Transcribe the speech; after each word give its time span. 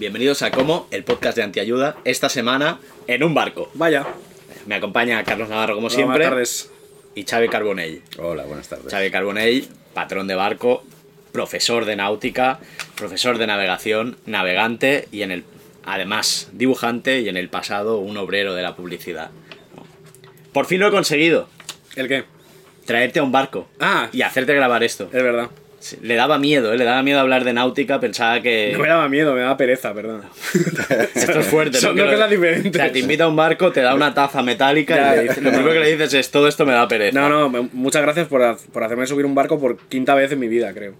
bienvenidos 0.00 0.42
a 0.42 0.50
Como, 0.50 0.88
el 0.90 1.04
podcast 1.04 1.36
de 1.36 1.42
Antiayuda. 1.44 1.96
Esta 2.04 2.28
semana 2.28 2.80
en 3.06 3.22
un 3.22 3.34
barco. 3.34 3.70
Vaya. 3.74 4.06
Me 4.66 4.74
acompaña 4.74 5.22
Carlos 5.24 5.48
Navarro 5.48 5.74
como 5.74 5.86
Hola, 5.86 5.94
siempre 5.96 6.28
Buenas 6.28 6.30
tardes. 6.30 6.70
y 7.14 7.24
Xavi 7.24 7.48
Carbonell. 7.48 8.02
Hola, 8.18 8.44
buenas 8.44 8.68
tardes. 8.68 8.90
Xavi 8.90 9.10
Carbonell, 9.10 9.68
patrón 9.94 10.26
de 10.26 10.34
barco, 10.34 10.82
profesor 11.32 11.84
de 11.84 11.96
náutica, 11.96 12.58
profesor 12.96 13.38
de 13.38 13.46
navegación, 13.46 14.16
navegante 14.26 15.06
y 15.12 15.22
en 15.22 15.30
el 15.30 15.44
además 15.84 16.48
dibujante 16.52 17.20
y 17.20 17.28
en 17.28 17.36
el 17.36 17.48
pasado 17.48 17.98
un 17.98 18.16
obrero 18.16 18.54
de 18.54 18.62
la 18.62 18.76
publicidad. 18.76 19.30
Por 20.52 20.66
fin 20.66 20.80
lo 20.80 20.88
he 20.88 20.90
conseguido, 20.90 21.48
¿El 21.96 22.08
qué? 22.08 22.24
traerte 22.84 23.20
a 23.20 23.22
un 23.22 23.30
barco 23.32 23.68
Ah, 23.78 24.08
y 24.12 24.22
hacerte 24.22 24.54
grabar 24.54 24.82
esto. 24.82 25.04
es 25.04 25.22
verdad. 25.22 25.48
Sí, 25.80 25.96
Le 26.02 26.14
daba 26.14 26.38
miedo, 26.38 26.72
¿eh? 26.74 26.78
le 26.78 26.84
daba 26.84 27.02
miedo 27.02 27.18
hablar 27.20 27.42
de 27.42 27.54
náutica, 27.54 27.98
pensaba 27.98 28.40
que... 28.42 28.70
No 28.74 28.80
me 28.80 28.88
daba 28.88 29.08
miedo, 29.08 29.34
me 29.34 29.40
daba 29.40 29.56
pereza, 29.56 29.94
perdón. 29.94 30.22
Esto 31.14 31.40
es 31.40 31.46
fuerte. 31.46 31.78
Son 31.78 31.96
Que 31.96 32.02
dos 32.02 32.12
cosas 32.12 32.28
diferentes. 32.30 32.70
O 32.70 32.74
sea, 32.74 32.92
te 32.92 32.98
invita 32.98 33.24
a 33.24 33.28
un 33.28 33.36
barco, 33.36 33.72
te 33.72 33.80
da 33.80 33.94
una 33.94 34.12
taza 34.12 34.42
metálica 34.42 34.94
Ya, 34.94 35.14
y 35.14 35.16
le 35.16 35.22
dices- 35.22 35.42
lo 35.42 35.50
primero 35.50 35.72
que 35.72 35.80
le 35.80 35.90
dices 35.96 36.12
es 36.14 36.30
todo 36.30 36.48
esto 36.48 36.66
me 36.66 36.74
da 36.74 36.86
pereza. 36.86 37.18
No, 37.18 37.28
no, 37.50 37.68
muchas 37.72 38.02
gracias 38.02 38.28
por, 38.28 38.58
por 38.72 38.84
hacerme 38.84 39.06
subir 39.06 39.24
un 39.24 39.34
barco 39.34 39.58
por 39.58 39.78
quinta 39.88 40.14
vez 40.14 40.30
en 40.32 40.38
mi 40.38 40.48
vida, 40.48 40.72
creo. 40.74 40.94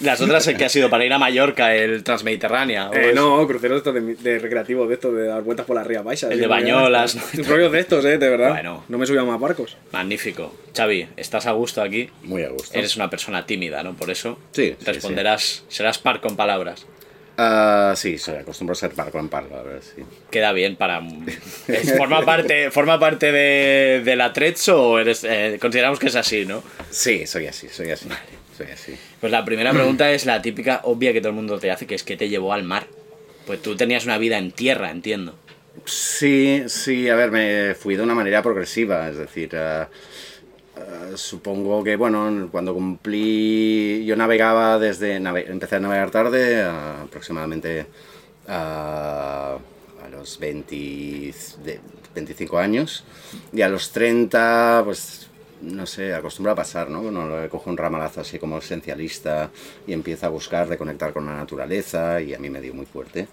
Las 0.00 0.20
otras 0.20 0.46
es 0.46 0.56
que 0.56 0.64
ha 0.64 0.68
sido 0.68 0.88
para 0.88 1.04
ir 1.04 1.12
a 1.12 1.18
Mallorca, 1.18 1.74
el 1.74 2.02
Transmediterránea. 2.02 2.90
Eh, 2.92 3.12
no, 3.14 3.46
cruceros 3.46 3.78
estos 3.78 3.94
de, 3.94 4.14
de 4.14 4.38
recreativo, 4.38 4.86
de 4.86 4.94
estos, 4.94 5.14
de 5.14 5.26
dar 5.26 5.42
vueltas 5.42 5.66
por 5.66 5.76
las 5.76 5.86
rías 5.86 6.04
baixas. 6.04 6.30
El 6.30 6.36
sí, 6.36 6.40
de 6.42 6.46
Bañolas. 6.46 7.16
¿no? 7.34 7.44
Rollos 7.44 7.72
de 7.72 7.80
estos, 7.80 8.04
eh, 8.04 8.18
de 8.18 8.28
verdad. 8.28 8.50
Bueno. 8.50 8.84
No 8.88 8.98
me 8.98 9.04
he 9.04 9.06
subido 9.06 9.22
a 9.22 9.26
más 9.26 9.40
barcos. 9.40 9.76
Magnífico. 9.92 10.54
Xavi, 10.76 11.08
estás 11.16 11.46
a 11.46 11.52
gusto 11.52 11.82
aquí. 11.82 12.08
Muy 12.22 12.42
a 12.44 12.48
gusto. 12.50 12.78
Eres 12.78 12.96
una 12.96 13.10
persona 13.10 13.46
tímida, 13.46 13.82
¿no? 13.82 13.94
Por 13.94 14.10
eso 14.10 14.38
Sí, 14.52 14.74
sí, 14.78 14.84
responderás, 14.84 15.64
serás 15.68 15.98
par 15.98 16.20
con 16.20 16.36
palabras. 16.36 16.86
Ah, 17.42 17.94
sí, 17.96 18.18
soy 18.18 18.36
acostumbro 18.36 18.74
a 18.74 18.76
ser 18.76 18.90
parco, 18.90 19.18
a 19.18 19.62
ver, 19.62 19.80
sí. 19.82 20.02
Queda 20.30 20.52
bien 20.52 20.76
para... 20.76 21.00
¿Forma 21.96 22.22
parte, 22.22 22.70
forma 22.70 23.00
parte 23.00 23.32
de, 23.32 24.02
del 24.04 24.20
atrezzo 24.20 24.90
o 24.90 24.98
eres, 24.98 25.24
eh, 25.24 25.56
consideramos 25.58 25.98
que 25.98 26.08
es 26.08 26.16
así, 26.16 26.44
no? 26.44 26.62
Sí, 26.90 27.26
soy 27.26 27.46
así, 27.46 27.68
soy 27.70 27.92
así. 27.92 28.08
Pues 29.20 29.32
la 29.32 29.44
primera 29.44 29.72
pregunta 29.72 30.10
es 30.12 30.26
la 30.26 30.40
típica 30.42 30.80
obvia 30.84 31.12
que 31.12 31.20
todo 31.20 31.30
el 31.30 31.36
mundo 31.36 31.58
te 31.58 31.70
hace, 31.70 31.86
que 31.86 31.94
es 31.94 32.02
¿qué 32.02 32.16
te 32.16 32.28
llevó 32.28 32.52
al 32.52 32.62
mar? 32.64 32.86
Pues 33.46 33.60
tú 33.62 33.76
tenías 33.76 34.04
una 34.04 34.18
vida 34.18 34.38
en 34.38 34.52
tierra, 34.52 34.90
entiendo. 34.90 35.34
Sí, 35.84 36.64
sí, 36.66 37.08
a 37.08 37.14
ver, 37.16 37.30
me 37.30 37.74
fui 37.74 37.96
de 37.96 38.02
una 38.02 38.14
manera 38.14 38.42
progresiva, 38.42 39.08
es 39.08 39.16
decir, 39.16 39.56
ah, 39.56 39.88
ah, 40.76 41.10
supongo 41.16 41.82
que, 41.84 41.96
bueno, 41.96 42.48
cuando 42.50 42.74
cumplí, 42.74 44.04
yo 44.04 44.16
navegaba 44.16 44.78
desde, 44.78 45.18
nave- 45.20 45.46
empecé 45.48 45.76
a 45.76 45.80
navegar 45.80 46.10
tarde, 46.10 46.62
aproximadamente 46.62 47.86
ah, 48.48 49.58
a 50.04 50.08
los 50.10 50.38
20, 50.38 50.76
de 51.64 51.80
25 52.14 52.58
años, 52.58 53.04
y 53.52 53.62
a 53.62 53.68
los 53.68 53.90
30, 53.92 54.82
pues, 54.84 55.28
no 55.62 55.86
sé, 55.86 56.14
acostumbro 56.14 56.52
a 56.52 56.54
pasar, 56.54 56.90
¿no? 56.90 57.00
Uno 57.00 57.48
coge 57.48 57.70
un 57.70 57.76
ramalazo 57.76 58.20
así 58.20 58.38
como 58.38 58.58
esencialista 58.58 59.50
y 59.86 59.92
empieza 59.92 60.26
a 60.26 60.30
buscar 60.30 60.68
de 60.68 60.78
conectar 60.78 61.12
con 61.12 61.26
la 61.26 61.36
naturaleza, 61.36 62.20
y 62.20 62.34
a 62.34 62.38
mí 62.38 62.50
me 62.50 62.60
dio 62.60 62.74
muy 62.74 62.86
fuerte. 62.86 63.28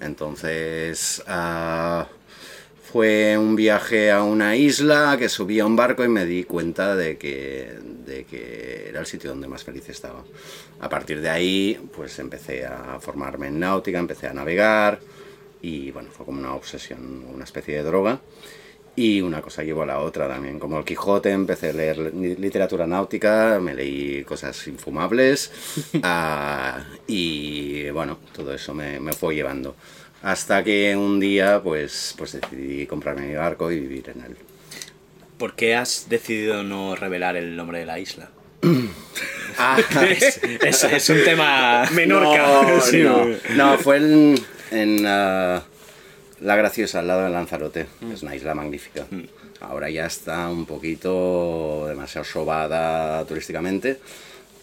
Entonces, 0.00 1.22
ah, 1.26 2.06
fue 2.94 3.36
un 3.36 3.56
viaje 3.56 4.12
a 4.12 4.22
una 4.22 4.54
isla 4.54 5.16
que 5.18 5.28
subí 5.28 5.58
a 5.58 5.66
un 5.66 5.74
barco 5.74 6.04
y 6.04 6.08
me 6.08 6.24
di 6.26 6.44
cuenta 6.44 6.94
de 6.94 7.16
que, 7.16 7.76
de 8.06 8.24
que 8.24 8.86
era 8.88 9.00
el 9.00 9.06
sitio 9.06 9.30
donde 9.30 9.48
más 9.48 9.64
feliz 9.64 9.88
estaba. 9.88 10.22
A 10.80 10.88
partir 10.88 11.20
de 11.20 11.28
ahí, 11.28 11.80
pues 11.96 12.18
empecé 12.20 12.66
a 12.66 12.98
formarme 13.00 13.48
en 13.48 13.58
náutica, 13.58 13.98
empecé 13.98 14.28
a 14.28 14.32
navegar 14.32 15.00
y 15.60 15.90
bueno, 15.90 16.10
fue 16.12 16.24
como 16.24 16.38
una 16.38 16.54
obsesión, 16.54 17.24
una 17.34 17.42
especie 17.42 17.74
de 17.74 17.82
droga. 17.82 18.20
Y 18.96 19.20
una 19.20 19.42
cosa 19.42 19.64
llevó 19.64 19.82
a 19.82 19.86
la 19.86 19.98
otra 19.98 20.28
también, 20.28 20.60
como 20.60 20.78
el 20.78 20.84
Quijote, 20.84 21.30
empecé 21.30 21.70
a 21.70 21.72
leer 21.72 21.98
li- 21.98 22.36
literatura 22.36 22.86
náutica, 22.86 23.58
me 23.60 23.74
leí 23.74 24.22
cosas 24.22 24.66
infumables 24.68 25.50
ah, 26.04 26.80
y 27.08 27.90
bueno, 27.90 28.18
todo 28.34 28.54
eso 28.54 28.72
me, 28.72 29.00
me 29.00 29.12
fue 29.12 29.34
llevando. 29.34 29.74
Hasta 30.22 30.62
que 30.62 30.94
un 30.96 31.18
día 31.18 31.60
pues, 31.62 32.14
pues 32.16 32.32
decidí 32.40 32.86
comprarme 32.86 33.26
mi 33.26 33.34
barco 33.34 33.70
y 33.72 33.80
vivir 33.80 34.10
en 34.14 34.24
él. 34.24 34.36
¿Por 35.38 35.56
qué 35.56 35.74
has 35.74 36.06
decidido 36.08 36.62
no 36.62 36.94
revelar 36.94 37.36
el 37.36 37.56
nombre 37.56 37.80
de 37.80 37.86
la 37.86 37.98
isla? 37.98 38.30
Ah, 39.56 39.78
es, 40.10 40.40
es- 40.42 40.82
es 40.84 41.10
un 41.10 41.22
tema... 41.24 41.84
Menorca. 41.92 42.42
No, 42.72 42.80
Sí, 42.80 43.02
no, 43.02 43.24
no, 43.54 43.78
fue 43.78 43.98
en, 43.98 44.34
en, 44.72 45.04
ah, 45.06 45.62
La 46.44 46.56
Graciosa, 46.56 46.98
al 46.98 47.06
lado 47.06 47.24
de 47.24 47.30
Lanzarote. 47.30 47.86
Es 48.12 48.22
una 48.22 48.36
isla 48.36 48.54
magnífica. 48.54 49.06
Ahora 49.60 49.88
ya 49.88 50.04
está 50.04 50.48
un 50.50 50.66
poquito 50.66 51.86
demasiado 51.88 52.24
sobada 52.26 53.24
turísticamente, 53.24 53.98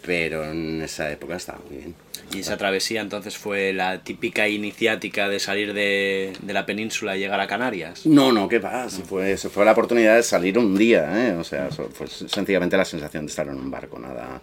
pero 0.06 0.44
en 0.44 0.80
esa 0.80 1.10
época 1.10 1.34
estaba 1.34 1.58
muy 1.68 1.78
bien. 1.78 1.94
Y 2.32 2.38
esa 2.38 2.56
travesía 2.56 3.00
entonces 3.00 3.36
fue 3.36 3.72
la 3.72 4.04
típica 4.04 4.48
iniciática 4.48 5.28
de 5.28 5.40
salir 5.40 5.74
de, 5.74 6.32
de 6.40 6.52
la 6.52 6.64
península 6.66 7.16
y 7.16 7.18
llegar 7.18 7.40
a 7.40 7.48
Canarias. 7.48 8.06
No, 8.06 8.30
no, 8.30 8.48
¿qué 8.48 8.60
pasa? 8.60 8.98
Se 8.98 9.02
fue, 9.02 9.36
se 9.36 9.48
fue 9.48 9.64
la 9.64 9.72
oportunidad 9.72 10.14
de 10.14 10.22
salir 10.22 10.56
un 10.58 10.76
día, 10.76 11.28
¿eh? 11.28 11.32
O 11.32 11.42
sea, 11.42 11.68
fue 11.70 12.06
sencillamente 12.06 12.76
la 12.76 12.84
sensación 12.84 13.26
de 13.26 13.30
estar 13.30 13.48
en 13.48 13.56
un 13.56 13.70
barco, 13.72 13.98
nada, 13.98 14.40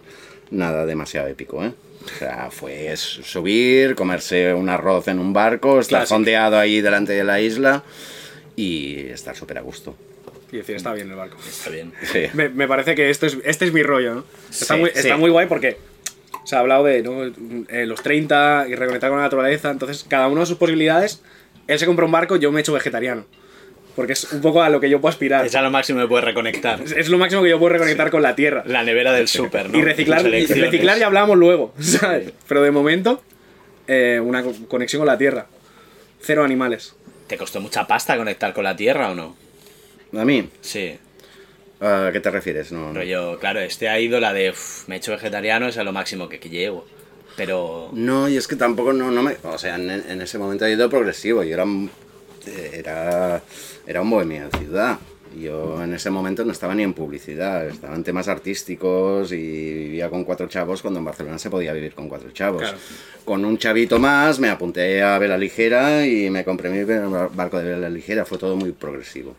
nada 0.50 0.84
demasiado 0.84 1.26
épico, 1.26 1.64
¿eh? 1.64 1.72
O 2.04 2.18
sea, 2.18 2.48
fue 2.50 2.94
subir, 2.96 3.94
comerse 3.94 4.54
un 4.54 4.68
arroz 4.68 5.08
en 5.08 5.18
un 5.18 5.32
barco, 5.32 5.80
estar 5.80 6.00
Clásico. 6.00 6.14
fondeado 6.16 6.58
ahí 6.58 6.80
delante 6.80 7.12
de 7.12 7.24
la 7.24 7.40
isla 7.40 7.82
y 8.56 8.96
estar 9.10 9.36
súper 9.36 9.58
a 9.58 9.60
gusto. 9.60 9.94
Y 10.52 10.56
decir, 10.56 10.76
está 10.76 10.92
bien 10.94 11.10
el 11.10 11.16
barco. 11.16 11.36
Está 11.46 11.70
bien. 11.70 11.92
Sí. 12.10 12.24
Me, 12.32 12.48
me 12.48 12.66
parece 12.66 12.94
que 12.94 13.10
esto 13.10 13.26
es, 13.26 13.36
este 13.44 13.66
es 13.66 13.72
mi 13.72 13.82
rollo, 13.82 14.14
¿no? 14.14 14.24
Está, 14.50 14.74
Sí, 14.74 14.80
muy, 14.80 14.90
sí. 14.90 14.98
está 14.98 15.16
muy 15.16 15.30
guay 15.30 15.46
porque 15.46 15.76
se 16.44 16.56
ha 16.56 16.60
hablado 16.60 16.84
de 16.84 17.02
¿no? 17.02 17.22
Eh, 17.68 17.86
los 17.86 18.02
30 18.02 18.66
y 18.68 18.74
reconectar 18.74 19.10
con 19.10 19.18
la 19.18 19.24
naturaleza. 19.24 19.70
Entonces, 19.70 20.04
cada 20.08 20.26
uno 20.28 20.40
de 20.40 20.46
sus 20.46 20.56
posibilidades. 20.56 21.22
Él 21.68 21.78
se 21.78 21.86
compra 21.86 22.04
un 22.06 22.10
barco, 22.12 22.34
yo 22.36 22.50
me 22.50 22.58
he 22.58 22.62
hecho 22.62 22.72
vegetariano. 22.72 23.24
Porque 24.00 24.14
es 24.14 24.32
un 24.32 24.40
poco 24.40 24.62
a 24.62 24.70
lo 24.70 24.80
que 24.80 24.88
yo 24.88 24.98
puedo 24.98 25.10
aspirar. 25.10 25.44
Es 25.44 25.54
a 25.54 25.60
lo 25.60 25.70
máximo 25.70 26.00
que 26.00 26.06
puedes 26.08 26.24
reconectar. 26.24 26.80
Es, 26.80 26.92
es 26.92 27.08
lo 27.10 27.18
máximo 27.18 27.42
que 27.42 27.50
yo 27.50 27.58
puedo 27.58 27.74
reconectar 27.74 28.10
con 28.10 28.22
la 28.22 28.34
tierra. 28.34 28.62
La 28.64 28.82
nevera 28.82 29.12
del 29.12 29.28
súper, 29.28 29.68
¿no? 29.68 29.76
Y 29.78 29.82
reciclar, 29.82 30.26
y 30.26 30.46
reciclar 30.46 30.98
ya 30.98 31.04
hablábamos 31.04 31.36
luego, 31.36 31.74
¿sabes? 31.80 32.32
Pero 32.48 32.62
de 32.62 32.70
momento, 32.70 33.22
eh, 33.86 34.18
una 34.24 34.42
co- 34.42 34.54
conexión 34.68 35.00
con 35.00 35.06
la 35.06 35.18
tierra. 35.18 35.48
Cero 36.22 36.44
animales. 36.44 36.94
¿Te 37.26 37.36
costó 37.36 37.60
mucha 37.60 37.86
pasta 37.86 38.16
conectar 38.16 38.54
con 38.54 38.64
la 38.64 38.74
Tierra 38.74 39.10
o 39.10 39.14
no? 39.14 39.36
¿A 40.18 40.24
mí? 40.24 40.48
Sí. 40.62 40.96
¿A 41.82 42.08
qué 42.10 42.20
te 42.20 42.30
refieres? 42.30 42.72
No, 42.72 42.88
no. 42.88 42.94
Rollo, 43.00 43.38
claro, 43.38 43.60
este 43.60 43.90
ha 43.90 44.00
ido 44.00 44.18
la 44.18 44.32
de 44.32 44.48
"Uf, 44.50 44.88
me 44.88 44.94
he 44.94 44.98
hecho 44.98 45.12
vegetariano, 45.12 45.68
es 45.68 45.76
a 45.76 45.84
lo 45.84 45.92
máximo 45.92 46.26
que, 46.30 46.40
que 46.40 46.48
llego. 46.48 46.86
Pero. 47.36 47.90
No, 47.92 48.30
y 48.30 48.38
es 48.38 48.48
que 48.48 48.56
tampoco 48.56 48.94
no, 48.94 49.10
no 49.10 49.22
me... 49.22 49.36
O 49.42 49.58
sea, 49.58 49.74
en, 49.76 49.90
en 49.90 50.22
ese 50.22 50.38
momento 50.38 50.64
he 50.64 50.72
ido 50.72 50.88
progresivo. 50.88 51.42
Yo 51.44 51.52
era, 51.54 51.64
un- 51.64 51.90
era, 52.46 53.42
era 53.86 54.02
un 54.02 54.10
bohemio 54.10 54.48
de 54.48 54.58
ciudad. 54.58 54.98
Yo 55.38 55.80
en 55.82 55.94
ese 55.94 56.10
momento 56.10 56.44
no 56.44 56.50
estaba 56.50 56.74
ni 56.74 56.82
en 56.82 56.92
publicidad, 56.92 57.68
estaba 57.68 57.94
en 57.94 58.02
temas 58.02 58.26
artísticos 58.26 59.30
y 59.30 59.36
vivía 59.36 60.10
con 60.10 60.24
cuatro 60.24 60.48
chavos 60.48 60.82
cuando 60.82 60.98
en 60.98 61.04
Barcelona 61.04 61.38
se 61.38 61.48
podía 61.48 61.72
vivir 61.72 61.94
con 61.94 62.08
cuatro 62.08 62.30
chavos. 62.32 62.62
Claro. 62.62 62.78
Con 63.24 63.44
un 63.44 63.56
chavito 63.56 64.00
más 64.00 64.40
me 64.40 64.48
apunté 64.48 65.02
a 65.02 65.18
vela 65.18 65.38
ligera 65.38 66.04
y 66.04 66.30
me 66.30 66.44
compré 66.44 66.68
mi 66.68 66.82
barco 66.82 67.58
de 67.58 67.64
vela 67.64 67.88
ligera. 67.88 68.24
Fue 68.24 68.38
todo 68.38 68.56
muy 68.56 68.72
progresivo. 68.72 69.36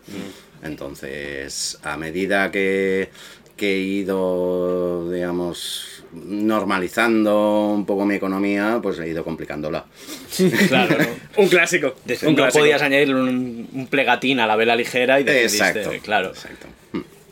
Entonces, 0.63 1.77
a 1.83 1.97
medida 1.97 2.51
que, 2.51 3.09
que 3.57 3.73
he 3.73 3.79
ido, 3.79 5.11
digamos, 5.11 6.00
normalizando 6.13 7.69
un 7.73 7.85
poco 7.85 8.05
mi 8.05 8.15
economía, 8.15 8.79
pues 8.81 8.99
he 8.99 9.07
ido 9.07 9.23
complicándola. 9.23 9.85
Claro, 10.67 10.97
¿no? 10.97 11.41
Un 11.43 11.49
clásico. 11.49 11.95
Desde- 12.05 12.27
un 12.27 12.33
no 12.35 12.43
clásico. 12.43 12.59
podías 12.61 12.81
añadir 12.81 13.13
un, 13.15 13.69
un 13.71 13.87
plegatín 13.87 14.39
a 14.39 14.47
la 14.47 14.55
vela 14.55 14.75
ligera 14.75 15.19
y 15.19 15.23
decidiste, 15.23 15.79
Exacto. 15.81 16.03
claro. 16.03 16.29
Exacto. 16.29 16.67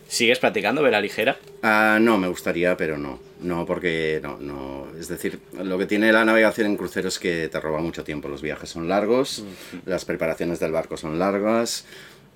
¿Sigues 0.07 0.39
practicando 0.39 0.81
vela 0.81 0.99
ligera? 0.99 1.37
Ah, 1.61 1.99
no, 2.01 2.17
me 2.17 2.27
gustaría, 2.27 2.75
pero 2.75 2.97
no. 2.97 3.19
No, 3.41 3.65
porque 3.65 4.19
no, 4.23 4.37
no. 4.39 4.87
Es 4.99 5.07
decir, 5.07 5.39
lo 5.63 5.77
que 5.77 5.85
tiene 5.85 6.11
la 6.11 6.25
navegación 6.25 6.65
en 6.67 6.77
crucero 6.77 7.07
es 7.09 7.19
que 7.19 7.47
te 7.47 7.59
roba 7.59 7.79
mucho 7.79 8.03
tiempo. 8.03 8.27
Los 8.27 8.41
viajes 8.41 8.69
son 8.71 8.87
largos, 8.89 9.43
las 9.85 10.05
preparaciones 10.05 10.59
del 10.59 10.71
barco 10.71 10.97
son 10.97 11.19
largas 11.19 11.85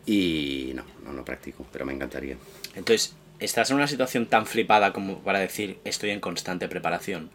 y 0.05 0.71
no, 0.75 0.83
no 1.03 1.13
lo 1.13 1.25
practico, 1.25 1.65
pero 1.71 1.83
me 1.85 1.93
encantaría. 1.93 2.35
Entonces, 2.75 3.15
¿estás 3.43 3.69
en 3.69 3.77
una 3.77 3.87
situación 3.87 4.25
tan 4.25 4.45
flipada 4.45 4.93
como 4.93 5.19
para 5.19 5.39
decir 5.39 5.77
estoy 5.85 6.09
en 6.11 6.19
constante 6.19 6.67
preparación? 6.67 7.29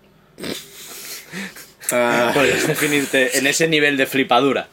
Ah, 1.93 2.31
Podrías 2.35 2.67
definirte 2.67 3.39
en 3.39 3.47
ese 3.47 3.67
nivel 3.69 3.97
de 3.97 4.07
flipadura. 4.07 4.69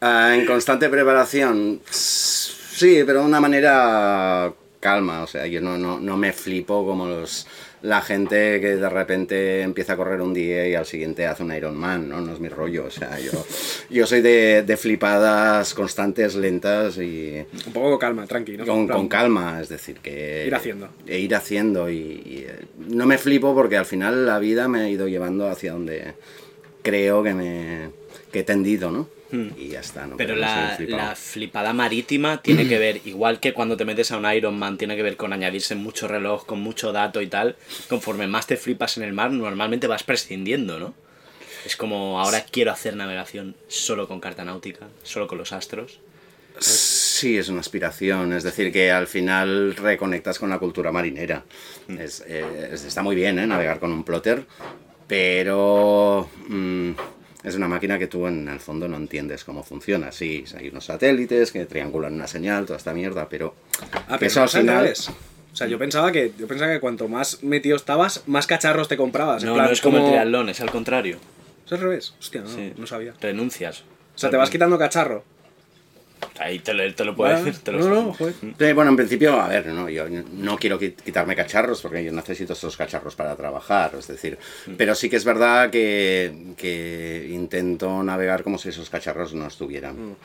ah, 0.00 0.32
en 0.34 0.46
constante 0.46 0.88
preparación, 0.88 1.80
sí, 1.90 3.02
pero 3.06 3.20
de 3.20 3.26
una 3.26 3.40
manera 3.40 4.52
calma. 4.80 5.22
O 5.22 5.26
sea, 5.26 5.46
yo 5.46 5.60
no, 5.60 5.78
no, 5.78 5.98
no 6.00 6.16
me 6.16 6.32
flipo 6.32 6.84
como 6.84 7.06
los 7.06 7.46
la 7.84 8.00
gente 8.00 8.62
que 8.62 8.76
de 8.76 8.88
repente 8.88 9.60
empieza 9.60 9.92
a 9.92 9.96
correr 9.96 10.22
un 10.22 10.32
día 10.32 10.66
y 10.66 10.74
al 10.74 10.86
siguiente 10.86 11.26
hace 11.26 11.42
un 11.42 11.54
Ironman, 11.54 12.08
¿no? 12.08 12.22
No 12.22 12.32
es 12.32 12.40
mi 12.40 12.48
rollo, 12.48 12.86
o 12.86 12.90
sea, 12.90 13.20
yo, 13.20 13.30
yo 13.90 14.06
soy 14.06 14.22
de, 14.22 14.62
de 14.62 14.76
flipadas 14.78 15.74
constantes, 15.74 16.34
lentas 16.34 16.96
y 16.96 17.44
Un 17.66 17.72
poco 17.74 17.90
con 17.90 17.98
calma, 17.98 18.26
tranquilo. 18.26 18.64
con, 18.64 18.88
con 18.88 19.06
calma, 19.06 19.60
es 19.60 19.68
decir, 19.68 19.98
que... 19.98 20.44
Ir 20.46 20.54
haciendo. 20.54 20.88
E 21.06 21.18
ir 21.18 21.34
haciendo 21.34 21.90
y, 21.90 21.96
y, 21.96 22.46
eh, 22.48 22.64
no 22.88 23.04
me 23.04 23.18
flipo 23.18 23.54
porque 23.54 23.76
al 23.76 23.84
final 23.84 24.24
la 24.24 24.38
vida 24.38 24.66
me 24.66 24.80
ha 24.80 24.88
ido 24.88 25.06
llevando 25.06 25.46
hacia 25.46 25.72
donde 25.72 26.14
creo 26.82 27.22
que 27.22 27.34
me 27.34 27.90
que 28.32 28.40
he 28.40 28.44
tendido, 28.44 28.90
¿no? 28.90 29.08
Y 29.56 29.68
ya 29.68 29.80
está, 29.80 30.06
¿no? 30.06 30.16
Pero 30.16 30.34
la, 30.36 30.76
la 30.86 31.14
flipada 31.16 31.72
marítima 31.72 32.40
tiene 32.42 32.66
que 32.66 32.78
ver, 32.78 33.00
igual 33.04 33.40
que 33.40 33.52
cuando 33.52 33.76
te 33.76 33.84
metes 33.84 34.10
a 34.12 34.18
un 34.18 34.30
Ironman, 34.32 34.78
tiene 34.78 34.96
que 34.96 35.02
ver 35.02 35.16
con 35.16 35.32
añadirse 35.32 35.74
mucho 35.74 36.06
reloj, 36.08 36.46
con 36.46 36.60
mucho 36.60 36.92
dato 36.92 37.20
y 37.22 37.26
tal. 37.26 37.56
Conforme 37.88 38.26
más 38.26 38.46
te 38.46 38.56
flipas 38.56 38.96
en 38.96 39.02
el 39.04 39.12
mar, 39.12 39.30
normalmente 39.30 39.86
vas 39.86 40.02
prescindiendo, 40.02 40.78
¿no? 40.78 40.94
Es 41.64 41.76
como 41.76 42.20
ahora 42.20 42.44
quiero 42.44 42.70
hacer 42.72 42.94
navegación 42.94 43.54
solo 43.68 44.06
con 44.06 44.20
carta 44.20 44.44
náutica, 44.44 44.86
solo 45.02 45.26
con 45.26 45.38
los 45.38 45.52
astros. 45.52 45.98
Sí, 46.60 47.36
es 47.36 47.48
una 47.48 47.60
aspiración, 47.60 48.32
es 48.32 48.44
decir, 48.44 48.70
que 48.70 48.92
al 48.92 49.06
final 49.08 49.74
reconectas 49.74 50.38
con 50.38 50.50
la 50.50 50.58
cultura 50.60 50.92
marinera. 50.92 51.44
Es, 51.88 52.22
eh, 52.28 52.70
es- 52.72 52.84
está 52.84 53.02
muy 53.02 53.16
bien, 53.16 53.38
¿eh? 53.40 53.46
Navegar 53.46 53.80
con 53.80 53.90
un 53.90 54.04
plotter, 54.04 54.44
pero 55.08 56.28
mm, 56.48 56.90
es 57.44 57.54
una 57.54 57.68
máquina 57.68 57.98
que 57.98 58.06
tú 58.08 58.26
en 58.26 58.48
el 58.48 58.58
fondo 58.58 58.88
no 58.88 58.96
entiendes 58.96 59.44
cómo 59.44 59.62
funciona. 59.62 60.10
Sí, 60.10 60.44
hay 60.58 60.68
unos 60.68 60.86
satélites 60.86 61.52
que 61.52 61.66
triangulan 61.66 62.14
una 62.14 62.26
señal, 62.26 62.66
toda 62.66 62.78
esta 62.78 62.92
mierda, 62.94 63.28
pero, 63.28 63.54
Ah, 64.08 64.16
pero 64.18 64.26
eso 64.26 64.42
al 64.42 64.48
final... 64.48 64.82
revés. 64.82 65.10
O 65.52 65.56
sea, 65.56 65.68
yo 65.68 65.78
pensaba 65.78 66.10
que 66.10 66.32
yo 66.36 66.48
pensaba 66.48 66.72
que 66.72 66.80
cuanto 66.80 67.06
más 67.06 67.44
metido 67.44 67.76
estabas, 67.76 68.24
más 68.26 68.48
cacharros 68.48 68.88
te 68.88 68.96
comprabas. 68.96 69.42
en 69.44 69.50
No, 69.50 69.54
plan, 69.54 69.66
no 69.66 69.72
es 69.72 69.80
como 69.80 69.98
el 69.98 70.04
triatlón, 70.06 70.48
es 70.48 70.60
al 70.60 70.70
contrario. 70.72 71.18
¿Es 71.64 71.72
al 71.72 71.78
revés? 71.80 72.14
Hostia, 72.18 72.40
no, 72.40 72.48
Sí. 72.48 72.72
no 72.76 72.86
sabía. 72.88 73.14
Renuncias. 73.20 73.84
O 74.16 74.18
sea, 74.18 74.30
te 74.30 74.36
vas 74.36 74.50
quitando 74.50 74.76
cacharro. 74.78 75.22
Ahí 76.38 76.58
te 76.58 76.74
lo, 76.74 76.94
te 76.94 77.04
lo 77.04 77.14
puedo 77.14 77.34
decir. 77.36 77.58
Te 77.62 77.72
lo 77.72 77.78
no, 77.78 77.88
no, 77.88 77.94
juro. 78.12 78.12
joder. 78.14 78.34
Sí, 78.58 78.72
bueno, 78.72 78.90
en 78.90 78.96
principio, 78.96 79.40
a 79.40 79.48
ver, 79.48 79.66
no, 79.66 79.88
yo 79.88 80.06
no 80.08 80.56
quiero 80.58 80.78
qui- 80.80 80.94
quitarme 80.94 81.34
cacharros 81.36 81.80
porque 81.82 82.04
yo 82.04 82.12
necesito 82.12 82.52
estos 82.54 82.76
cacharros 82.76 83.14
para 83.16 83.34
trabajar, 83.36 83.92
es 83.98 84.06
decir, 84.08 84.38
pero 84.76 84.94
sí 84.94 85.08
que 85.10 85.16
es 85.16 85.24
verdad 85.24 85.70
que, 85.70 86.54
que 86.56 87.28
intento 87.30 88.02
navegar 88.02 88.42
como 88.42 88.58
si 88.58 88.68
esos 88.70 88.90
cacharros 88.90 89.34
no 89.34 89.46
estuvieran. 89.46 90.16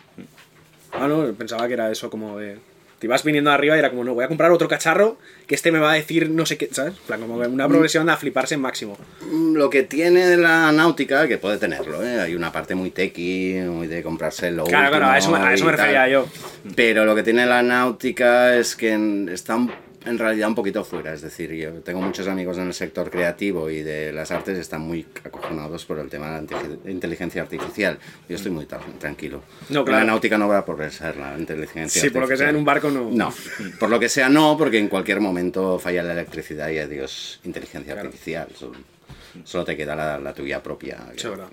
Ah, 0.91 1.07
no, 1.07 1.31
pensaba 1.33 1.67
que 1.67 1.73
era 1.73 1.91
eso 1.91 2.09
como 2.09 2.37
de... 2.37 2.57
Te 2.99 3.07
ibas 3.07 3.23
viniendo 3.23 3.49
arriba 3.49 3.75
y 3.75 3.79
era 3.79 3.89
como, 3.89 4.03
no, 4.03 4.13
voy 4.13 4.25
a 4.25 4.27
comprar 4.27 4.51
otro 4.51 4.67
cacharro 4.67 5.17
que 5.47 5.55
este 5.55 5.71
me 5.71 5.79
va 5.79 5.91
a 5.91 5.95
decir 5.95 6.29
no 6.29 6.45
sé 6.45 6.57
qué, 6.57 6.67
¿sabes? 6.71 6.93
Plan, 7.07 7.21
como 7.21 7.35
una 7.35 7.67
progresión 7.67 8.09
a 8.09 8.17
fliparse 8.17 8.55
en 8.55 8.61
máximo. 8.61 8.97
Mm, 9.21 9.55
Lo 9.55 9.69
que 9.69 9.83
tiene 9.83 10.35
la 10.37 10.71
náutica, 10.71 11.27
que 11.27 11.37
puede 11.37 11.57
tenerlo, 11.57 12.03
¿eh? 12.03 12.19
hay 12.19 12.35
una 12.35 12.51
parte 12.51 12.75
muy 12.75 12.91
techy, 12.91 13.53
muy 13.65 13.87
de 13.87 14.03
comprarse 14.03 14.51
lo 14.51 14.65
Claro, 14.65 14.89
claro, 14.89 15.05
a 15.07 15.17
eso, 15.17 15.33
a 15.35 15.53
eso 15.53 15.65
me 15.65 15.71
refería 15.71 16.07
yo. 16.09 16.27
Pero 16.75 17.05
lo 17.05 17.15
que 17.15 17.23
tiene 17.23 17.45
la 17.45 17.63
náutica 17.63 18.55
es 18.55 18.75
que 18.75 19.25
está 19.31 19.55
un- 19.55 19.71
en 20.05 20.17
realidad 20.17 20.47
un 20.49 20.55
poquito 20.55 20.83
fuera. 20.83 21.13
Es 21.13 21.21
decir, 21.21 21.51
yo 21.53 21.71
tengo 21.81 22.01
muchos 22.01 22.27
amigos 22.27 22.57
en 22.57 22.67
el 22.67 22.73
sector 22.73 23.09
creativo 23.09 23.69
y 23.69 23.81
de 23.83 24.11
las 24.13 24.31
artes 24.31 24.57
están 24.57 24.81
muy 24.81 25.05
acojonados 25.23 25.85
por 25.85 25.99
el 25.99 26.09
tema 26.09 26.27
de 26.27 26.31
la 26.33 26.41
inte- 26.61 26.89
inteligencia 26.91 27.41
artificial. 27.41 27.99
Yo 28.27 28.35
estoy 28.35 28.51
muy 28.51 28.65
tra- 28.65 28.79
tranquilo. 28.97 29.41
No, 29.69 29.83
claro. 29.83 29.99
La 29.99 30.05
náutica 30.11 30.37
no 30.37 30.47
va 30.47 30.59
a 30.59 30.65
progresar, 30.65 31.17
la 31.17 31.37
inteligencia 31.37 32.01
Sí, 32.01 32.09
por 32.09 32.21
lo 32.21 32.27
que 32.27 32.37
sea 32.37 32.49
en 32.49 32.55
un 32.55 32.65
barco 32.65 32.89
no. 32.89 33.09
No, 33.11 33.33
por 33.79 33.89
lo 33.89 33.99
que 33.99 34.09
sea 34.09 34.29
no, 34.29 34.55
porque 34.57 34.77
en 34.79 34.87
cualquier 34.87 35.19
momento 35.19 35.77
falla 35.79 36.01
la 36.03 36.13
electricidad 36.13 36.69
y 36.69 36.77
adiós 36.79 37.39
inteligencia 37.43 37.93
Claro. 37.93 38.07
artificial. 38.09 38.47
Solo, 38.55 38.73
solo 39.43 39.65
te 39.65 39.75
queda 39.77 39.95
la, 39.95 40.17
la 40.17 40.33
tuya 40.33 40.61
propia. 40.63 40.97
Verdad. 41.23 41.47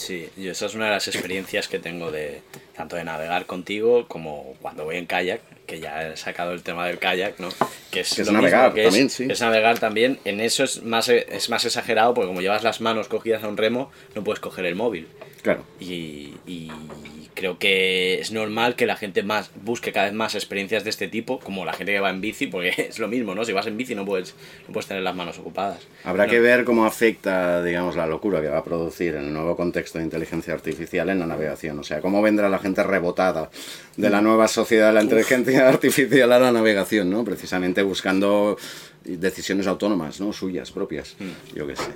Sí, 0.00 0.30
yo 0.38 0.52
esa 0.52 0.64
es 0.64 0.74
una 0.74 0.86
de 0.86 0.92
las 0.92 1.08
experiencias 1.08 1.68
que 1.68 1.78
tengo 1.78 2.10
de 2.10 2.40
tanto 2.74 2.96
de 2.96 3.04
navegar 3.04 3.44
contigo 3.44 4.06
como 4.08 4.54
cuando 4.62 4.84
voy 4.84 4.96
en 4.96 5.04
kayak, 5.04 5.42
que 5.66 5.78
ya 5.78 6.08
he 6.08 6.16
sacado 6.16 6.52
el 6.52 6.62
tema 6.62 6.86
del 6.86 6.98
kayak, 6.98 7.38
¿no? 7.38 7.50
Que 7.90 8.00
es, 8.00 8.14
Que 8.14 8.22
es 8.22 8.26
lo 8.28 8.32
navegar 8.32 8.72
mismo, 8.72 8.74
que 8.76 8.84
también, 8.84 9.06
es, 9.06 9.12
sí. 9.12 9.26
es 9.28 9.40
navegar 9.42 9.78
también. 9.78 10.18
En 10.24 10.40
eso 10.40 10.64
es 10.64 10.82
más, 10.82 11.10
es 11.10 11.50
más 11.50 11.66
exagerado 11.66 12.14
porque 12.14 12.28
como 12.28 12.40
llevas 12.40 12.64
las 12.64 12.80
manos 12.80 13.08
cogidas 13.08 13.44
a 13.44 13.48
un 13.48 13.58
remo, 13.58 13.90
no 14.14 14.24
puedes 14.24 14.40
coger 14.40 14.64
el 14.64 14.74
móvil. 14.74 15.06
Claro. 15.42 15.64
Y, 15.78 16.32
y 16.46 16.70
creo 17.40 17.58
que 17.58 18.20
es 18.20 18.32
normal 18.32 18.76
que 18.76 18.84
la 18.84 18.96
gente 18.96 19.22
más 19.22 19.50
busque 19.64 19.92
cada 19.92 20.04
vez 20.04 20.14
más 20.14 20.34
experiencias 20.34 20.84
de 20.84 20.90
este 20.90 21.08
tipo, 21.08 21.40
como 21.40 21.64
la 21.64 21.72
gente 21.72 21.90
que 21.90 21.98
va 21.98 22.10
en 22.10 22.20
bici, 22.20 22.48
porque 22.48 22.74
es 22.90 22.98
lo 22.98 23.08
mismo, 23.08 23.34
¿no? 23.34 23.46
Si 23.46 23.54
vas 23.54 23.66
en 23.66 23.78
bici 23.78 23.94
no 23.94 24.04
puedes, 24.04 24.34
no 24.68 24.74
puedes 24.74 24.86
tener 24.86 25.02
las 25.02 25.16
manos 25.16 25.38
ocupadas. 25.38 25.78
Habrá 26.04 26.26
que 26.26 26.38
ver 26.38 26.64
cómo 26.64 26.84
afecta, 26.84 27.64
digamos, 27.64 27.96
la 27.96 28.06
locura 28.06 28.42
que 28.42 28.48
va 28.48 28.58
a 28.58 28.64
producir 28.64 29.14
en 29.14 29.24
el 29.24 29.32
nuevo 29.32 29.56
contexto 29.56 29.96
de 29.96 30.04
inteligencia 30.04 30.52
artificial 30.52 31.08
en 31.08 31.18
la 31.18 31.26
navegación. 31.26 31.78
O 31.78 31.82
sea, 31.82 32.02
cómo 32.02 32.20
vendrá 32.20 32.50
la 32.50 32.58
gente 32.58 32.82
rebotada 32.82 33.50
de 33.96 34.10
la 34.10 34.20
nueva 34.20 34.46
sociedad 34.46 34.88
de 34.88 34.92
la 34.92 35.02
inteligencia 35.02 35.66
artificial 35.70 36.30
a 36.32 36.38
la 36.38 36.52
navegación, 36.52 37.08
¿no? 37.08 37.24
Precisamente 37.24 37.82
buscando 37.82 38.58
decisiones 39.02 39.66
autónomas, 39.66 40.20
¿no? 40.20 40.34
Suyas, 40.34 40.70
propias. 40.72 41.16
Mm. 41.18 41.56
Yo 41.56 41.66
qué 41.66 41.76
sé. 41.76 41.90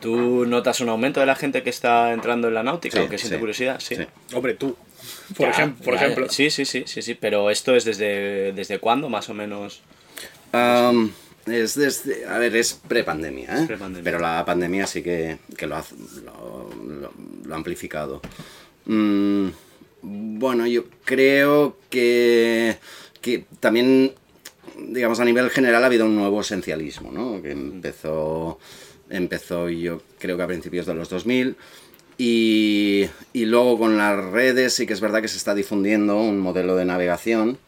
¿Tú 0.00 0.46
notas 0.46 0.80
un 0.80 0.88
aumento 0.88 1.20
de 1.20 1.26
la 1.26 1.34
gente 1.36 1.62
que 1.62 1.70
está 1.70 2.12
entrando 2.12 2.48
en 2.48 2.54
la 2.54 2.62
náutica 2.62 2.98
Sí, 2.98 3.04
o 3.04 3.08
que 3.08 3.18
siente 3.18 3.36
sí, 3.36 3.40
curiosidad? 3.40 3.80
Sí. 3.80 3.96
sí. 3.96 4.06
Hombre, 4.34 4.54
tú. 4.54 4.76
Por, 5.36 5.48
Ya, 5.48 5.54
ejem- 5.54 5.74
por 5.74 5.94
ya, 5.94 6.00
ejemplo. 6.00 6.28
Sí, 6.30 6.50
sí, 6.50 6.64
sí, 6.64 6.84
sí, 6.86 7.02
sí. 7.02 7.14
Pero 7.14 7.50
esto 7.50 7.74
es 7.76 7.84
desde, 7.84 8.52
desde 8.52 8.78
cuándo, 8.78 9.08
más 9.08 9.28
o 9.28 9.34
menos. 9.34 9.82
Es 11.46 11.74
desde, 11.74 12.26
a 12.26 12.38
ver, 12.38 12.54
es 12.54 12.74
prepandemia, 12.86 13.62
¿eh? 13.62 13.66
Prepandemia. 13.66 14.04
Pero 14.04 14.18
la 14.18 14.44
pandemia 14.44 14.86
sí 14.86 15.02
que, 15.02 15.38
que 15.56 15.66
lo, 15.66 15.76
ha, 15.76 15.84
lo, 16.24 16.70
lo- 16.86 17.12
lo 17.44 17.54
ha 17.54 17.56
amplificado. 17.56 18.20
Mm, 18.86 19.48
bueno, 20.02 20.66
yo 20.66 20.84
creo 21.04 21.76
que, 21.88 22.76
que 23.20 23.44
también, 23.58 24.12
digamos, 24.78 25.18
a 25.20 25.24
nivel 25.24 25.50
general 25.50 25.82
ha 25.82 25.86
habido 25.86 26.04
un 26.06 26.14
nuevo 26.16 26.40
esencialismo, 26.42 27.10
¿no? 27.10 27.40
Que 27.42 27.52
empezó, 27.52 28.58
empezó 29.10 29.68
yo 29.68 30.02
creo 30.18 30.36
que 30.36 30.42
a 30.42 30.46
principios 30.46 30.86
de 30.86 30.94
los 30.94 31.08
2000. 31.08 31.56
Y, 32.16 33.06
y 33.32 33.46
luego 33.46 33.78
con 33.78 33.96
las 33.96 34.22
redes 34.22 34.74
sí 34.74 34.86
que 34.86 34.92
es 34.92 35.00
verdad 35.00 35.22
que 35.22 35.28
se 35.28 35.38
está 35.38 35.54
difundiendo 35.54 36.20
un 36.20 36.38
modelo 36.38 36.76
de 36.76 36.84
navegación 36.84 37.58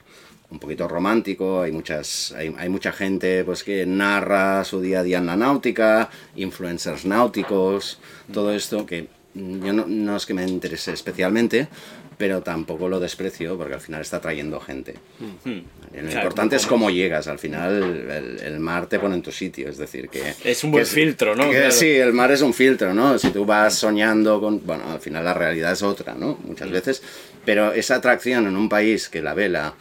un 0.53 0.59
poquito 0.59 0.87
romántico, 0.87 1.62
hay 1.62 1.73
muchas 1.73 2.33
hay, 2.33 2.69
mucha 2.69 2.93
gente 2.93 3.43
pues 3.43 3.65
que 3.65 3.87
narra 3.87 4.62
su 4.65 4.83
día 4.83 5.00
a 5.00 5.03
día 5.03 5.19
en 5.19 5.27
la 5.27 5.37
náutica, 5.37 6.11
influencers 6.37 7.06
náuticos, 7.06 7.99
todo 8.33 8.53
esto 8.53 8.85
que 8.85 9.09
yo 9.35 9.73
no, 9.73 9.87
no 9.87 10.15
es 10.15 10.27
que 10.27 10.35
me 10.35 10.47
interese 10.47 10.93
especialmente, 10.93 11.69
pero 12.23 12.41
tampoco 12.41 12.89
lo 12.89 13.01
desprecio 13.01 13.58
porque 13.58 13.75
al 13.75 13.81
final 13.81 14.01
está 14.01 14.20
trayendo 14.20 14.61
gente. 14.61 14.94
Lo 15.19 15.29
Claro, 15.91 16.08
importante 16.19 16.55
es 16.55 16.67
cómo 16.69 16.89
llegas, 16.89 17.27
al 17.27 17.41
final 17.41 17.82
el, 18.08 18.39
el 18.41 18.61
mar 18.61 18.87
te 18.87 19.01
pone 19.01 19.17
en 19.17 19.23
tu 19.23 19.32
sitio, 19.32 19.69
es 19.69 19.77
decir, 19.77 20.08
que... 20.08 20.23
Es 20.44 20.63
un 20.63 20.70
buen 20.70 20.85
que 20.85 20.89
filtro, 20.89 21.35
¿no? 21.35 21.51
que 21.51 21.56
Claro. 21.56 21.73
Sí, 21.73 21.91
el 21.91 22.13
mar 22.13 22.31
es 22.31 22.41
un 22.43 22.55
filtro, 22.55 22.94
¿no? 22.94 23.19
Si 23.19 23.31
tú 23.32 23.44
vas 23.44 23.75
soñando 23.75 24.41
con... 24.41 24.65
Bueno, 24.65 24.85
al 24.93 25.01
final 25.01 25.25
la 25.25 25.35
realidad 25.35 25.73
es 25.73 25.82
otra, 25.82 26.15
¿no? 26.15 26.39
Muchas 26.44 26.69
Mm. 26.69 26.73
veces, 26.73 27.03
pero 27.44 27.73
esa 27.73 27.96
atracción 27.96 28.46
en 28.46 28.55
un 28.56 28.69
país 28.69 29.08
que 29.08 29.20
la 29.20 29.35
vela 29.35 29.75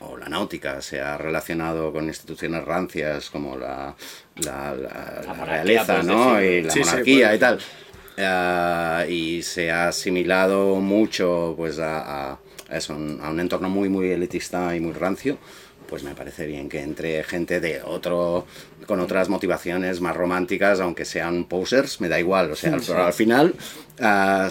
o 0.00 0.16
la 0.16 0.28
náutica 0.28 0.82
se 0.82 1.00
ha 1.00 1.16
relacionado 1.16 1.92
con 1.92 2.06
instituciones 2.06 2.64
rancias 2.64 3.30
como 3.30 3.56
la, 3.56 3.94
la, 4.44 4.74
la- 4.74 5.22
la 5.24 5.44
realeza, 5.44 6.02
¿no? 6.02 6.34
decir. 6.34 6.50
Y 6.58 6.62
la 6.64 6.72
Sí, 6.72 6.82
sí, 6.82 6.90
monarquía 6.90 7.26
puedes 7.26 7.36
y 7.36 7.38
tal. 7.40 7.58
Eh, 8.16 9.06
y 9.10 9.42
se 9.42 9.72
ha 9.72 9.88
asimilado 9.88 10.76
mucho 10.76 11.54
pues 11.56 11.78
a, 11.80 12.32
a 12.34 12.38
eso, 12.70 12.94
un- 12.94 13.18
a 13.20 13.30
un 13.30 13.40
entorno 13.40 13.68
muy 13.68 13.88
muy 13.88 14.08
elitista 14.10 14.74
y 14.76 14.80
muy 14.80 14.92
rancio 14.92 15.36
pues 15.88 16.02
me 16.04 16.14
parece 16.14 16.46
bien 16.46 16.68
que 16.68 16.80
entre 16.80 17.24
gente 17.24 17.60
de 17.60 17.82
otro 17.82 18.46
con 18.86 19.00
otras 19.00 19.28
motivaciones 19.28 20.00
más 20.00 20.16
románticas 20.16 20.78
aunque 20.78 21.04
sean 21.04 21.44
posers 21.46 22.00
me 22.00 22.08
da 22.08 22.20
igual 22.20 22.52
o 22.52 22.56
sea 22.56 22.74
al 23.04 23.12
final 23.12 23.54
ah, 24.00 24.48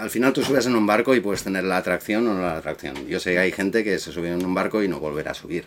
al 0.00 0.10
final 0.10 0.32
tú 0.32 0.42
subes 0.42 0.66
en 0.66 0.74
un 0.74 0.84
barco 0.86 1.14
y 1.14 1.20
puedes 1.20 1.44
tener 1.44 1.62
la 1.64 1.76
atracción 1.76 2.26
o 2.26 2.34
no 2.34 2.40
la 2.42 2.56
atracción. 2.56 3.06
Yo 3.06 3.20
sé 3.20 3.32
que 3.32 3.38
hay 3.38 3.52
gente 3.52 3.84
que 3.84 3.98
se 4.00 4.10
sube 4.12 4.28
en 4.32 4.44
un 4.44 4.54
barco 4.54 4.82
y 4.82 4.88
no 4.88 4.98
volverá 4.98 5.32
a 5.32 5.34
subir. 5.34 5.66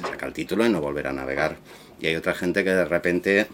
Se 0.00 0.08
saca 0.08 0.26
el 0.26 0.32
título 0.32 0.64
y 0.64 0.68
no 0.70 0.80
volverá 0.80 1.10
a 1.10 1.12
navegar. 1.12 1.56
Y 2.00 2.06
hay 2.06 2.14
otra 2.14 2.34
gente 2.34 2.62
que 2.62 2.70
de 2.70 2.84
repente 2.84 3.48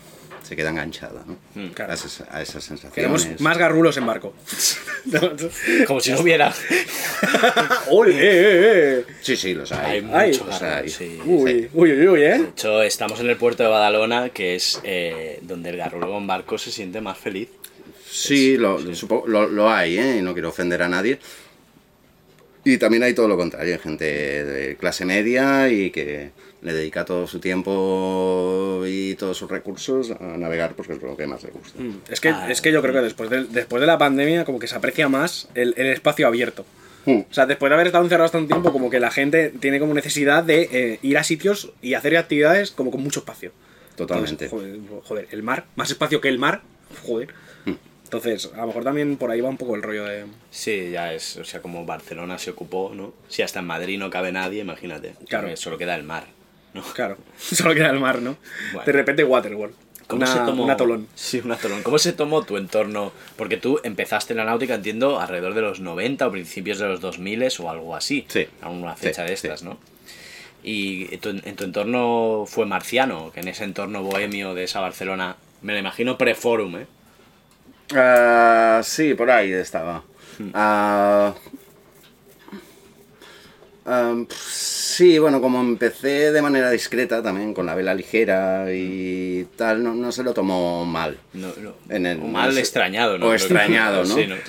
se 0.44 0.54
queda 0.54 0.70
enganchada 0.70 1.24
¿no? 1.26 1.36
claro. 1.74 1.90
a, 1.90 1.94
esas, 1.94 2.20
a 2.30 2.40
esas 2.42 2.62
sensaciones 2.62 2.94
Queremos 2.94 3.40
más 3.40 3.58
garrulos 3.58 3.96
en 3.96 4.06
barco. 4.06 4.34
Como 5.86 6.00
si 6.00 6.12
no 6.12 6.20
hubiera. 6.20 6.52
¡Ole! 7.90 8.12
eh, 8.14 8.98
eh! 9.00 9.04
sí 9.20 9.36
sí 9.36 9.54
los 9.54 9.72
hay, 9.72 9.98
Hay 9.98 10.10
Ay. 10.12 10.30
mucho 10.32 10.44
Los 10.46 10.62
hay. 10.62 10.70
garrulo, 10.70 10.88
sí. 10.90 11.18
Uy, 11.24 11.70
uy, 11.72 11.92
uy, 11.92 12.08
uy, 12.08 12.22
¿eh? 12.22 12.38
De 12.38 12.48
hecho, 12.50 12.82
estamos 12.82 13.20
en 13.20 13.30
el 13.30 13.36
puerto 13.36 13.62
de 13.62 13.68
Badalona, 13.68 14.30
que 14.30 14.54
es 14.54 14.80
eh, 14.84 15.38
donde 15.42 15.70
el 15.70 15.76
garrulo 15.76 16.08
con 16.10 16.26
barco 16.26 16.58
se 16.58 16.70
siente 16.70 17.00
más 17.00 17.18
feliz. 17.18 17.48
Sí, 18.10 18.56
lo, 18.56 18.78
supo- 18.94 19.26
lo, 19.26 19.48
lo 19.48 19.70
hay, 19.70 19.98
¿eh? 19.98 20.16
y 20.18 20.22
no 20.22 20.32
quiero 20.34 20.50
ofender 20.50 20.82
a 20.82 20.88
nadie. 20.88 21.18
Y 22.64 22.78
también 22.78 23.02
hay 23.02 23.12
todo 23.12 23.28
lo 23.28 23.36
contrario, 23.36 23.74
hay 23.74 23.80
gente 23.80 24.04
de 24.44 24.76
clase 24.76 25.04
media 25.04 25.68
y 25.68 25.90
que 25.90 26.30
le 26.64 26.72
dedica 26.72 27.04
todo 27.04 27.26
su 27.28 27.38
tiempo 27.38 28.82
y 28.86 29.14
todos 29.14 29.36
sus 29.36 29.50
recursos 29.50 30.10
a 30.10 30.36
navegar 30.36 30.74
porque 30.74 30.94
es 30.94 31.02
lo 31.02 31.16
que 31.16 31.26
más 31.26 31.42
le 31.44 31.50
gusta. 31.50 31.80
Mm, 31.80 32.00
Es 32.10 32.20
que, 32.20 32.30
Ah, 32.30 32.50
es 32.50 32.60
que 32.60 32.72
yo 32.72 32.80
creo 32.82 32.94
que 32.94 33.00
después 33.02 33.30
de, 33.30 33.44
después 33.44 33.80
de 33.80 33.86
la 33.86 33.98
pandemia 33.98 34.44
como 34.44 34.58
que 34.58 34.66
se 34.66 34.74
aprecia 34.74 35.08
más 35.08 35.48
el, 35.54 35.74
el 35.76 35.86
espacio 35.88 36.26
abierto. 36.26 36.64
Mm. 37.06 37.20
O 37.30 37.34
sea, 37.34 37.46
después 37.46 37.68
de 37.70 37.74
haber 37.74 37.86
estado 37.88 38.02
encerrados 38.04 38.32
tanto 38.32 38.48
tiempo, 38.48 38.72
como 38.72 38.88
que 38.90 38.98
la 38.98 39.10
gente 39.10 39.50
tiene 39.60 39.78
como 39.78 39.92
necesidad 39.94 40.42
de 40.42 40.68
eh, 40.72 40.98
ir 41.02 41.18
a 41.18 41.24
sitios 41.24 41.70
y 41.82 41.94
hacer 41.94 42.16
actividades 42.16 42.70
como 42.70 42.90
con 42.90 43.02
mucho 43.02 43.20
espacio. 43.20 43.52
Totalmente. 43.94 44.46
Entonces, 44.46 44.78
joder, 44.88 45.02
joder, 45.04 45.28
el 45.30 45.42
mar, 45.42 45.66
más 45.76 45.90
espacio 45.90 46.20
que 46.20 46.28
el 46.28 46.38
mar, 46.38 46.62
joder. 47.06 47.28
Mm. 47.66 47.72
Entonces, 48.04 48.50
a 48.54 48.58
lo 48.62 48.68
mejor 48.68 48.84
también 48.84 49.16
por 49.16 49.30
ahí 49.30 49.40
va 49.40 49.48
un 49.48 49.56
poco 49.56 49.74
el 49.74 49.82
rollo 49.82 50.04
de... 50.04 50.24
Sí, 50.50 50.90
ya 50.92 51.12
es, 51.12 51.36
o 51.36 51.44
sea, 51.44 51.60
como 51.60 51.84
Barcelona 51.84 52.38
se 52.38 52.50
ocupó, 52.50 52.92
¿no? 52.94 53.12
Si 53.28 53.42
hasta 53.42 53.58
en 53.60 53.66
Madrid 53.66 53.98
no 53.98 54.08
cabe 54.08 54.30
nadie, 54.32 54.60
imagínate. 54.60 55.14
Claro. 55.28 55.54
Solo 55.56 55.78
queda 55.78 55.94
el 55.96 56.04
mar, 56.04 56.24
¿no? 56.74 56.82
Claro, 56.92 57.16
solo 57.38 57.74
queda 57.74 57.90
el 57.90 58.00
mar, 58.00 58.20
¿no? 58.20 58.36
Bueno. 58.72 58.84
De 58.86 58.92
repente 58.92 59.24
Waterworld. 59.24 59.74
¿Cómo 60.06 60.22
Una, 60.22 60.30
se 60.32 60.38
tomó? 60.40 60.64
un 60.64 60.70
atolón. 60.70 61.08
Sí, 61.14 61.40
un 61.42 61.50
atolón. 61.52 61.82
¿Cómo 61.82 61.98
se 61.98 62.12
tomó 62.12 62.42
tu 62.42 62.58
entorno? 62.58 63.10
Porque 63.36 63.56
tú 63.56 63.80
empezaste 63.84 64.34
en 64.34 64.36
la 64.36 64.44
náutica, 64.44 64.74
entiendo, 64.74 65.18
alrededor 65.18 65.54
de 65.54 65.62
los 65.62 65.80
90 65.80 66.26
o 66.26 66.30
principios 66.30 66.78
de 66.78 66.88
los 66.88 67.00
2000 67.00 67.42
o 67.60 67.70
algo 67.70 67.96
así. 67.96 68.26
Sí. 68.28 68.46
A 68.60 68.68
una 68.68 68.94
fecha 68.96 69.22
Sí, 69.22 69.28
de 69.28 69.32
estas, 69.32 69.60
sí. 69.60 69.64
¿no? 69.66 69.78
Y 70.62 71.16
tu- 71.18 71.30
en 71.30 71.56
tu 71.56 71.64
entorno 71.64 72.44
fue 72.46 72.66
marciano, 72.66 73.30
que 73.32 73.40
en 73.40 73.48
ese 73.48 73.64
entorno 73.64 74.02
bohemio 74.02 74.52
de 74.52 74.64
esa 74.64 74.80
Barcelona, 74.80 75.36
me 75.62 75.72
lo 75.72 75.78
imagino 75.78 76.18
pre-forum, 76.18 76.76
¿eh? 76.76 76.86
Ah, 77.94 78.80
sí, 78.84 79.14
por 79.14 79.30
ahí 79.30 79.52
estaba. 79.52 80.02
Ah, 80.52 81.34
ah, 83.86 84.14
sí, 84.38 85.18
bueno, 85.18 85.40
como 85.40 85.60
empecé 85.60 86.32
de 86.32 86.42
manera 86.42 86.70
discreta 86.70 87.22
también, 87.22 87.54
con 87.54 87.66
la 87.66 87.74
vela 87.74 87.94
ligera 87.94 88.66
y 88.72 89.46
tal, 89.56 89.82
no, 89.82 89.94
no 89.94 90.12
se 90.12 90.22
lo 90.22 90.32
tomó 90.34 90.84
mal. 90.84 91.18
No, 91.32 91.48
no. 91.60 91.74
En 91.88 92.06
el- 92.06 92.20
o 92.20 92.24
mal 92.26 92.48
no 92.48 92.54
sé- 92.54 92.60
extrañado, 92.60 93.18
¿no? 93.18 93.26
o 93.26 93.34
extrañado, 93.34 94.04
¿no? 94.04 94.14
Sí, 94.14 94.26
¿no? 94.26 94.36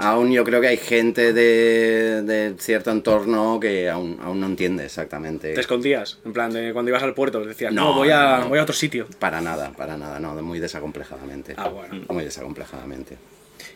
Aún 0.00 0.32
yo 0.32 0.44
creo 0.44 0.62
que 0.62 0.68
hay 0.68 0.78
gente 0.78 1.34
de, 1.34 2.22
de 2.22 2.54
cierto 2.58 2.90
entorno 2.90 3.60
que 3.60 3.90
aún, 3.90 4.18
aún 4.22 4.40
no 4.40 4.46
entiende 4.46 4.86
exactamente. 4.86 5.52
Te 5.52 5.60
escondías, 5.60 6.20
en 6.24 6.32
plan 6.32 6.50
de 6.50 6.72
cuando 6.72 6.88
ibas 6.88 7.02
al 7.02 7.12
puerto, 7.12 7.44
decías, 7.44 7.70
no, 7.70 7.88
No, 7.90 7.92
voy, 7.94 8.08
a, 8.10 8.38
no. 8.38 8.48
voy 8.48 8.58
a 8.58 8.62
otro 8.62 8.74
sitio. 8.74 9.06
Para 9.18 9.42
nada, 9.42 9.72
para 9.76 9.98
nada, 9.98 10.18
no, 10.20 10.32
muy 10.42 10.58
desacomplejadamente. 10.58 11.52
Ah, 11.58 11.68
bueno. 11.68 12.02
Muy 12.08 12.24
desacomplejadamente. 12.24 13.18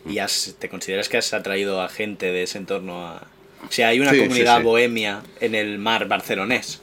¿Y 0.07 0.17
has, 0.17 0.55
te 0.57 0.67
consideras 0.67 1.09
que 1.09 1.17
has 1.17 1.31
atraído 1.33 1.79
a 1.79 1.89
gente 1.89 2.31
de 2.31 2.41
ese 2.41 2.57
entorno 2.57 3.05
a... 3.07 3.27
O 3.67 3.71
sea, 3.71 3.89
hay 3.89 3.99
una 3.99 4.11
Sí, 4.11 4.19
comunidad 4.19 4.57
sí. 4.57 4.63
bohemia 4.63 5.21
en 5.39 5.55
el 5.55 5.77
mar 5.79 6.07
barcelonés. 6.07 6.81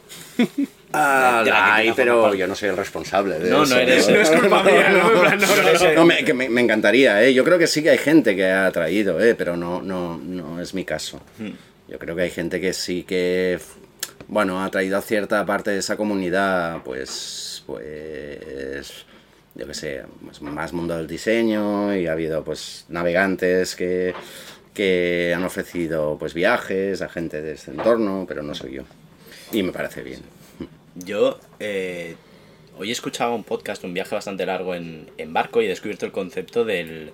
Ah, 0.92 1.42
hay, 1.74 1.88
forma 1.88 1.96
pero 1.96 2.34
yo 2.34 2.46
no 2.46 2.54
soy 2.54 2.68
el 2.70 2.76
responsable 2.76 3.38
de 3.38 3.50
No, 3.50 3.64
eso. 3.64 3.74
no 3.74 3.80
eres- 3.80 4.08
No 4.08 4.16
es 4.16 4.30
culpa 4.30 4.62
mía, 4.62 4.90
¿no? 5.94 6.04
Me, 6.04 6.24
que 6.24 6.32
me, 6.32 6.48
me 6.48 6.60
encantaría, 6.60 7.22
¿eh? 7.22 7.34
Yo 7.34 7.44
creo 7.44 7.58
que 7.58 7.66
sí 7.66 7.82
que 7.82 7.90
hay 7.90 7.98
gente 7.98 8.34
que 8.36 8.46
ha 8.50 8.70
traído, 8.70 9.20
¿eh? 9.22 9.34
Pero 9.34 9.56
no, 9.56 9.82
no, 9.82 10.16
no 10.18 10.60
es 10.60 10.74
mi 10.74 10.84
caso. 10.84 11.20
Yo 11.88 11.98
creo 11.98 12.16
que 12.16 12.22
hay 12.22 12.30
gente 12.30 12.60
que 12.60 12.72
sí 12.72 13.02
que, 13.02 13.58
bueno, 14.28 14.62
ha 14.64 14.70
traído 14.70 14.96
a 14.96 15.02
cierta 15.02 15.44
parte 15.44 15.70
de 15.72 15.78
esa 15.78 15.96
comunidad, 15.96 16.82
pues, 16.84 17.62
pues, 17.66 19.04
yo 19.54 19.66
qué 19.66 19.74
sé, 19.74 20.02
pues, 20.24 20.40
más 20.42 20.72
mundo 20.72 20.96
del 20.96 21.06
diseño 21.06 21.94
y 21.96 22.06
ha 22.06 22.12
habido, 22.12 22.42
pues, 22.44 22.86
navegantes 22.88 23.74
que, 23.76 24.14
que 24.76 25.32
han 25.34 25.42
ofrecido, 25.42 26.16
pues, 26.18 26.34
viajes 26.34 27.00
a 27.02 27.08
gente 27.08 27.40
de 27.42 27.52
este 27.54 27.70
entorno, 27.70 28.26
pero 28.28 28.42
no 28.42 28.54
soy 28.54 28.72
yo. 28.74 28.82
Y 29.52 29.62
me 29.62 29.72
parece 29.72 30.02
bien. 30.02 30.20
Yo 30.94 31.38
eh, 31.60 32.14
hoy 32.78 32.90
escuchaba 32.92 33.34
un 33.34 33.42
podcast, 33.44 33.82
un 33.84 33.94
viaje 33.94 34.14
bastante 34.14 34.44
largo 34.44 34.74
en, 34.74 35.10
en 35.16 35.32
barco 35.32 35.62
y 35.62 35.64
he 35.64 35.68
descubierto 35.68 36.04
el 36.06 36.12
concepto 36.12 36.64
del, 36.64 37.10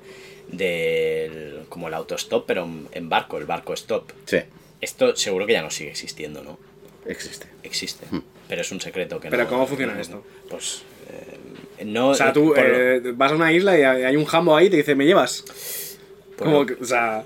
del 0.49 1.65
como 1.69 1.89
el 1.89 1.95
autostop, 1.95 2.45
pero 2.47 2.69
en- 2.93 3.09
barco, 3.09 3.39
el 3.39 3.45
barco 3.47 3.75
stop. 3.75 4.11
Sí, 4.27 4.39
Esto 4.81 5.15
seguro 5.17 5.47
que 5.47 5.53
ya 5.55 5.63
no 5.63 5.71
sigue 5.71 5.91
existiendo, 5.91 6.43
¿no? 6.43 6.59
existe. 7.05 7.47
Existe, 7.65 8.07
pero 8.49 8.61
es 8.63 8.71
un 8.71 8.81
secreto 8.81 9.19
que 9.19 9.29
Pero 9.29 9.43
no- 9.45 9.49
¿cómo 9.49 9.67
funciona 9.67 10.01
esto? 10.01 10.25
Pues 10.49 10.83
eh, 11.79 11.85
no. 11.85 12.11
O 12.11 12.15
sea, 12.15 12.33
tú 12.33 12.55
lo- 12.55 12.57
eh, 12.57 13.01
vas 13.15 13.33
a 13.33 13.35
una 13.35 13.53
isla 13.53 13.77
y 13.79 13.83
hay 13.83 14.17
un 14.17 14.25
jambo 14.25 14.57
ahí 14.57 14.67
y 14.67 14.71
te 14.71 14.77
dice, 14.77 14.95
¿me 14.95 15.05
llevas? 15.07 15.45
Como 16.39 16.65
que, 16.67 16.75
o 16.75 16.85
sea... 16.85 17.25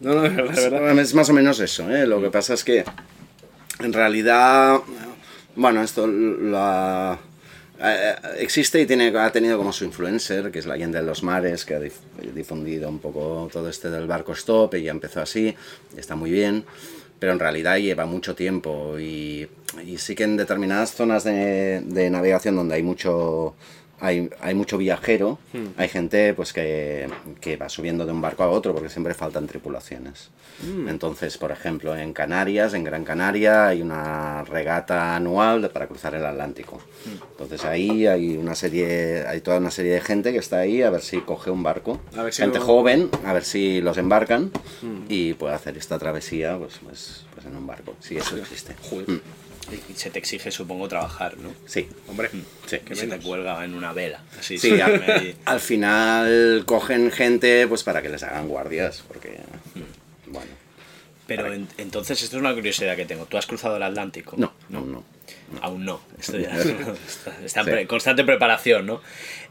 No, 0.00 0.14
no, 0.14 0.24
es 0.26 0.70
verdad, 0.70 0.98
es 0.98 1.14
más 1.14 1.28
o 1.30 1.32
menos 1.32 1.58
eso, 1.60 1.90
¿eh? 1.90 2.06
Lo 2.06 2.20
que 2.20 2.30
pasa 2.30 2.54
es 2.54 2.64
que 2.64 2.84
en 3.80 3.92
realidad, 3.92 4.80
bueno, 5.54 5.82
esto 5.82 6.06
la, 6.06 7.18
eh, 7.80 8.14
existe 8.38 8.80
y 8.80 8.86
tiene, 8.86 9.08
ha 9.18 9.32
tenido 9.32 9.56
como 9.56 9.72
su 9.72 9.84
influencer, 9.84 10.50
que 10.50 10.58
es 10.58 10.66
la 10.66 10.76
gente 10.76 10.98
de 10.98 11.04
los 11.04 11.22
mares, 11.22 11.64
que 11.64 11.74
ha 11.74 11.80
dif- 11.80 12.32
difundido 12.34 12.88
un 12.88 12.98
poco 12.98 13.48
todo 13.52 13.68
este 13.70 13.90
del 13.90 14.06
barco 14.06 14.32
stop 14.32 14.74
y 14.74 14.82
ya 14.82 14.90
empezó 14.90 15.20
así, 15.22 15.54
y 15.96 15.98
está 15.98 16.14
muy 16.14 16.30
bien, 16.30 16.64
pero 17.18 17.32
en 17.32 17.38
realidad 17.38 17.78
lleva 17.78 18.04
mucho 18.04 18.34
tiempo 18.34 18.98
y, 18.98 19.48
y 19.84 19.96
sí 19.98 20.14
que 20.14 20.24
en 20.24 20.36
determinadas 20.36 20.94
zonas 20.94 21.24
de, 21.24 21.80
de 21.86 22.10
navegación 22.10 22.56
donde 22.56 22.74
hay 22.74 22.82
mucho... 22.82 23.54
Hay, 24.06 24.30
hay 24.40 24.54
mucho 24.54 24.78
viajero, 24.78 25.38
hay 25.76 25.88
gente 25.88 26.32
pues 26.34 26.52
que, 26.52 27.08
que 27.40 27.56
va 27.56 27.68
subiendo 27.68 28.06
de 28.06 28.12
un 28.12 28.20
barco 28.20 28.42
a 28.44 28.48
otro 28.48 28.72
porque 28.72 28.88
siempre 28.88 29.14
faltan 29.14 29.46
tripulaciones. 29.46 30.30
Entonces, 30.88 31.36
por 31.36 31.50
ejemplo, 31.52 31.94
en 31.94 32.14
Canarias, 32.14 32.72
en 32.72 32.82
Gran 32.84 33.04
Canaria, 33.04 33.66
hay 33.66 33.82
una 33.82 34.42
regata 34.44 35.14
anual 35.14 35.68
para 35.70 35.86
cruzar 35.86 36.14
el 36.14 36.24
Atlántico. 36.24 36.80
Entonces 37.32 37.64
ahí 37.66 38.06
hay 38.06 38.36
una 38.38 38.54
serie, 38.54 39.26
hay 39.26 39.40
toda 39.42 39.58
una 39.58 39.70
serie 39.70 39.92
de 39.92 40.00
gente 40.00 40.32
que 40.32 40.38
está 40.38 40.58
ahí 40.60 40.80
a 40.82 40.88
ver 40.88 41.02
si 41.02 41.18
coge 41.20 41.50
un 41.50 41.62
barco. 41.62 42.00
A 42.16 42.22
ver 42.22 42.32
si 42.32 42.40
gente 42.42 42.58
lo- 42.58 42.64
joven, 42.64 43.10
a 43.26 43.32
ver 43.34 43.44
si 43.44 43.80
los 43.82 43.98
embarcan 43.98 44.50
y 45.10 45.34
puede 45.34 45.54
hacer 45.54 45.76
esta 45.76 45.98
travesía 45.98 46.56
pues, 46.56 46.78
pues 46.82 47.25
en 47.46 47.56
un 47.56 47.66
barco. 47.66 47.96
Sí, 48.00 48.16
eso 48.16 48.36
existe. 48.36 48.74
Joder. 48.82 49.08
Mm, 49.10 49.20
y 49.90 49.94
se 49.94 50.10
te 50.10 50.18
exige, 50.20 50.50
supongo, 50.52 50.86
trabajar, 50.86 51.36
¿no? 51.38 51.52
Sí. 51.66 51.88
Hombre, 52.08 52.30
Sí. 52.66 52.78
Que 52.78 52.94
se 52.94 53.06
te 53.08 53.18
cuelga 53.18 53.64
en 53.64 53.74
una 53.74 53.92
vela. 53.92 54.22
Así, 54.38 54.58
Sí, 54.58 54.78
al, 55.44 55.60
final 55.60 56.62
cogen 56.66 57.10
gente 57.10 57.66
pues 57.66 57.82
para 57.82 58.00
que 58.02 58.08
les 58.08 58.22
hagan 58.22 58.46
guardias, 58.48 59.02
porque 59.08 59.40
bueno, 60.26 60.50
Pero 61.26 61.52
en- 61.52 61.66
entonces, 61.78 62.22
esto 62.22 62.36
es 62.36 62.40
una 62.40 62.54
curiosidad 62.54 62.94
que 62.96 63.06
tengo. 63.06 63.26
¿Tú 63.26 63.36
has 63.36 63.46
cruzado 63.46 63.76
el 63.76 63.82
Atlántico? 63.82 64.36
no, 64.38 64.52
no, 64.68 64.82
no. 64.82 64.95
Aún 65.66 65.84
no. 65.84 66.00
Esto 66.18 66.38
ya 66.38 66.50
está, 67.08 67.36
está 67.44 67.60
en 67.60 67.66
Sí. 67.66 67.70
pre- 67.72 67.86
constante 67.86 68.24
preparación, 68.24 68.86
¿no? 68.86 69.00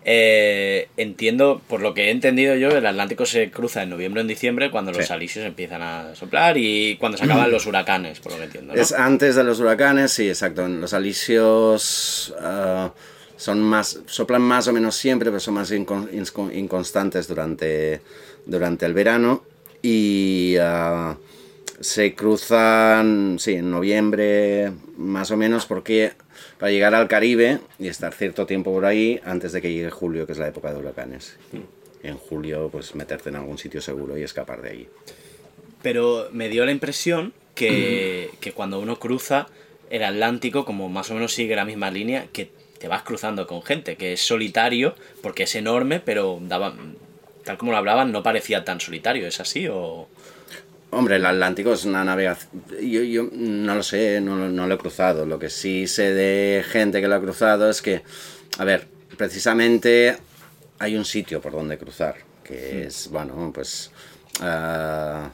Eh, 0.08 0.88
entiendo, 0.98 1.62
por 1.68 1.82
lo 1.82 1.94
que 1.94 2.06
he 2.06 2.12
entendido 2.12 2.56
yo, 2.56 2.70
el 2.70 2.86
Atlántico 2.86 3.26
se 3.26 3.50
cruza 3.50 3.82
en 3.84 3.90
noviembre 3.90 4.20
o 4.20 4.22
en 4.22 4.28
diciembre 4.28 4.70
cuando 4.70 4.92
los 4.92 5.06
Sí. 5.08 5.12
alisios 5.14 5.46
empiezan 5.46 5.82
a 5.82 6.16
soplar 6.16 6.58
y 6.58 6.96
cuando 6.98 7.18
se 7.18 7.24
acaban 7.26 7.52
los 7.52 7.66
huracanes, 7.66 8.20
por 8.20 8.32
lo 8.34 8.38
que 8.38 8.44
entiendo. 8.46 8.74
¿no? 8.76 8.82
Es 8.82 8.92
antes 8.92 9.36
de 9.36 9.44
los 9.44 9.60
huracanes, 9.60 10.12
sí, 10.12 10.28
exacto. 10.30 10.68
Los 10.68 10.94
alisios 10.94 12.34
ah, 12.40 12.92
son 13.36 13.62
más, 13.62 14.00
soplan 14.06 14.42
más 14.42 14.68
o 14.68 14.74
menos 14.74 14.96
siempre, 14.96 15.30
pero 15.32 15.40
son 15.40 15.56
más 15.56 15.72
incon- 15.72 16.54
inconstantes 16.56 17.28
durante, 17.28 18.02
durante 18.46 18.86
el 18.86 18.94
verano. 18.94 19.44
Y 19.82 20.56
ah, 20.62 21.18
se 21.80 22.16
cruzan, 22.16 23.38
sí, 23.40 23.56
en 23.56 23.72
noviembre, 23.72 24.72
más 24.98 25.32
o 25.32 25.38
menos, 25.38 25.66
porque 25.66 26.14
para 26.58 26.72
llegar 26.72 26.96
al 26.96 27.08
Caribe 27.08 27.60
y 27.80 27.88
estar 27.88 28.14
cierto 28.14 28.46
tiempo 28.46 28.74
por 28.74 28.86
ahí 28.86 29.20
antes 29.26 29.52
de 29.52 29.62
que 29.62 29.72
llegue 29.72 29.90
julio, 29.90 30.26
que 30.26 30.32
es 30.32 30.38
la 30.38 30.48
época 30.48 30.72
de 30.72 30.80
huracanes. 30.80 31.38
En 32.04 32.18
julio, 32.18 32.70
pues 32.72 32.96
meterte 32.96 33.30
en 33.30 33.36
algún 33.36 33.58
sitio 33.58 33.82
seguro 33.82 34.18
y 34.18 34.24
escapar 34.24 34.62
de 34.62 34.70
ahí. 34.70 34.90
Pero 35.82 36.30
me 36.32 36.50
dio 36.50 36.66
la 36.66 36.72
impresión 36.72 37.34
que, 37.56 38.30
que 38.40 38.52
cuando 38.52 38.80
uno 38.80 39.00
cruza 39.00 39.48
el 39.90 40.04
Atlántico, 40.04 40.66
como 40.66 40.90
más 40.90 41.12
o 41.12 41.14
menos 41.14 41.34
sigue 41.34 41.56
la 41.56 41.66
misma 41.66 41.92
línea, 41.92 42.28
que 42.32 42.50
te 42.80 42.88
vas 42.88 43.04
cruzando 43.04 43.48
con 43.48 43.62
gente, 43.62 43.96
que 43.96 44.14
es 44.14 44.22
solitario, 44.22 44.96
porque 45.22 45.44
es 45.44 45.56
enorme, 45.56 46.00
pero 46.00 46.40
daba, 46.42 46.76
tal 47.44 47.58
como 47.58 47.72
lo 47.72 47.78
hablaban, 47.78 48.12
no 48.12 48.24
parecía 48.24 48.64
tan 48.64 48.80
solitario. 48.80 49.28
¿Es 49.28 49.40
así 49.40 49.68
o...? 49.68 50.08
Hombre, 50.96 51.18
el 51.18 51.26
Atlántico 51.26 51.74
es 51.74 51.84
una 51.84 52.06
navegación. 52.06 52.64
Yo, 52.82 53.04
yo 53.04 53.28
no 53.34 53.76
lo 53.76 53.84
sé, 53.84 54.22
no, 54.22 54.48
no 54.48 54.66
lo 54.66 54.76
he 54.76 54.78
cruzado. 54.78 55.26
Lo 55.26 55.38
que 55.38 55.50
sí 55.50 55.88
sé 55.88 56.14
de 56.14 56.64
gente 56.64 57.02
que 57.02 57.10
lo 57.10 57.16
ha 57.16 57.20
cruzado 57.20 57.70
es 57.70 57.82
que, 57.82 58.02
a 58.58 58.64
ver, 58.64 58.88
precisamente 59.18 60.16
hay 60.80 60.96
un 60.96 61.04
sitio 61.04 61.42
por 61.42 61.52
donde 61.52 61.78
cruzar, 61.78 62.16
que 62.46 62.86
es, 62.86 63.10
bueno, 63.10 63.52
pues. 63.54 63.92
ah, 64.40 65.30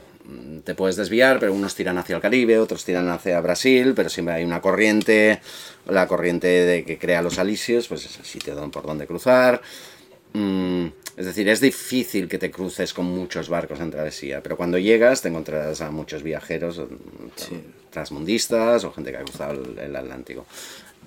te 0.64 0.74
puedes 0.74 0.96
desviar, 0.96 1.38
pero 1.38 1.52
unos 1.52 1.74
tiran 1.74 1.98
hacia 1.98 2.16
el 2.16 2.22
Caribe, 2.22 2.58
otros 2.58 2.84
tiran 2.84 3.08
hacia 3.08 3.40
Brasil, 3.40 3.92
pero 3.94 4.08
siempre 4.08 4.34
hay 4.34 4.44
una 4.44 4.60
corriente, 4.60 5.40
la 5.86 6.06
corriente 6.06 6.46
de 6.46 6.84
que 6.84 6.98
crea 6.98 7.22
los 7.22 7.38
alisios, 7.38 7.88
pues 7.88 8.06
es 8.06 8.18
el 8.18 8.24
sitio 8.24 8.70
por 8.70 8.86
donde 8.86 9.06
cruzar. 9.06 9.62
Mm, 10.32 10.86
es 11.16 11.26
decir, 11.26 11.48
es 11.48 11.60
difícil 11.60 12.28
que 12.28 12.38
te 12.38 12.50
cruces 12.50 12.92
con 12.94 13.04
muchos 13.06 13.48
barcos 13.48 13.80
en 13.80 13.90
travesía, 13.90 14.42
pero 14.42 14.56
cuando 14.56 14.78
llegas 14.78 15.22
te 15.22 15.28
encontrarás 15.28 15.80
a 15.80 15.90
muchos 15.90 16.22
viajeros 16.22 16.78
mm, 16.78 17.90
transmundistas 17.90 18.84
o 18.84 18.92
gente 18.92 19.10
que 19.10 19.18
ha 19.18 19.22
cruzado 19.22 19.62
el, 19.62 19.78
el 19.78 19.96
Atlántico. 19.96 20.46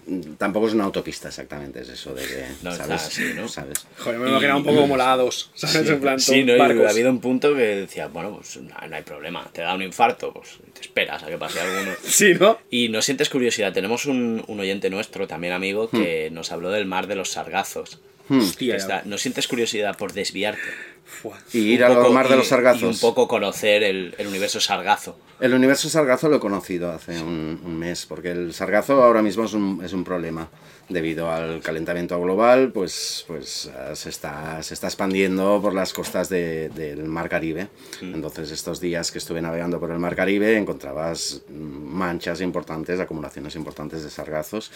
Mm, 0.08 0.34
Tampoco 0.38 0.67
es 0.67 0.74
una 0.75 0.84
autopista 0.84 1.29
exactamente, 1.29 1.82
es 1.82 1.89
eso 1.89 2.13
de 2.13 2.22
que, 2.24 2.46
No, 2.62 2.70
está 2.72 2.86
¿sabes? 2.86 3.01
así, 3.08 3.24
¿no? 3.36 3.48
¿sabes? 3.48 3.88
Joder, 3.98 4.20
me 4.20 4.29
imagino 4.29 4.58
un 4.58 4.63
poco 4.63 4.82
como 4.82 4.98
la 4.98 5.15
A2, 5.17 5.48
¿sabes? 5.55 5.89
En 5.89 6.00
plan, 6.00 6.20
Sí, 6.20 6.44
¿no? 6.44 6.55
Barcos. 6.58 6.86
ha 6.86 6.89
habido 6.91 7.10
un 7.10 7.20
punto 7.20 7.55
que 7.55 7.62
decía, 7.62 8.08
bueno, 8.08 8.36
pues 8.36 8.58
no, 8.58 8.75
no 8.88 8.96
hay 8.96 9.01
problema, 9.01 9.50
te 9.51 9.62
da 9.62 9.74
un 9.74 9.82
infarto, 9.82 10.32
pues 10.32 10.60
te 10.74 10.82
esperas 10.82 11.24
a 11.24 11.27
que 11.27 11.38
pase 11.39 11.60
alguno. 11.60 11.91
Sí, 12.03 12.36
¿no? 12.39 12.60
Y 12.70 12.89
no 12.89 13.01
sientes 13.01 13.29
curiosidad, 13.29 13.74
tenemos 13.74 14.05
un, 14.05 14.44
un 14.48 14.60
oyente 14.60 14.91
nuestro, 14.91 15.25
también 15.27 15.53
amigo, 15.53 15.89
que 15.89 16.29
nos 16.32 16.51
habló 16.51 16.70
del 16.70 16.86
mar 16.86 17.08
de 17.08 17.15
los 17.15 17.32
sargazos. 17.32 18.00
Hostia, 18.29 18.74
Que 18.74 18.77
está- 18.77 19.01
¿No 19.05 19.17
sientes 19.17 19.48
curiosidad 19.48 19.98
por 19.98 20.13
desviarte? 20.13 20.62
Fua. 21.05 21.38
Y 21.53 21.60
ir 21.60 21.84
Un 21.86 21.91
al 21.91 22.12
mar 22.12 22.27
de 22.27 22.36
los 22.36 22.48
sargazos. 22.48 22.82
Y 22.82 22.86
un 22.86 22.98
poco 23.00 23.27
conocer 23.27 23.84
el, 23.84 24.15
el 24.17 24.25
universo 24.27 24.60
sargazo. 24.60 25.20
El 25.39 25.53
universo 25.53 25.88
sargazo 25.88 26.29
lo 26.29 26.38
he 26.38 26.39
conocido 26.39 26.91
hace 26.91 27.22
un, 27.22 27.62
un 27.63 27.77
mes, 27.77 28.08
porque 28.08 28.32
el 28.32 28.53
sargazo 28.53 29.03
ahora 29.03 29.22
mismo 29.22 29.46
es 29.46 29.53
un, 29.53 29.82
es 29.86 29.94
un 29.94 30.03
problema. 30.03 30.50
Debido 30.89 31.32
al 31.32 31.62
calentamiento 31.62 32.20
global, 32.20 32.72
pues, 32.72 33.24
pues 33.27 33.67
eh, 33.67 33.96
se, 33.96 34.10
está, 34.10 34.62
se 34.63 34.74
está 34.74 34.88
expandiendo 34.88 35.60
por 35.62 35.74
las 35.75 35.94
costas 35.94 36.27
de- 36.29 36.70
del 36.70 37.03
Mar 37.05 37.29
Caribe. 37.29 37.67
Entonces, 38.01 38.50
estos 38.51 38.79
días 38.79 39.12
que 39.12 39.20
estuve 39.20 39.41
navegando 39.41 39.79
por 39.79 39.91
el 39.91 40.00
Mar 40.00 40.15
Caribe, 40.15 40.58
encontrabas 40.58 41.41
manchas 41.50 42.41
importantes, 42.41 43.00
acumulaciones 43.00 43.55
importantes 43.55 44.03
de 44.03 44.10
sargazos. 44.10 44.72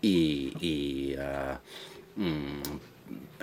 Y, 0.00 0.52
y, 0.60 1.14
ah, 1.18 1.58
mm, 2.16 2.62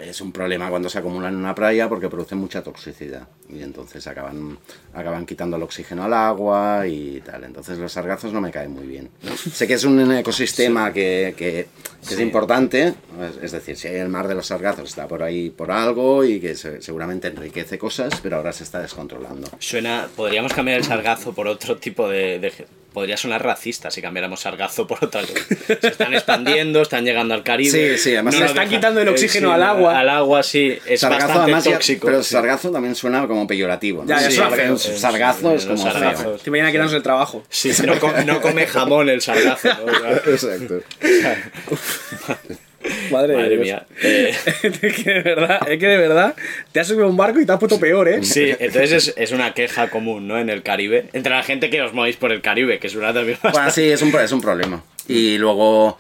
es 0.02 0.20
un 0.20 0.32
problema 0.34 0.70
cuando 0.70 0.90
se 0.90 0.98
acumulan 1.00 1.34
en 1.34 1.40
una 1.40 1.56
playa 1.56 1.88
porque 1.88 2.10
producen 2.10 2.38
mucha 2.38 2.62
toxicidad 2.62 3.28
y 3.50 3.62
entonces 3.62 4.06
acaban, 4.08 4.58
acaban 4.94 5.26
quitando 5.26 5.56
el 5.56 5.64
oxígeno 5.64 6.04
al 6.04 6.14
agua 6.14 6.86
y 6.86 7.22
tal. 7.22 7.46
Entonces 7.46 7.78
los 7.78 7.94
sargazos 7.94 8.34
no 8.34 8.42
me 8.42 8.52
caen 8.52 8.72
muy 8.74 8.86
bien. 8.88 9.10
Sé 9.54 9.66
que 9.68 9.76
es 9.76 9.84
un 9.86 10.12
ecosistema 10.12 10.92
que, 10.92 11.34
que- 11.38 11.68
que 12.08 12.14
es 12.14 12.20
importante, 12.20 12.90
es- 12.90 13.44
es 13.44 13.52
decir, 13.54 13.78
si 13.78 13.88
hay 13.88 13.96
el 13.96 14.10
mar 14.10 14.28
de 14.28 14.36
los 14.36 14.48
sargazos 14.48 14.90
está 14.90 15.08
por 15.08 15.24
ahí 15.24 15.50
por 15.50 15.72
algo 15.72 16.24
y 16.26 16.40
que 16.42 16.56
se- 16.56 16.82
seguramente 16.82 17.30
enriquece 17.30 17.78
cosas, 17.80 18.20
pero 18.22 18.36
ahora 18.38 18.52
se 18.54 18.64
está 18.66 18.80
descontrolando. 18.82 19.48
Suena, 19.60 20.08
podríamos 20.16 20.54
cambiar 20.54 20.78
el 20.80 20.84
sargazo 20.84 21.34
por 21.34 21.48
otro 21.48 21.78
tipo 21.78 22.08
de, 22.10 22.40
de- 22.40 22.68
Podría 22.96 23.18
sonar 23.18 23.44
racista 23.44 23.92
si 23.92 24.02
cambiáramos 24.02 24.40
sargazo 24.40 24.88
por 24.88 25.04
otra 25.04 25.22
cosa. 25.22 25.44
Se 25.82 25.88
están 25.90 26.14
expandiendo, 26.14 26.82
están 26.82 27.04
llegando 27.04 27.34
al 27.34 27.44
Caribe. 27.44 27.98
Sí, 27.98 28.02
sí, 28.02 28.14
además 28.14 28.36
No 28.36 28.40
le 28.40 28.46
están 28.46 28.66
dejan- 28.68 28.70
quitando 28.70 29.02
el 29.02 29.08
eh, 29.10 29.12
oxígeno 29.12 29.50
sí, 29.50 29.54
al 29.54 29.64
agua. 29.64 30.00
Al 30.00 30.10
agua, 30.10 30.42
sí. 30.44 30.80
Es 30.88 31.02
sargazo 31.02 31.28
bastante 31.28 31.44
además 31.44 31.64
ya- 31.66 31.72
tóxico. 31.74 32.06
pero 32.08 32.24
sí. 32.24 32.30
sargazo 32.32 32.72
también 32.72 32.96
suena 32.96 33.28
como 33.28 33.46
peyorativo. 33.46 34.04
¿no? 34.04 34.08
Ya, 34.08 34.22
ya 34.22 34.30
Sí, 34.30 34.38
suena 34.38 34.52
feo. 34.56 34.72
un 34.72 34.80
sargazo 34.80 35.52
es 35.54 35.66
como 35.66 35.76
los 35.76 35.84
feo. 35.84 35.92
sargazos. 35.92 36.42
Te 36.42 36.50
imaginas 36.50 36.72
quitándose 36.72 36.96
el 36.98 37.04
trabajo. 37.04 37.44
Sí, 37.50 37.72
no, 37.86 38.24
no 38.24 38.42
come 38.42 38.66
jamón 38.66 39.10
el 39.10 39.22
sargazo. 39.22 39.68
¿no? 39.68 40.32
Exacto. 40.32 40.80
Madre, 43.12 43.36
Madre 43.36 43.58
mía. 43.58 43.86
Eh, 44.02 44.34
es 44.64 45.04
que 45.04 45.14
de 45.14 45.22
verdad, 45.22 45.60
es 45.70 45.80
que 45.80 45.88
de 45.88 45.98
verdad 45.98 46.36
te 46.72 46.80
has 46.80 46.88
subido 46.88 47.06
a 47.06 47.10
un 47.10 47.18
barco 47.18 47.40
y 47.40 47.46
te 47.46 47.52
has 47.52 47.60
puesto 47.60 47.80
peor, 47.80 48.08
¿eh? 48.08 48.24
sí, 48.24 48.54
entonces 48.60 48.92
es, 48.92 49.14
es 49.18 49.32
una 49.32 49.54
queja 49.54 49.90
común, 49.90 50.28
¿no? 50.28 50.38
En 50.38 50.50
el 50.50 50.64
Caribe. 50.64 51.10
Entre 51.14 51.34
la 51.34 51.44
gente 51.44 51.70
que 51.70 51.82
os 51.82 51.94
movéis 51.94 52.18
por 52.18 52.32
el 52.32 52.42
Caribe, 52.42 52.80
que 52.80 52.88
es 52.88 52.96
una 52.96 53.14
también 53.14 53.38
Bueno, 53.42 53.70
sí, 53.72 53.90
es 53.90 54.02
un, 54.02 54.14
es 54.16 54.32
un 54.32 54.42
problema. 54.42 54.84
Y 55.08 55.38
luego, 55.38 55.98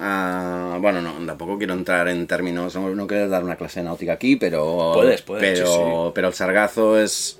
ah, 0.00 0.78
bueno, 0.80 1.02
no, 1.02 1.14
tampoco 1.26 1.58
quiero 1.58 1.74
entrar 1.74 2.08
en 2.08 2.26
términos, 2.26 2.74
no, 2.74 2.94
no 2.94 3.06
quiero 3.06 3.28
dar 3.28 3.44
una 3.44 3.56
clase 3.56 3.80
de 3.80 3.84
náutica 3.86 4.14
aquí, 4.14 4.36
pero, 4.36 4.92
Puedes, 4.94 5.22
puedes, 5.22 5.60
pero, 5.60 6.06
sí, 6.06 6.12
pero 6.14 6.28
el 6.28 6.34
sargazo 6.34 6.98
es, 6.98 7.38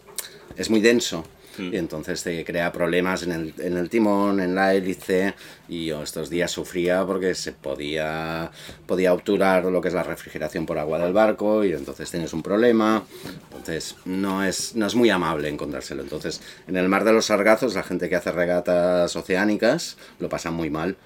es 0.57 0.71
muy 0.71 0.81
denso. 0.81 1.27
Hmm. 1.59 1.73
Y 1.73 1.77
entonces 1.77 2.23
te 2.23 2.45
crea 2.45 2.73
problemas 2.73 3.23
en 3.23 3.33
el, 3.33 3.55
en 3.59 3.77
el 3.77 3.89
timón, 3.89 4.41
en 4.41 4.55
la 4.55 4.75
hélice. 4.75 5.35
Y 5.69 5.87
yo 5.87 6.03
estos 6.03 6.31
días 6.31 6.51
sufría 6.51 7.05
porque 7.05 7.35
se 7.35 7.53
podía, 7.53 8.51
podía 8.87 9.13
obturar 9.13 9.65
lo 9.65 9.81
que 9.81 9.89
es 9.89 9.95
la 9.95 10.03
refrigeración 10.03 10.67
por 10.67 10.79
agua 10.79 10.99
del 10.99 11.13
barco. 11.13 11.65
Y 11.65 11.73
entonces 11.73 12.11
tienes 12.11 12.33
un 12.33 12.43
problema. 12.43 13.05
Entonces 13.51 13.97
no 14.05 14.45
es, 14.45 14.75
no 14.77 14.87
es 14.87 14.95
muy 14.95 15.11
amable 15.11 15.49
encontrárselo. 15.49 16.03
Entonces 16.03 16.41
en 16.69 16.77
el 16.77 16.89
mar 16.89 17.05
de 17.05 17.13
los 17.13 17.27
sargazos, 17.27 17.75
la 17.75 17.83
gente 17.83 18.09
que 18.09 18.17
hace 18.17 18.33
regatas 18.33 19.15
oceánicas 19.17 19.97
lo 20.19 20.29
pasa 20.29 20.51
muy 20.51 20.71
mal 20.71 20.97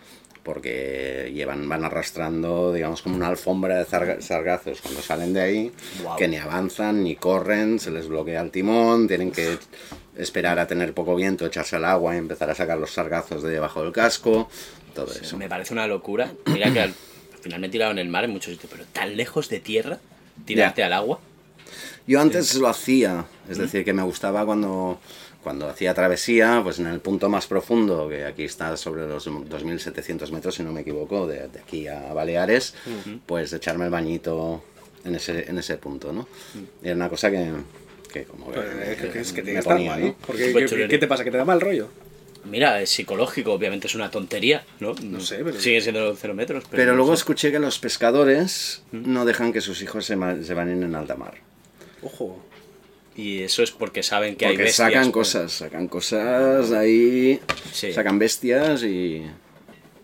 porque 0.43 1.31
llevan, 1.35 1.69
van 1.69 1.85
arrastrando, 1.85 2.73
digamos, 2.73 3.03
como 3.03 3.17
una 3.17 3.29
alfombra 3.29 3.79
de 3.79 4.21
sargazos 4.21 4.81
cuando 4.81 5.03
salen 5.03 5.33
de 5.33 5.41
ahí, 5.41 5.73
que 6.17 6.29
ni 6.29 6.37
avanzan 6.37 7.05
ni 7.05 7.17
corren, 7.17 7.79
se 7.79 7.91
les 7.91 8.09
bloquea 8.09 8.41
el 8.41 8.51
timón, 8.51 9.07
tienen 9.07 9.33
que 9.33 9.59
esperar 10.21 10.59
a 10.59 10.67
tener 10.67 10.93
poco 10.93 11.15
viento, 11.17 11.47
echarse 11.47 11.77
al 11.77 11.85
agua 11.85 12.15
y 12.15 12.19
empezar 12.19 12.51
a 12.51 12.55
sacar 12.55 12.79
los 12.79 12.93
sargazos 12.93 13.43
de 13.43 13.51
debajo 13.51 13.83
del 13.83 13.93
casco, 13.93 14.49
todo 14.95 15.13
eso. 15.13 15.37
Me 15.37 15.49
parece 15.49 15.73
una 15.73 15.87
locura. 15.87 16.33
Mira 16.47 16.73
que 16.73 16.81
al, 16.81 16.91
al 16.91 17.39
final 17.41 17.61
me 17.61 17.67
he 17.69 17.71
tirado 17.71 17.93
en 17.93 17.99
el 17.99 18.09
mar 18.09 18.25
en 18.25 18.31
muchos 18.31 18.53
sitios, 18.53 18.71
pero 18.71 18.85
tan 18.93 19.17
lejos 19.17 19.49
de 19.49 19.61
tierra, 19.61 19.99
tirarte 20.45 20.83
al 20.83 20.93
agua. 20.93 21.21
Yo 22.07 22.21
antes 22.21 22.55
lo 22.57 22.69
hacía, 22.69 23.27
es 23.49 23.59
decir, 23.59 23.85
que 23.85 23.93
me 23.93 24.03
gustaba 24.03 24.45
cuando, 24.45 24.99
cuando 25.43 25.69
hacía 25.69 25.95
travesía, 25.95 26.61
pues 26.63 26.79
en 26.81 26.87
el 26.87 27.01
punto 27.01 27.29
más 27.29 27.47
profundo, 27.47 28.09
que 28.09 28.25
aquí 28.25 28.45
está 28.45 28.77
sobre 28.77 29.07
los 29.07 29.29
2.700 29.29 30.31
metros, 30.33 30.57
si 30.57 30.63
no 30.63 30.73
me 30.73 30.81
equivoco, 30.81 31.27
de, 31.27 31.49
de 31.49 31.61
aquí 31.61 31.87
a 31.87 32.13
Baleares, 32.13 32.75
pues 33.27 33.53
echarme 33.53 33.85
el 33.85 33.91
bañito 33.91 34.65
en 35.05 35.15
ese, 35.15 35.49
en 35.49 35.59
ese 35.59 35.77
punto, 35.77 36.13
¿no? 36.13 36.27
Era 36.83 36.97
una 36.97 37.09
cosa 37.09 37.31
que, 37.31 37.53
que 38.11 38.25
como 38.25 38.51
que, 38.53 38.61
Pues, 38.61 38.89
es 38.89 38.97
que, 39.13 39.21
es 39.21 39.33
que 39.33 39.43
me 39.43 39.59
estar 39.59 39.75
ponía, 39.77 39.91
mal, 39.93 40.01
¿no? 40.05 40.17
¿qué, 40.89 40.99
te 40.99 41.07
pasa? 41.07 41.25
¿Que 41.25 41.31
te 41.31 41.37
da 41.37 41.45
mal 41.45 41.61
rollo? 41.61 41.89
Mira, 42.45 42.81
es 42.81 42.89
psicológico, 42.91 43.53
obviamente 43.53 43.87
es 43.87 43.95
una 43.95 44.11
tontería, 44.11 44.65
¿no? 44.81 44.95
No 45.03 45.21
sé, 45.21 45.41
pero- 45.45 45.61
Sigue 45.61 45.81
siendo 45.83 46.17
cero 46.17 46.35
metros. 46.35 46.65
Pero, 46.71 46.77
Pero 46.77 46.91
no 46.93 46.97
luego 46.99 47.15
sé. 47.15 47.21
escuché 47.21 47.53
que 47.53 47.59
los 47.59 47.79
pescadores 47.79 48.83
no 48.93 49.25
dejan 49.27 49.53
que 49.53 49.61
sus 49.61 49.83
hijos 49.83 50.07
se, 50.07 50.17
se 50.45 50.55
bañen 50.55 50.83
en 50.83 50.95
alta 50.95 51.17
mar. 51.17 51.35
Ojo. 52.03 52.43
Y 53.15 53.43
eso 53.43 53.63
es 53.63 53.71
porque 53.73 54.03
saben 54.03 54.37
que 54.37 54.47
hay 54.47 54.53
Porque 54.53 54.65
bestias. 54.65 54.89
sacan 54.89 55.03
pues. 55.13 55.13
cosas, 55.13 55.53
sacan 55.53 55.89
cosas 55.89 56.71
ahí, 56.73 57.41
Sí. 57.73 57.93
sacan 57.93 58.19
bestias 58.19 58.83
y, 58.85 59.23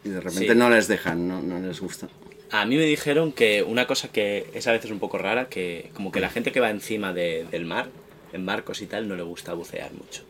y 0.04 0.08
de 0.08 0.20
repente 0.20 0.52
Sí. 0.52 0.58
no 0.58 0.68
les 0.68 0.88
dejan, 0.88 1.26
no, 1.26 1.40
no 1.40 1.58
les 1.66 1.80
gusta. 1.80 2.08
A 2.50 2.64
mí 2.64 2.76
me 2.76 2.84
dijeron 2.84 3.32
que 3.32 3.62
una 3.62 3.86
cosa 3.86 4.08
que 4.08 4.46
es 4.54 4.66
a 4.66 4.72
veces 4.72 4.90
un 4.90 4.98
poco 4.98 5.18
rara, 5.18 5.46
que 5.48 5.90
como 5.94 6.12
que 6.12 6.20
la 6.20 6.30
gente 6.30 6.52
que 6.52 6.60
va 6.60 6.70
encima 6.70 7.12
de- 7.12 7.44
del 7.50 7.64
mar, 7.64 7.88
en 8.32 8.46
barcos 8.46 8.80
y 8.82 8.86
tal, 8.86 9.08
no 9.08 9.16
le 9.16 9.22
gusta 9.22 9.52
bucear 9.54 9.92
mucho. 9.92 10.22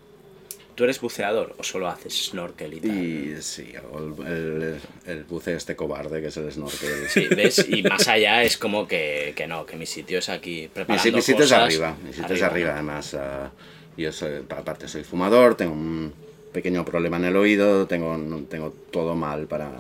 ¿Tú 0.74 0.84
eres 0.84 1.00
buceador 1.00 1.54
o 1.58 1.62
solo 1.62 1.88
haces 1.88 2.28
snorkel 2.30 2.74
y 2.74 2.80
tal? 2.80 2.90
Y 2.90 3.36
sí, 3.40 3.72
el, 3.72 4.26
el, 4.26 4.80
el 5.06 5.24
buceo 5.24 5.56
este 5.56 5.74
cobarde 5.74 6.20
que 6.20 6.26
es 6.28 6.36
el 6.36 6.50
snorkel. 6.52 7.08
Sí, 7.08 7.28
¿ves? 7.34 7.66
Y 7.68 7.82
más 7.82 8.08
allá 8.08 8.42
es 8.42 8.58
como 8.58 8.86
que, 8.86 9.32
que 9.34 9.46
no, 9.46 9.64
que 9.64 9.76
mi 9.76 9.86
sitio 9.86 10.18
es 10.18 10.28
aquí 10.28 10.62
Mi, 10.62 10.68
preparando 10.68 11.02
si- 11.02 11.12
mi 11.12 11.22
sitio 11.22 11.44
es 11.44 11.50
cosas 11.50 11.64
arriba, 11.64 11.96
mi 12.04 12.12
sitio 12.12 12.34
es 12.36 12.42
arriba, 12.42 12.68
¿no? 12.68 12.74
además. 12.74 13.14
ah, 13.14 13.50
yo 13.96 14.12
soy, 14.12 14.42
aparte 14.50 14.86
soy 14.88 15.02
fumador, 15.04 15.54
tengo 15.54 15.72
un 15.72 16.12
pequeño 16.52 16.84
problema 16.84 17.16
en 17.16 17.24
el 17.26 17.36
oído, 17.36 17.86
tengo, 17.86 18.14
tengo 18.50 18.74
todo 18.90 19.14
mal 19.14 19.46
para... 19.46 19.70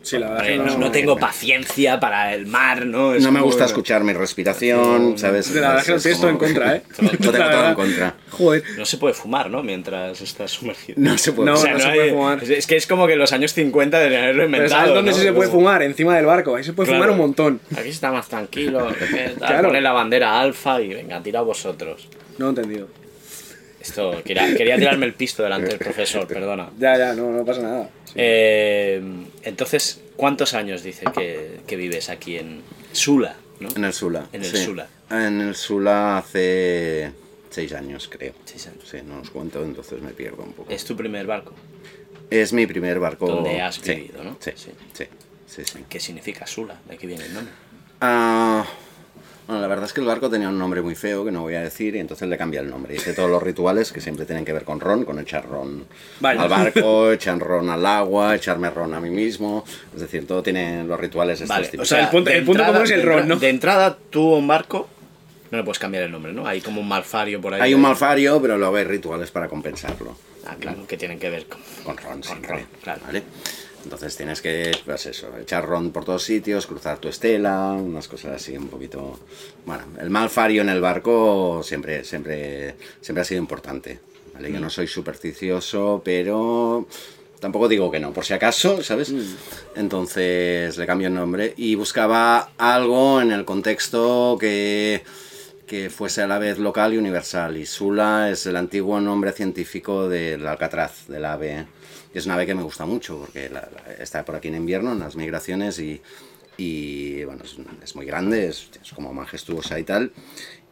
Sí, 0.00 0.16
la 0.18 0.28
verdad 0.30 0.38
Hombre, 0.40 0.54
es 0.54 0.60
que 0.60 0.66
no, 0.66 0.72
no, 0.78 0.78
no 0.86 0.90
tengo 0.92 1.16
paciencia 1.18 2.00
para 2.00 2.32
el 2.32 2.46
mar, 2.46 2.86
¿no? 2.86 3.14
Es 3.14 3.22
No 3.22 3.30
me 3.32 3.40
como- 3.40 3.50
gusta 3.50 3.64
escuchar 3.66 4.04
mi 4.04 4.12
respiración, 4.12 5.18
¿sabes? 5.18 5.50
La 5.54 5.60
verdad 5.60 5.78
es 5.78 5.84
que 5.84 5.90
lo 5.90 5.96
Es 5.96 6.02
tienes 6.04 6.20
todo 6.20 6.30
en 6.30 6.38
contra, 6.38 6.76
¿eh? 6.76 6.82
Lo 6.98 7.10
tengo 7.32 7.32
todo 7.50 7.68
en 7.68 7.74
contra. 7.74 8.14
Joder. 8.30 8.62
No 8.78 8.84
se 8.86 8.96
puede 8.96 9.12
fumar, 9.14 9.50
¿no? 9.50 9.62
Mientras 9.62 10.20
estás 10.20 10.52
sumergido. 10.52 10.98
No 11.00 11.18
se 11.18 11.32
puede. 11.32 11.50
No, 11.50 11.56
O 11.56 11.60
sea, 11.60 11.72
no 11.74 11.80
se 11.80 11.88
hay- 11.88 11.94
puede 11.98 12.10
fumar. 12.12 12.42
Es, 12.44 12.66
que 12.66 12.76
es 12.76 12.86
como 12.86 13.06
que 13.06 13.14
en 13.14 13.18
los 13.18 13.32
años 13.32 13.52
50 13.52 13.98
de 13.98 14.16
haberlo 14.16 14.44
inventado. 14.44 14.70
¿sabes 14.80 14.94
dónde 14.94 15.10
¿no? 15.10 15.16
sí 15.16 15.22
se 15.22 15.32
puede 15.32 15.50
fumar? 15.50 15.82
Encima 15.82 16.16
del 16.16 16.26
barco. 16.26 16.54
Ahí 16.56 16.64
se 16.64 16.72
puede 16.72 16.88
Claro. 16.88 17.02
fumar 17.02 17.10
un 17.12 17.18
montón. 17.18 17.60
Aquí 17.76 17.88
está 17.90 18.10
más 18.12 18.28
tranquilo. 18.28 18.88
¿qué 18.98 19.34
tal? 19.38 19.48
Claro. 19.48 19.68
Pone 19.68 19.80
la 19.80 19.92
bandera 19.92 20.40
alfa 20.40 20.80
y 20.80 20.88
venga, 20.94 21.20
tira 21.22 21.40
vosotros. 21.42 22.08
No 22.38 22.46
he 22.46 22.48
entendido. 22.50 22.88
Esto, 23.80 24.22
quería, 24.24 24.54
quería 24.56 24.76
tirarme 24.76 25.06
el 25.06 25.14
pisto 25.14 25.42
delante 25.42 25.68
del 25.68 25.78
profesor, 25.78 26.26
perdona. 26.26 26.70
Ya, 26.78 26.98
ya, 26.98 27.14
no, 27.14 27.30
no 27.30 27.44
pasa 27.44 27.62
nada. 27.62 27.90
Sí. 28.06 28.12
Eh, 28.16 29.00
entonces, 29.42 30.00
¿cuántos 30.16 30.54
años 30.54 30.82
dice 30.82 31.06
que, 31.14 31.60
que 31.66 31.76
vives 31.76 32.08
aquí 32.10 32.36
en 32.38 32.62
Sula? 32.92 33.36
¿no? 33.60 33.68
En 33.76 33.84
el 33.84 33.92
Sula. 33.92 34.26
En 34.32 34.44
el 34.44 34.50
sí. 34.50 34.64
Sula. 34.64 34.88
En 35.10 35.40
el 35.40 35.54
Sula 35.54 36.18
hace 36.18 37.12
seis 37.50 37.72
años, 37.72 38.08
creo. 38.08 38.34
Seis 38.44 38.66
años. 38.66 38.84
Sí, 38.88 38.98
no 39.06 39.20
os 39.20 39.30
cuento, 39.30 39.64
entonces 39.64 40.00
me 40.02 40.10
pierdo 40.10 40.42
un 40.42 40.52
poco. 40.52 40.70
¿Es 40.70 40.84
tu 40.84 40.96
primer 40.96 41.26
barco? 41.26 41.54
Es 42.30 42.52
mi 42.52 42.66
primer 42.66 42.98
barco. 42.98 43.26
Donde 43.26 43.60
has 43.60 43.76
sí, 43.76 43.94
vivido, 43.94 44.22
¿no? 44.24 44.36
Sí, 44.40 44.50
Sí. 44.54 44.70
sí, 44.92 45.04
sí, 45.04 45.06
sí. 45.46 45.62
sí. 45.64 45.84
¿Qué 45.88 46.00
significa 46.00 46.46
Sula? 46.46 46.80
¿De 46.86 46.94
aquí 46.94 47.06
viene 47.06 47.24
el 47.24 47.34
nombre? 47.34 47.52
Ah, 48.00 48.66
Bueno, 49.48 49.62
la 49.62 49.66
verdad 49.66 49.86
es 49.86 49.94
que 49.94 50.00
el 50.00 50.06
barco 50.06 50.28
tenía 50.28 50.50
un 50.50 50.58
nombre 50.58 50.82
muy 50.82 50.94
feo 50.94 51.24
que 51.24 51.30
no 51.32 51.40
voy 51.40 51.54
a 51.54 51.62
decir 51.62 51.96
y 51.96 51.98
entonces 52.00 52.28
le 52.28 52.36
cambia 52.36 52.60
el 52.60 52.68
nombre. 52.68 52.94
Hice 52.94 53.14
todos 53.14 53.30
los 53.30 53.42
rituales 53.42 53.90
que 53.92 54.00
siempre 54.02 54.26
tienen 54.26 54.44
que 54.44 54.52
ver 54.52 54.62
con 54.64 54.78
ron, 54.78 55.04
con 55.06 55.18
echar 55.18 55.48
ron 55.48 55.86
Vaya. 56.20 56.42
al 56.42 56.48
barco, 56.50 57.10
echar 57.12 57.38
ron 57.38 57.70
al 57.70 57.84
agua, 57.86 58.36
echarme 58.36 58.68
ron 58.68 58.92
a 58.92 59.00
mí 59.00 59.08
mismo. 59.08 59.64
Es 59.94 60.02
decir, 60.02 60.26
todo 60.26 60.42
tiene 60.42 60.84
los 60.84 61.00
rituales 61.00 61.40
estos 61.40 61.48
Vale, 61.56 61.70
o 61.80 61.84
sea, 61.86 62.02
el 62.02 62.08
punto- 62.10 62.30
de 62.30 62.36
el 62.36 62.44
punto 62.44 62.64
común 62.64 62.82
es 62.82 62.90
el 62.90 63.02
ron, 63.02 63.26
¿no? 63.26 63.36
De 63.36 63.48
entrada, 63.48 63.96
tú 64.10 64.34
a 64.34 64.38
un 64.38 64.46
barco 64.46 64.86
no 65.50 65.56
le 65.56 65.64
puedes 65.64 65.78
cambiar 65.78 66.04
el 66.04 66.12
nombre, 66.12 66.34
¿no? 66.34 66.46
Hay 66.46 66.60
como 66.60 66.82
un 66.82 66.88
malfario 66.88 67.40
por 67.40 67.54
ahí. 67.54 67.62
Hay 67.62 67.72
un 67.72 67.80
malfario, 67.80 68.42
pero 68.42 68.58
luego 68.58 68.76
hay 68.76 68.84
rituales 68.84 69.30
para 69.30 69.48
compensarlo. 69.48 70.14
Ah, 70.46 70.56
claro, 70.60 70.86
que 70.86 70.98
tienen 70.98 71.18
que 71.18 71.30
ver 71.30 71.46
con... 71.46 71.58
Con 71.84 71.96
ron, 71.96 72.12
Con 72.12 72.22
siempre, 72.22 72.50
ron, 72.52 72.66
claro. 72.82 73.00
¿vale? 73.06 73.22
Entonces 73.88 74.18
tienes 74.18 74.42
que, 74.42 74.70
pues 74.84 75.06
eso, 75.06 75.28
echar 75.40 75.64
ron 75.64 75.92
por 75.92 76.04
todos 76.04 76.22
sitios, 76.22 76.66
cruzar 76.66 76.98
tu 76.98 77.08
estela, 77.08 77.72
unas 77.72 78.06
cosas 78.06 78.32
así 78.32 78.54
un 78.54 78.68
poquito... 78.68 79.18
Bueno, 79.64 79.84
el 79.98 80.10
malfario 80.10 80.60
en 80.60 80.68
el 80.68 80.82
barco 80.82 81.62
siempre, 81.64 82.04
siempre, 82.04 82.74
siempre 83.00 83.22
ha 83.22 83.24
sido 83.24 83.40
importante, 83.40 83.98
¿vale? 84.34 84.50
Mm. 84.50 84.52
Yo 84.52 84.60
no 84.60 84.68
soy 84.68 84.88
supersticioso, 84.88 86.02
pero 86.04 86.86
tampoco 87.40 87.66
digo 87.66 87.90
que 87.90 87.98
no, 87.98 88.12
por 88.12 88.26
si 88.26 88.34
acaso, 88.34 88.82
¿sabes? 88.82 89.10
Mm. 89.10 89.36
Entonces 89.76 90.76
le 90.76 90.86
cambio 90.86 91.08
el 91.08 91.14
nombre 91.14 91.54
y 91.56 91.74
buscaba 91.74 92.50
algo 92.58 93.22
en 93.22 93.32
el 93.32 93.46
contexto 93.46 94.36
que 94.38 95.02
que 95.66 95.90
fuese 95.90 96.22
a 96.22 96.26
la 96.26 96.38
vez 96.38 96.58
local 96.58 96.94
y 96.94 96.98
universal. 96.98 97.56
Y 97.56 97.66
Sula 97.66 98.30
es 98.30 98.44
el 98.46 98.56
antiguo 98.56 99.00
nombre 99.00 99.32
científico 99.32 100.08
del 100.08 100.46
alcatraz, 100.46 101.06
del 101.08 101.24
ave. 101.26 101.66
Es 102.18 102.26
una 102.26 102.34
ave 102.34 102.46
que 102.46 102.54
me 102.54 102.62
gusta 102.62 102.84
mucho 102.84 103.18
porque 103.18 103.48
la- 103.48 103.68
la- 103.72 103.94
está 104.02 104.24
por 104.24 104.34
aquí 104.36 104.48
en 104.48 104.56
invierno, 104.56 104.92
en 104.92 104.98
las 105.00 105.14
migraciones, 105.16 105.78
y, 105.78 106.00
y, 106.56 107.22
bueno, 107.24 107.44
es, 107.44 107.56
es 107.82 107.94
muy 107.96 108.04
grande, 108.06 108.48
es, 108.48 108.68
es 108.82 108.92
como 108.92 109.12
majestuosa 109.14 109.78
y 109.78 109.84
tal. 109.84 110.12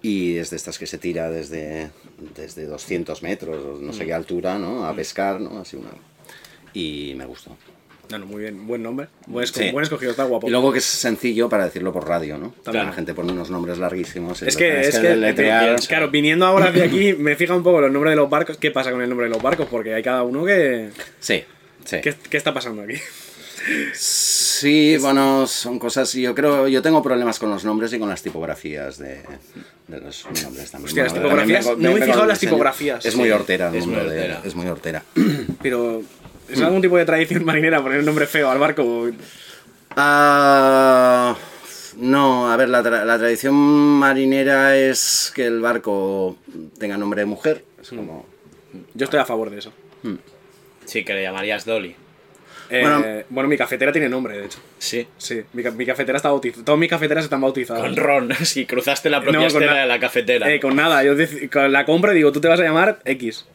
Y 0.02 0.36
es 0.36 0.50
de 0.50 0.56
estas 0.56 0.78
que 0.78 0.86
se 0.86 0.98
tira 0.98 1.30
desde, 1.30 1.90
desde 2.34 2.66
200 2.66 3.22
metros, 3.22 3.80
no 3.80 3.92
sé 3.92 4.04
qué 4.06 4.12
altura, 4.12 4.58
¿no? 4.58 4.86
A 4.86 4.94
pescar, 4.94 5.40
¿no? 5.40 5.58
Así 5.60 5.76
una... 5.76 5.90
Y 6.74 7.14
me 7.16 7.24
gustó. 7.26 7.56
No, 8.10 8.18
no, 8.18 8.26
muy 8.26 8.42
bien. 8.42 8.66
Buen 8.66 8.82
nombre. 8.82 9.08
Buen, 9.26 9.44
esco- 9.46 9.58
Sí. 9.58 9.70
buen 9.72 9.82
escogido, 9.82 10.10
está 10.12 10.24
guapo. 10.24 10.46
Y 10.46 10.50
luego 10.50 10.72
que 10.72 10.78
es 10.78 10.84
sencillo 10.84 11.48
para 11.48 11.64
decirlo 11.64 11.92
por 11.92 12.06
radio, 12.08 12.38
¿no? 12.38 12.54
También. 12.62 12.86
La 12.86 12.92
gente 12.92 13.14
pone 13.14 13.32
unos 13.32 13.50
nombres 13.50 13.78
larguísimos. 13.78 14.42
Es 14.42 14.56
que, 14.56 14.80
es 14.82 14.98
que, 14.98 15.08
deletrear. 15.08 15.76
claro, 15.88 16.10
viniendo 16.10 16.46
ahora 16.46 16.70
de 16.70 16.82
aquí, 16.84 17.14
me 17.14 17.34
fija 17.36 17.54
un 17.54 17.62
poco 17.62 17.80
los 17.80 17.90
nombres 17.90 18.12
de 18.12 18.16
los 18.16 18.30
barcos. 18.30 18.56
¿Qué 18.58 18.70
pasa 18.70 18.90
con 18.92 19.02
el 19.02 19.08
nombre 19.08 19.26
de 19.28 19.34
los 19.34 19.42
barcos? 19.42 19.66
Porque 19.70 19.92
hay 19.94 20.02
cada 20.02 20.22
uno 20.22 20.44
que. 20.44 20.90
Sí, 21.20 21.42
sí. 21.84 21.96
¿Qué, 22.02 22.14
qué 22.30 22.36
está 22.36 22.54
pasando 22.54 22.82
aquí? 22.82 22.94
Sí, 23.94 24.96
bueno, 25.00 25.46
son 25.46 25.78
cosas. 25.78 26.12
Yo 26.12 26.34
creo, 26.34 26.68
yo 26.68 26.82
tengo 26.82 27.02
problemas 27.02 27.38
con 27.38 27.50
los 27.50 27.64
nombres 27.64 27.92
y 27.92 27.98
con 27.98 28.08
las 28.08 28.22
tipografías 28.22 28.98
de, 28.98 29.22
de 29.88 30.00
los 30.00 30.24
nombres 30.42 30.70
también. 30.70 30.88
Hostia, 30.88 31.02
las 31.04 31.14
tipografías, 31.14 31.64
también 31.66 31.82
no 31.90 31.96
me 31.98 32.00
he 32.00 32.04
fijado 32.04 32.22
en 32.22 32.28
las 32.28 32.38
diseño. 32.40 32.52
tipografías. 32.52 33.04
Es 33.04 33.16
muy 33.16 33.30
hortera, 33.30 33.68
el 33.70 33.74
es 33.76 33.86
muy 33.86 33.96
de- 34.08 34.36
es 34.44 34.54
muy 34.54 34.66
hortera. 34.68 35.02
Pero. 35.62 36.02
¿Es 36.48 36.60
algún 36.62 36.80
tipo 36.82 36.96
de 36.96 37.04
tradición 37.04 37.44
marinera 37.44 37.82
poner 37.82 37.98
un 38.00 38.06
nombre 38.06 38.26
feo 38.26 38.50
al 38.50 38.58
barco? 38.58 39.08
Ah, 39.96 41.36
no, 41.98 42.50
a 42.52 42.56
ver, 42.56 42.68
la, 42.68 42.82
tra- 42.82 43.04
la 43.04 43.18
tradición 43.18 43.54
marinera 43.54 44.76
es 44.76 45.32
que 45.34 45.46
el 45.46 45.60
barco 45.60 46.36
tenga 46.78 46.96
nombre 46.98 47.20
de 47.22 47.26
mujer. 47.26 47.64
Es 47.80 47.88
como. 47.88 48.26
Yo 48.94 49.04
estoy 49.04 49.20
a 49.20 49.24
favor 49.24 49.50
de 49.50 49.58
eso. 49.58 49.72
Sí, 50.84 51.04
que 51.04 51.14
le 51.14 51.22
llamarías 51.22 51.64
Dolly. 51.64 51.96
Eh, 52.68 52.80
Bueno. 52.82 53.04
bueno, 53.30 53.48
mi 53.48 53.56
cafetera 53.56 53.92
tiene 53.92 54.08
nombre, 54.08 54.36
de 54.38 54.46
hecho. 54.46 54.58
Sí. 54.78 55.06
Sí, 55.18 55.42
mi, 55.52 55.62
ca- 55.62 55.70
mi 55.70 55.86
cafetera 55.86 56.16
está 56.16 56.28
bautizada. 56.30 56.64
Todas 56.64 56.78
mis 56.78 56.90
cafeteras 56.90 57.24
están 57.24 57.40
bautizadas. 57.40 57.82
Con 57.82 57.96
ron, 57.96 58.32
si 58.44 58.66
cruzaste 58.66 59.08
la 59.08 59.20
propia 59.20 59.40
No, 59.40 59.46
estela 59.46 59.74
de 59.80 59.86
la 59.86 59.98
cafetera. 59.98 60.52
Eh, 60.52 60.60
con 60.60 60.76
nada, 60.76 61.02
yo 61.04 61.14
con 61.50 61.72
la 61.72 61.84
compro 61.86 62.12
y 62.12 62.16
digo, 62.16 62.32
tú 62.32 62.40
te 62.40 62.48
vas 62.48 62.60
a 62.60 62.64
llamar 62.64 63.00
X. 63.04 63.46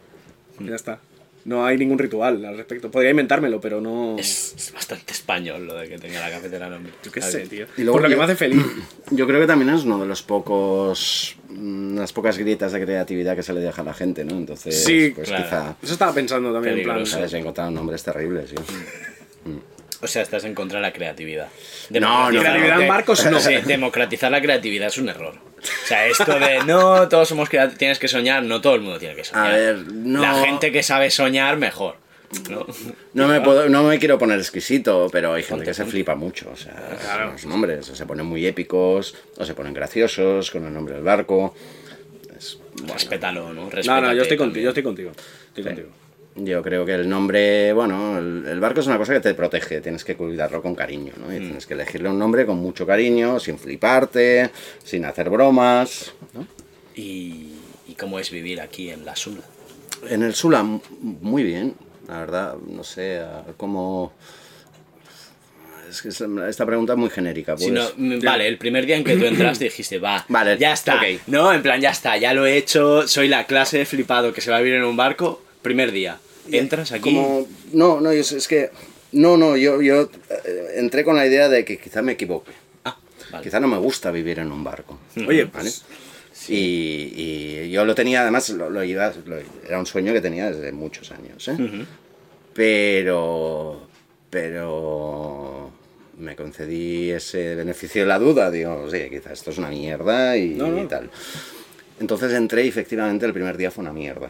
Ya 0.60 0.75
está. 0.75 0.99
No 1.45 1.65
hay 1.65 1.77
ningún 1.77 1.97
ritual 1.97 2.45
al 2.45 2.56
respecto. 2.58 2.91
Podría 2.91 3.12
inventármelo, 3.12 3.60
pero 3.60 3.82
no. 3.82 4.15
Es, 4.19 4.54
es 4.56 4.71
bastante 4.73 5.12
español 5.13 5.65
lo 5.65 5.73
de 5.75 5.89
que 5.89 5.97
tenga 5.97 6.19
la 6.19 6.30
cafetera 6.30 6.69
nombre. 6.69 6.93
Yo 7.04 7.12
qué 7.12 7.21
sé, 7.21 7.47
tío. 7.47 7.65
Y 7.77 7.82
luego 7.82 7.93
Por 7.93 8.04
lo 8.04 8.10
que 8.10 8.15
me 8.15 8.23
hace 8.23 8.36
feliz. 8.36 8.63
Yo 9.12 9.25
creo 9.27 9.39
que 9.41 9.47
también 9.47 9.69
es 9.73 9.84
uno 9.84 9.99
de 9.99 10.06
los 10.06 10.21
pocos. 10.21 11.36
mm, 11.49 11.97
las 11.97 12.13
pocas 12.13 12.38
grietas 12.38 12.71
de 12.73 12.82
creatividad 12.82 13.36
que 13.36 13.43
se 13.43 13.54
le 13.54 13.60
deja 13.62 13.82
a 13.82 13.86
la 13.86 13.93
gente, 13.93 14.23
¿no? 14.23 14.38
Entonces, 14.38 14.84
Sí, 14.84 15.12
pues 15.15 15.27
claro. 15.30 15.43
quizá. 15.45 15.75
Eso 15.82 15.93
estaba 15.93 16.13
pensando 16.13 16.54
también, 16.54 16.77
en 16.77 16.84
plan. 16.84 17.06
¿Sabes? 17.06 17.34
He 17.34 17.39
encontrado 17.39 17.71
nombres 17.71 18.04
terribles, 18.04 18.49
sí. 18.51 18.56
O 20.03 20.07
sea, 20.07 20.21
estás 20.23 20.43
en 20.45 20.55
contra 20.55 20.79
de 20.79 20.81
la 20.81 20.93
creatividad. 20.93 21.47
No, 21.91 22.31
no, 22.31 22.39
Creatividad 22.39 22.75
en 22.75 22.79
de- 22.81 22.87
barcos, 22.87 23.25
no. 23.27 23.39
Sí, 23.39 23.55
democratizar 23.65 24.31
la 24.31 24.41
creatividad 24.41 24.87
es 24.87 24.97
un 24.97 25.09
error. 25.09 25.35
O 25.35 25.87
sea, 25.87 26.07
esto 26.07 26.39
de 26.39 26.63
no, 26.65 27.07
todos 27.07 27.27
somos 27.29 27.49
creativos, 27.49 27.77
tienes 27.77 27.99
que 27.99 28.07
soñar, 28.07 28.41
no 28.43 28.61
todo 28.61 28.73
el 28.75 28.81
mundo 28.81 28.97
tiene 28.97 29.15
que 29.15 29.23
soñar. 29.23 29.45
A 29.45 29.49
ver, 29.55 29.77
no- 29.91 30.21
La 30.21 30.33
gente 30.43 30.71
que 30.71 30.81
sabe 30.81 31.11
soñar, 31.11 31.57
mejor. 31.57 31.97
¿no? 32.49 32.65
No 33.13 33.27
me, 33.27 33.41
puedo, 33.45 33.69
no 33.69 33.83
me 33.83 33.99
quiero 33.99 34.17
poner 34.17 34.39
exquisito, 34.39 35.07
pero 35.11 35.33
hay 35.33 35.43
gente 35.43 35.65
que 35.65 35.73
se 35.75 35.85
flipa 35.85 36.15
mucho. 36.15 36.49
O 36.51 36.55
sea, 36.57 37.29
los 37.31 37.45
nombres 37.45 37.87
o 37.89 37.95
se 37.95 38.05
ponen 38.07 38.25
muy 38.25 38.45
épicos, 38.47 39.15
o 39.37 39.45
se 39.45 39.53
ponen 39.53 39.73
graciosos 39.73 40.49
con 40.49 40.65
el 40.65 40.73
nombre 40.73 40.95
del 40.95 41.03
barco. 41.03 41.53
Es- 42.35 42.57
Respétalo, 42.87 43.49
¿no? 43.49 43.53
No, 43.53 43.63
no, 43.65 43.69
Respétate 43.69 44.15
yo 44.15 44.21
estoy, 44.23 44.37
contigo, 44.37 44.45
también. 44.45 44.63
yo 44.63 44.69
estoy 44.69 44.83
contigo. 44.83 45.11
Estoy 45.49 45.63
contigo. 45.63 45.89
Yo 46.43 46.62
creo 46.63 46.86
que 46.86 46.93
el 46.93 47.08
nombre, 47.10 47.71
bueno, 47.73 48.17
el, 48.17 48.45
el 48.47 48.60
barco 48.60 48.80
es 48.80 48.88
una 48.88 48.97
cosa 48.97 49.13
que 49.13 49.19
te 49.19 49.34
protege, 49.34 49.82
tienes 49.82 50.04
que 50.04 50.15
cuidarlo 50.15 50.62
con 50.62 50.73
cariño, 50.75 51.13
¿no? 51.17 51.32
Y 51.36 51.39
tienes 51.39 51.65
que 51.67 51.73
elegirle 51.73 52.10
un 52.10 52.17
nombre 52.17 52.45
con 52.45 52.58
mucho 52.58 52.86
cariño, 52.88 53.39
sin 53.39 53.60
fliparte, 53.60 54.49
sin 54.84 55.06
hacer 55.06 55.30
bromas, 55.30 56.13
¿no? 56.34 56.47
¿Y, 56.95 57.47
y 57.88 57.93
cómo 57.99 58.17
es 58.17 58.32
vivir 58.32 58.62
aquí 58.62 58.89
en 58.89 59.06
la 59.06 59.15
Sula? 59.15 59.41
En 60.10 60.23
el 60.23 60.34
Sula, 60.34 60.63
muy 60.63 61.43
bien, 61.43 61.75
la 62.08 62.19
verdad, 62.21 62.56
no 62.67 62.84
sé, 62.84 63.21
cómo... 63.58 64.13
Es 65.89 66.01
que 66.01 66.08
es- 66.10 66.21
esta 66.47 66.65
pregunta 66.65 66.93
es 66.93 66.99
muy 66.99 67.10
genérica, 67.10 67.54
pues. 67.56 67.65
Si 67.65 67.71
no, 67.71 67.84
mm, 67.97 68.19
vale, 68.23 68.47
el 68.47 68.58
primer 68.58 68.86
día 68.86 68.95
en 68.95 69.04
que 69.04 69.17
tú 69.17 69.25
entraste 69.25 69.65
dijiste, 69.65 69.99
va, 69.99 70.25
Vale, 70.30 70.58
ya 70.58 70.71
está. 70.73 71.01
No, 71.27 71.51
en 71.51 71.62
plan, 71.62 71.82
ya 71.82 71.91
está, 71.91 72.15
ya 72.17 72.34
lo 72.34 72.45
he 72.45 72.56
hecho, 72.56 73.08
soy 73.08 73.27
la 73.27 73.45
clase 73.45 73.80
de 73.80 73.86
flipado 73.86 74.34
que 74.34 74.39
se 74.41 74.49
va 74.49 74.58
a 74.58 74.62
vivir 74.62 74.77
en 74.77 74.86
un 74.86 74.95
barco, 74.95 75.41
primer 75.62 75.91
día. 75.91 76.17
Entras 76.49 76.91
aquí. 76.91 77.01
Como, 77.13 77.47
no, 77.73 77.99
no, 78.01 78.13
yo, 78.13 78.21
es 78.21 78.47
que... 78.47 78.69
No, 79.13 79.36
no, 79.36 79.58
yo, 79.58 79.82
yo 79.82 80.10
eh, 80.30 80.67
entré 80.77 81.04
con 81.04 81.15
la 81.17 81.25
idea 81.27 81.49
de 81.49 81.65
que 81.65 81.77
quizá 81.77 82.01
me 82.01 82.13
equivoque. 82.13 82.51
Ah, 82.86 82.97
vale. 83.32 83.43
Quizá 83.43 83.60
no 83.60 83.67
me 83.67 83.77
gusta 83.77 84.10
vivir 84.12 84.39
en 84.39 84.51
un 84.51 84.63
barco. 84.63 84.99
Oye, 85.27 85.43
¿vale? 85.45 85.49
pues, 85.51 85.84
Y, 86.47 87.13
y 87.15 87.69
yo 87.71 87.84
lo 87.84 87.93
tenía, 87.93 88.21
además, 88.21 88.49
lo, 88.51 88.69
lo 88.69 88.84
iba, 88.84 89.12
lo- 89.25 89.38
era 89.67 89.77
un 89.80 89.86
sueño 89.86 90.13
que 90.13 90.21
tenía 90.21 90.49
desde 90.49 90.71
muchos 90.71 91.12
años. 91.12 91.45
¿eh? 91.49 91.58
Pero. 92.54 93.88
Pero. 94.30 95.71
Me 96.17 96.36
concedí 96.36 97.10
ese 97.12 97.56
beneficio 97.56 98.04
de 98.04 98.08
la 98.08 98.19
duda. 98.19 98.49
Digo, 98.51 98.88
sí, 98.91 98.97
quizás 99.10 99.34
esto 99.34 99.49
es 99.51 99.58
una 99.58 99.69
mierda 99.69 100.38
y, 100.38 100.49
No, 100.51 100.67
no. 100.67 100.82
y 100.84 100.88
tal. 100.88 101.10
Entonces 101.99 102.32
entré 102.34 102.63
y 102.65 102.69
efectivamente 102.69 103.25
el 103.25 103.34
primer 103.34 103.58
día 103.58 103.71
fue 103.71 103.82
una 103.84 103.93
mierda. 103.93 104.30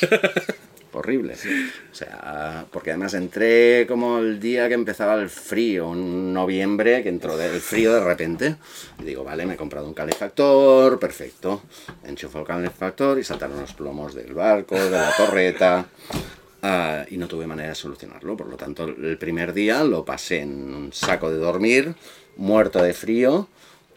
Horrible. 0.94 1.34
O 1.34 1.94
sea, 1.94 2.64
porque 2.70 2.90
además 2.90 3.14
entré 3.14 3.84
como 3.88 4.18
el 4.18 4.38
día 4.38 4.68
que 4.68 4.74
empezaba 4.74 5.14
el 5.14 5.28
frío, 5.28 5.92
en 5.92 6.32
noviembre, 6.32 7.02
que 7.02 7.08
entró 7.08 7.40
el 7.40 7.60
frío 7.60 7.92
de 7.94 8.00
repente. 8.04 8.56
Y 9.00 9.04
digo, 9.04 9.24
vale, 9.24 9.44
me 9.44 9.54
he 9.54 9.56
comprado 9.56 9.88
un 9.88 9.94
calefactor, 9.94 11.00
perfecto. 11.00 11.62
Enchufo 12.04 12.40
el 12.40 12.46
calefactor 12.46 13.18
y 13.18 13.24
saltaron 13.24 13.60
los 13.60 13.72
plomos 13.72 14.14
del 14.14 14.34
barco, 14.34 14.76
de 14.76 14.90
la 14.90 15.12
torreta. 15.16 15.86
ah, 16.62 17.04
y 17.10 17.16
no 17.16 17.26
tuve 17.26 17.46
manera 17.46 17.70
de 17.70 17.74
solucionarlo. 17.74 18.36
Por 18.36 18.48
lo 18.48 18.56
tanto, 18.56 18.84
el 18.84 19.18
primer 19.18 19.52
día 19.52 19.82
lo 19.82 20.04
pasé 20.04 20.40
en 20.42 20.74
un 20.74 20.92
saco 20.92 21.28
de 21.28 21.38
dormir, 21.38 21.94
muerto 22.36 22.80
de 22.80 22.94
frío. 22.94 23.48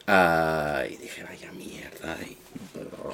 ah, 0.07 0.83
y 0.89 0.95
dije, 0.97 1.23
vaya 1.23 1.51
mierda. 1.51 2.17
y 2.27 2.37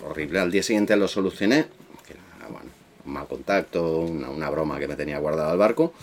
horrible. 0.05 0.39
Al 0.39 0.51
día 0.51 0.63
siguiente 0.63 0.95
lo 0.95 1.07
solucioné. 1.09 1.65
Que 2.07 2.13
era, 2.13 2.47
bueno, 2.49 2.69
un 2.69 2.92
mal 3.05 3.27
contacto, 3.27 3.99
una, 3.99 4.29
una 4.29 4.49
broma 4.49 4.79
que 4.79 4.87
me 4.87 4.95
tenía 4.95 5.17
guardada 5.19 5.51
al 5.51 5.57
barco. 5.57 5.93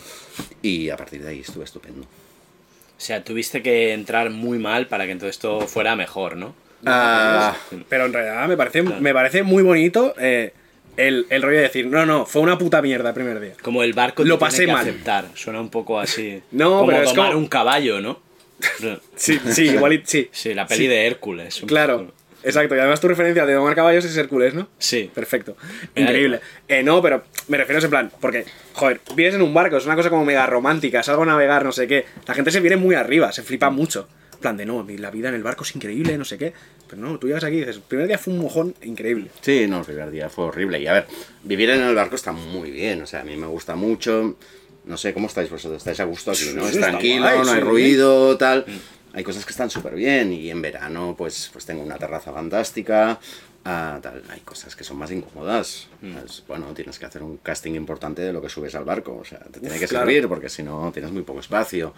Y 0.62 0.90
a 0.90 0.96
partir 0.96 1.22
de 1.22 1.30
ahí 1.30 1.40
estuve 1.40 1.64
estupendo. 1.64 2.02
O 2.02 3.02
sea, 3.02 3.24
tuviste 3.24 3.62
que 3.62 3.92
entrar 3.94 4.30
muy 4.30 4.58
mal 4.58 4.86
para 4.86 5.06
que 5.06 5.12
entonces 5.12 5.38
todo 5.38 5.62
fuera 5.62 5.96
mejor, 5.96 6.36
¿no? 6.36 6.54
Ah, 6.84 7.54
Pero 7.88 8.06
en 8.06 8.12
realidad 8.12 8.46
me 8.48 8.56
parece, 8.56 8.82
me 8.82 9.12
parece 9.12 9.42
muy 9.42 9.62
bonito 9.62 10.14
eh, 10.18 10.52
el, 10.96 11.26
el 11.30 11.42
rollo 11.42 11.56
de 11.56 11.62
decir, 11.64 11.86
no, 11.86 12.04
no, 12.06 12.24
fue 12.26 12.42
una 12.42 12.56
puta 12.58 12.80
mierda 12.82 13.08
el 13.10 13.14
primer 13.14 13.40
día. 13.40 13.52
Como 13.62 13.82
el 13.82 13.92
barco 13.92 14.22
Lo 14.24 14.36
tiene 14.36 14.40
pasé 14.40 14.66
que 14.66 14.72
mal. 14.72 14.80
aceptar. 14.82 15.26
Suena 15.34 15.60
un 15.60 15.70
poco 15.70 15.98
así. 16.00 16.42
No, 16.52 16.70
como 16.80 16.86
pero 16.86 17.02
es 17.02 17.10
domar 17.10 17.28
como- 17.28 17.38
un 17.38 17.46
caballo, 17.48 18.00
¿no? 18.00 18.20
Sí, 19.16 19.38
sí, 19.50 19.68
igual 19.70 19.94
y- 19.94 20.02
sí. 20.04 20.28
Sí, 20.32 20.52
la 20.54 20.66
peli 20.66 20.82
Sí, 20.82 20.86
de 20.88 21.06
Hércules. 21.06 21.62
Claro, 21.66 21.98
poco. 22.06 22.12
Exacto. 22.42 22.74
Y 22.74 22.78
además 22.78 23.00
tu 23.00 23.08
referencia 23.08 23.46
de 23.46 23.54
domar 23.54 23.74
caballos 23.74 24.04
es 24.04 24.16
Hércules, 24.16 24.54
¿no? 24.54 24.68
Sí. 24.78 25.10
Perfecto. 25.14 25.56
Increíble. 25.94 26.40
Eh, 26.68 26.82
no, 26.82 27.00
pero 27.02 27.24
me 27.48 27.56
refiero 27.56 27.78
a 27.78 27.80
ese 27.80 27.88
plan, 27.88 28.10
porque, 28.20 28.44
joder, 28.72 29.00
vives 29.14 29.34
en 29.34 29.42
un 29.42 29.52
barco, 29.54 29.76
es 29.76 29.86
una 29.86 29.96
cosa 29.96 30.10
como 30.10 30.24
mega 30.24 30.46
romántica, 30.46 31.02
salgo 31.02 31.22
a 31.22 31.26
navegar, 31.26 31.64
no 31.64 31.72
sé 31.72 31.86
qué. 31.86 32.04
La 32.26 32.34
gente 32.34 32.50
se 32.50 32.60
viene 32.60 32.76
muy 32.76 32.94
arriba, 32.94 33.32
se 33.32 33.42
flipa 33.42 33.70
mucho. 33.70 34.08
plan 34.40 34.56
de 34.56 34.64
no, 34.64 34.86
la 34.88 35.10
vida 35.10 35.28
en 35.28 35.34
el 35.34 35.42
barco 35.42 35.64
es 35.64 35.74
increíble, 35.76 36.16
no 36.16 36.24
sé 36.24 36.38
qué. 36.38 36.52
Pero 36.88 37.02
no, 37.02 37.18
tú 37.18 37.26
llegas 37.26 37.44
aquí 37.44 37.56
y 37.56 37.60
dices, 37.60 37.76
el 37.76 37.82
primer 37.82 38.08
día 38.08 38.18
fue 38.18 38.32
un 38.32 38.40
mojón 38.40 38.74
increíble. 38.82 39.30
Sí, 39.40 39.66
no, 39.68 39.80
el 39.80 39.84
primer 39.84 40.10
día 40.10 40.28
fue 40.28 40.46
horrible. 40.46 40.80
Y 40.80 40.86
a 40.86 40.94
ver, 40.94 41.06
vivir 41.44 41.70
en 41.70 41.82
el 41.82 41.94
barco 41.94 42.16
está 42.16 42.32
muy 42.32 42.70
bien, 42.70 43.02
o 43.02 43.06
sea, 43.06 43.20
a 43.20 43.24
mí 43.24 43.36
me 43.36 43.46
gusta 43.46 43.76
mucho. 43.76 44.36
No 44.84 44.96
sé, 44.96 45.12
¿cómo 45.12 45.26
estáis 45.26 45.50
vosotros? 45.50 45.78
¿Estáis 45.78 46.00
a 46.00 46.04
gusto 46.04 46.30
aquí, 46.30 46.52
no? 46.54 46.66
Es 46.66 46.78
tranquilo, 46.78 47.44
no 47.44 47.52
hay 47.52 47.60
ruido, 47.60 48.36
tal. 48.38 48.64
Hay 49.12 49.24
cosas 49.24 49.44
que 49.44 49.50
están 49.50 49.70
súper 49.70 49.94
bien 49.94 50.32
y 50.32 50.50
en 50.50 50.62
verano 50.62 51.14
pues, 51.18 51.50
pues 51.52 51.66
tengo 51.66 51.82
una 51.82 51.96
terraza 51.98 52.32
fantástica. 52.32 53.18
ah, 53.64 53.98
tal. 54.02 54.22
Hay 54.30 54.40
cosas 54.40 54.74
que 54.76 54.84
son 54.84 54.96
más 54.98 55.10
incómodas. 55.10 55.88
Es- 56.24 56.44
bueno, 56.46 56.66
tienes 56.74 56.98
que 56.98 57.06
hacer 57.06 57.22
un 57.22 57.38
casting 57.38 57.74
importante 57.74 58.22
de 58.22 58.32
lo 58.32 58.40
que 58.40 58.48
subes 58.48 58.74
al 58.74 58.84
barco. 58.84 59.18
O 59.20 59.24
sea, 59.24 59.38
te 59.40 59.60
tiene 59.60 59.78
que 59.78 59.86
claro. 59.88 60.06
servir 60.06 60.28
porque 60.28 60.48
si 60.48 60.62
no 60.62 60.90
tienes 60.92 61.10
muy 61.12 61.22
poco 61.22 61.40
espacio. 61.40 61.92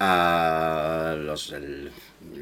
Ah, 0.00 1.16
los, 1.18 1.50
el- 1.52 1.90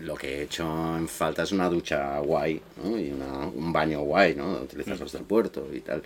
lo 0.03 0.15
que 0.15 0.39
he 0.39 0.43
hecho 0.43 0.97
en 0.97 1.09
falta 1.09 1.43
es 1.45 1.53
una 1.53 1.69
ducha 1.71 2.19
guay 2.19 2.61
¿no? 2.83 2.99
y 2.99 3.11
una- 3.13 3.47
un 3.47 3.73
baño 3.73 4.01
guay, 4.03 4.35
¿no? 4.35 4.53
Utilizas 4.61 5.01
los 5.01 5.13
del 5.13 5.23
puerto 5.23 5.69
y 5.73 5.81
tal. 5.81 6.03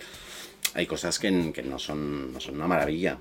Hay 0.73 0.85
cosas 0.87 1.19
que, 1.19 1.51
que 1.53 1.61
no, 1.63 1.77
son, 1.77 2.31
no 2.31 2.39
son 2.39 2.55
una 2.55 2.67
maravilla. 2.67 3.17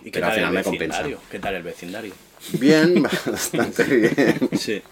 ¿Y 0.00 0.04
qué 0.04 0.10
pero 0.12 0.26
al 0.26 0.32
final 0.32 0.48
el 0.50 0.54
me 0.56 0.62
compensa. 0.62 1.04
¿Qué 1.30 1.38
tal 1.38 1.54
el 1.54 1.62
vecindario? 1.62 2.12
Bien, 2.52 3.02
bastante 3.26 3.84
bien. 3.84 4.48
Sí. 4.58 4.82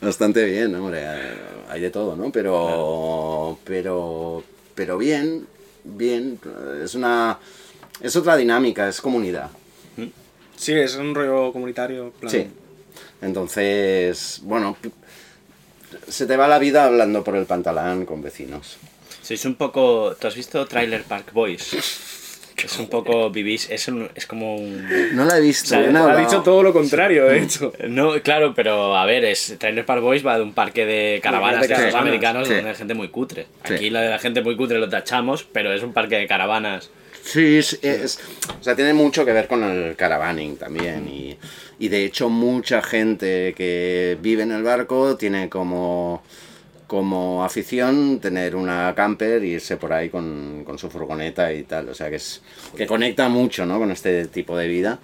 Bastante 0.00 0.44
bien, 0.44 0.74
hombre. 0.74 1.00
eh, 1.02 1.34
Hay 1.68 1.80
de 1.80 1.90
todo, 1.90 2.16
¿no? 2.16 2.30
Pero. 2.32 3.58
Pero. 3.64 4.42
Pero 4.74 4.98
bien. 4.98 5.46
Bien. 5.84 6.38
Es 6.82 6.94
una. 6.94 7.38
Es 8.00 8.14
otra 8.16 8.36
dinámica, 8.36 8.88
es 8.88 9.00
comunidad. 9.00 9.50
Sí, 10.56 10.72
es 10.72 10.96
un 10.96 11.14
rollo 11.14 11.52
comunitario. 11.52 12.10
plan- 12.18 12.30
Sí. 12.30 12.46
Entonces, 13.22 14.40
bueno. 14.42 14.76
Se 16.08 16.26
te 16.26 16.36
va 16.36 16.48
la 16.48 16.58
vida 16.58 16.84
hablando 16.84 17.22
por 17.24 17.36
el 17.36 17.46
pantalán 17.46 18.04
con 18.06 18.20
vecinos. 18.22 18.76
Sois 19.22 19.44
un 19.44 19.54
poco... 19.56 20.14
¿Tú 20.18 20.26
has 20.26 20.34
visto 20.34 20.64
Trailer 20.66 21.02
Park 21.04 21.32
Boys? 21.32 21.66
Es 22.66 22.78
un 22.78 22.88
poco... 22.88 23.30
Vivís... 23.30 23.68
Es, 23.70 23.88
un- 23.88 24.08
es 24.14 24.26
como 24.26 24.56
un... 24.56 24.86
No 25.14 25.24
la 25.24 25.38
he 25.38 25.40
visto. 25.40 25.66
O 25.66 25.68
sea, 25.68 25.80
bien 25.80 25.96
Ha 25.96 26.16
dicho 26.16 26.42
todo 26.42 26.62
lo 26.62 26.72
contrario, 26.72 27.24
de 27.26 27.42
hecho. 27.42 27.72
No, 27.88 28.20
claro, 28.22 28.54
pero 28.54 28.96
a 28.96 29.06
ver, 29.06 29.24
es 29.24 29.56
Trailer 29.58 29.84
Park 29.86 30.02
Boys 30.02 30.26
va 30.26 30.36
de 30.36 30.42
un 30.42 30.52
parque 30.52 30.84
de 30.86 31.20
caravanas 31.22 31.62
de 31.62 31.68
caravanas, 31.68 31.94
americanos 31.94 32.48
sí. 32.48 32.54
donde 32.54 32.70
hay 32.70 32.76
gente 32.76 32.94
muy 32.94 33.08
cutre. 33.08 33.46
Sí. 33.64 33.74
Aquí 33.74 33.90
lo 33.90 34.00
de 34.00 34.08
la 34.10 34.18
gente 34.18 34.42
muy 34.42 34.56
cutre 34.56 34.78
lo 34.78 34.88
tachamos, 34.88 35.44
pero 35.52 35.72
es 35.72 35.82
un 35.82 35.92
parque 35.92 36.16
de 36.16 36.26
caravanas. 36.26 36.90
Sí, 37.22 37.58
es, 37.58 37.78
es- 37.82 38.18
o 38.60 38.62
sea, 38.62 38.74
tiene 38.74 38.94
mucho 38.94 39.24
que 39.24 39.32
ver 39.32 39.46
con 39.48 39.62
el 39.62 39.96
caravaning 39.96 40.56
también 40.56 41.06
y, 41.08 41.36
y 41.78 41.88
de 41.88 42.04
hecho 42.04 42.28
mucha 42.30 42.80
gente 42.80 43.52
que 43.56 44.16
vive 44.22 44.44
en 44.44 44.52
el 44.52 44.62
barco 44.62 45.16
tiene 45.16 45.48
como, 45.50 46.22
como 46.88 47.44
afición 47.44 48.18
tener 48.18 48.56
una 48.56 48.94
camper 48.96 49.42
e 49.42 49.46
irse 49.46 49.76
por 49.76 49.92
ahí 49.92 50.08
con, 50.08 50.64
con 50.64 50.78
su 50.78 50.88
furgoneta 50.88 51.52
y 51.52 51.64
tal, 51.64 51.90
o 51.90 51.94
sea 51.94 52.08
que 52.08 52.16
es 52.16 52.40
que 52.74 52.86
conecta 52.86 53.28
mucho 53.28 53.66
¿no? 53.66 53.78
con 53.78 53.90
este 53.90 54.26
tipo 54.26 54.56
de 54.56 54.66
vida. 54.66 54.98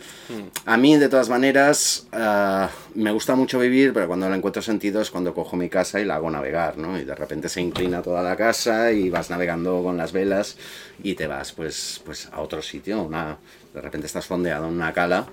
A 0.64 0.78
mí 0.78 0.96
de 0.96 1.10
todas 1.10 1.28
maneras 1.28 2.06
ah, 2.12 2.70
me 2.94 3.12
gusta 3.12 3.36
mucho 3.36 3.58
vivir, 3.58 3.92
pero 3.92 4.06
cuando 4.06 4.30
le 4.30 4.36
encuentro 4.36 4.62
sentido 4.62 5.02
es 5.02 5.10
cuando 5.10 5.34
cojo 5.34 5.56
mi 5.56 5.68
casa 5.68 6.00
y 6.00 6.06
la 6.06 6.14
hago 6.14 6.30
navegar, 6.30 6.78
¿no? 6.78 6.98
Y 6.98 7.04
de 7.04 7.14
repente 7.14 7.50
se 7.50 7.60
inclina 7.60 8.00
toda 8.00 8.22
la 8.22 8.34
casa 8.34 8.90
y 8.90 9.10
vas 9.10 9.28
navegando 9.28 9.82
con 9.82 9.98
las 9.98 10.12
velas 10.12 10.56
y 11.02 11.14
te 11.14 11.26
vas 11.26 11.52
pues, 11.52 12.00
pues 12.02 12.30
a 12.32 12.40
otro 12.40 12.62
sitio, 12.62 13.02
una, 13.02 13.36
de 13.74 13.80
repente 13.82 14.06
estás 14.06 14.24
fondeado 14.24 14.68
en 14.68 14.72
una 14.72 14.94
cala 14.94 15.26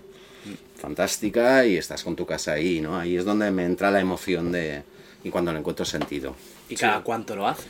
fantástica 0.75 1.65
y 1.65 1.77
estás 1.77 2.03
con 2.03 2.17
tu 2.17 2.25
casa 2.25 2.53
ahí, 2.53 2.81
¿no? 2.81 2.99
Ahí 2.99 3.15
es 3.15 3.23
donde 3.23 3.51
me 3.51 3.63
entra 3.63 3.89
la 3.89 4.01
emoción 4.01 4.51
de 4.51 4.83
y 5.23 5.29
cuando 5.29 5.51
le 5.53 5.59
encuentro 5.59 5.85
sentido. 5.85 6.35
¿Y 6.69 6.75
cada 6.75 7.01
cuánto 7.01 7.35
lo 7.35 7.47
haces? 7.47 7.65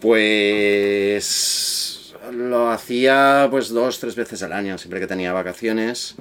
Pues 0.00 2.14
lo 2.32 2.70
hacía 2.70 3.48
pues 3.50 3.68
dos, 3.70 3.98
tres 4.00 4.14
veces 4.16 4.42
al 4.42 4.52
año, 4.52 4.78
siempre 4.78 5.00
que 5.00 5.06
tenía 5.06 5.32
vacaciones. 5.32 6.14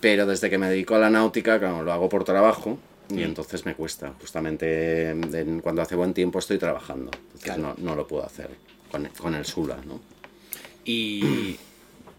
Pero 0.00 0.26
desde 0.26 0.50
que 0.50 0.58
me 0.58 0.68
dedico 0.68 0.94
a 0.94 0.98
la 0.98 1.10
náutica, 1.10 1.58
claro, 1.58 1.82
lo 1.82 1.92
hago 1.92 2.08
por 2.08 2.24
trabajo 2.24 2.78
y 3.10 3.22
entonces 3.22 3.64
me 3.66 3.74
cuesta. 3.74 4.12
Justamente 4.20 5.10
en- 5.10 5.60
cuando 5.60 5.82
hace 5.82 5.96
buen 5.96 6.14
tiempo 6.14 6.38
estoy 6.38 6.58
trabajando. 6.58 7.10
Entonces 7.14 7.42
Claro. 7.44 7.62
no, 7.62 7.74
no 7.78 7.96
lo 7.96 8.06
puedo 8.06 8.24
hacer 8.24 8.50
con, 8.90 9.06
con 9.18 9.34
el 9.34 9.44
Sula, 9.44 9.78
¿no? 9.86 10.00
¿Y 10.84 11.56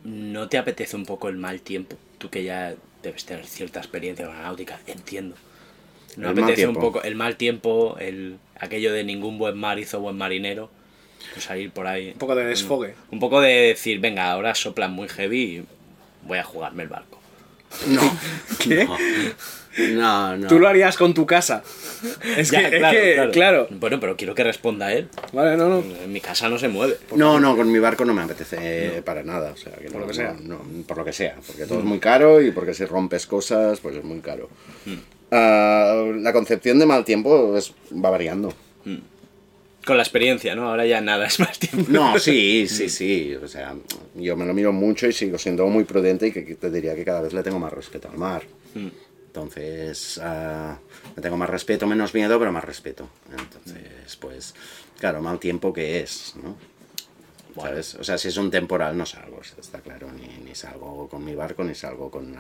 no 0.03 0.49
te 0.49 0.57
apetece 0.57 0.95
un 0.95 1.05
poco 1.05 1.29
el 1.29 1.37
mal 1.37 1.61
tiempo? 1.61 1.95
Tú 2.17 2.29
que 2.29 2.43
ya 2.43 2.75
debes 3.03 3.25
tener 3.25 3.45
cierta 3.45 3.79
experiencia 3.79 4.25
con 4.25 4.35
la 4.35 4.41
náutica, 4.43 4.79
entiendo. 4.87 5.35
¿No 6.17 6.31
El 6.31 6.39
apetece 6.39 6.67
un 6.67 6.75
poco 6.75 7.01
el 7.03 7.15
mal 7.15 7.35
tiempo, 7.37 7.95
el 7.99 8.37
aquello 8.59 8.91
de 8.91 9.03
ningún 9.03 9.37
buen 9.37 9.57
mar 9.57 9.79
hizo 9.79 9.99
buen 9.99 10.17
marinero? 10.17 10.69
Pues 11.33 11.45
salir 11.45 11.71
por 11.71 11.87
ahí. 11.87 12.09
Un 12.13 12.17
poco 12.19 12.35
de 12.35 12.45
desfogue. 12.45 12.95
Un 13.11 13.19
poco 13.19 13.39
de 13.39 13.49
decir, 13.69 13.99
venga, 13.99 14.31
ahora 14.31 14.55
soplan 14.55 14.91
muy 14.91 15.07
heavy 15.07 15.41
y 15.41 15.65
voy 16.27 16.39
a 16.39 16.43
jugarme 16.43 16.83
el 16.83 16.89
barco. 16.89 17.19
No. 17.87 18.01
¿Qué? 18.59 18.87
No, 19.91 20.35
no. 20.37 20.47
Tú 20.47 20.57
lo 20.57 20.67
harías 20.67 20.97
con 20.97 21.13
tu 21.13 21.27
casa. 21.27 21.61
Es 22.35 22.49
Ya, 22.51 22.67
que, 22.69 22.77
es 22.77 22.83
que, 23.25 23.29
claro. 23.31 23.67
Bueno, 23.69 23.99
pero 23.99 24.17
quiero 24.17 24.33
que 24.33 24.43
responda 24.43 24.91
él. 24.93 25.07
Vale, 25.33 25.55
no, 25.55 25.69
no. 25.69 25.83
En 26.03 26.11
mi 26.11 26.19
casa 26.19 26.49
no 26.49 26.57
se 26.57 26.67
mueve. 26.67 26.97
No, 27.15 27.39
no, 27.39 27.55
con 27.55 27.71
mi 27.71 27.77
barco 27.77 28.03
no 28.05 28.13
me 28.13 28.23
apetece 28.23 29.03
para 29.03 29.21
nada. 29.21 29.51
O 29.51 29.57
sea, 29.57 29.73
que 29.73 29.85
Por 29.85 29.93
no, 29.95 29.99
lo 29.99 30.07
que 30.07 30.13
sea. 30.15 30.33
no, 30.41 30.63
no, 30.63 30.83
por 30.87 30.97
lo 30.97 31.05
que 31.05 31.13
sea. 31.13 31.35
Porque 31.45 31.65
todo 31.65 31.79
es 31.79 31.85
muy 31.85 31.99
caro 31.99 32.41
y 32.41 32.51
porque 32.51 32.73
si 32.73 32.85
rompes 32.85 33.27
cosas, 33.27 33.79
pues 33.79 33.95
es 33.97 34.03
muy 34.03 34.19
caro. 34.21 34.49
Ah, 35.31 36.05
la 36.15 36.33
concepción 36.33 36.79
de 36.79 36.85
mal 36.85 37.03
tiempo 37.05 37.57
es, 37.57 37.73
va 37.93 38.09
variando. 38.09 38.53
Con 39.85 39.95
la 39.95 40.03
experiencia, 40.03 40.53
¿no? 40.53 40.69
Ahora 40.69 40.85
ya 40.85 40.99
nada 40.99 41.27
es 41.27 41.39
más 41.39 41.57
tiempo. 41.59 41.89
No, 41.89 42.19
sí, 42.19 42.67
sí, 42.67 42.89
sí. 42.89 43.35
O 43.35 43.47
sea, 43.47 43.75
yo 44.15 44.35
me 44.35 44.45
lo 44.45 44.53
miro 44.53 44.73
mucho 44.73 45.07
y 45.07 45.13
sigo 45.13 45.37
siendo 45.37 45.65
muy 45.67 45.85
prudente 45.85 46.27
y 46.27 46.31
que 46.31 46.55
te 46.55 46.69
diría 46.69 46.95
que 46.95 47.05
cada 47.05 47.21
vez 47.21 47.33
le 47.33 47.43
tengo 47.43 47.59
más 47.59 47.71
respeto 47.71 48.09
al 48.09 48.17
mar. 48.17 48.43
Entonces, 49.27 50.19
ah, 50.23 50.77
le 51.15 51.21
tengo 51.21 51.37
más 51.37 51.49
respeto, 51.49 51.87
menos 51.87 52.13
miedo, 52.13 52.37
pero 52.39 52.51
más 52.51 52.65
respeto. 52.65 53.07
Entonces, 53.31 54.15
pues, 54.19 54.55
claro, 54.99 55.21
mal 55.21 55.39
tiempo 55.39 55.71
que 55.71 55.99
es, 56.01 56.35
¿no? 56.41 56.57
¿Sabes? 57.63 57.95
O 57.95 58.03
sea, 58.03 58.17
si 58.17 58.27
es 58.29 58.37
un 58.37 58.49
temporal 58.51 58.97
no 58.97 59.05
salgo, 59.05 59.41
está 59.41 59.79
claro, 59.81 60.11
ni, 60.11 60.27
ni 60.43 60.53
salgo 60.55 61.07
con 61.09 61.23
mi 61.23 61.35
barco, 61.35 61.63
ni 61.63 61.75
salgo 61.75 62.09
con, 62.11 62.35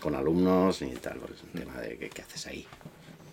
con 0.00 0.14
alumnos, 0.14 0.82
ni 0.82 0.92
tal. 0.96 1.18
pues, 1.18 1.32
Es 1.32 1.42
un 1.42 1.50
tema 1.60 1.80
de 1.80 1.96
¿qué, 1.98 2.08
qué 2.10 2.22
haces 2.22 2.46
ahí? 2.46 2.66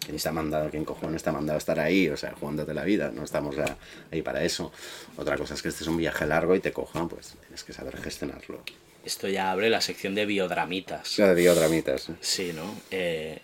¿Quién 0.06 0.17
ha 0.26 0.32
mandado, 0.34 0.69
quién 0.69 0.84
cojones 0.84 1.26
ha 1.28 1.32
mandado 1.32 1.56
a 1.56 1.60
estar 1.60 1.80
ahí? 1.80 2.10
O 2.10 2.17
sea, 2.17 2.34
jugándote 2.38 2.74
la 2.74 2.84
vida, 2.84 3.10
no 3.13 3.24
estamos 3.24 3.58
a- 3.58 3.78
ahí 4.12 4.22
para 4.22 4.43
eso. 4.43 4.72
Otra 5.17 5.38
cosa 5.38 5.54
es 5.54 5.62
que 5.62 5.69
este 5.69 5.84
es 5.84 5.88
un 5.88 5.96
viaje 5.98 6.26
largo 6.26 6.56
y 6.56 6.60
te 6.60 6.74
cojan, 6.74 7.08
pues 7.08 7.36
tienes 7.41 7.63
que 7.63 7.72
saber 7.74 7.96
gestionarlo. 8.02 8.62
Esto 9.06 9.28
ya 9.30 9.52
abre 9.52 9.69
la 9.69 9.80
sección 9.82 10.13
de 10.15 10.26
biodramitas. 10.26 11.15
Ya 11.17 11.28
de 11.28 11.36
biodramitas. 11.36 12.10
¿eh? 12.10 12.13
Sí, 12.22 12.52
¿no? 12.54 12.76
Eh, 12.91 13.39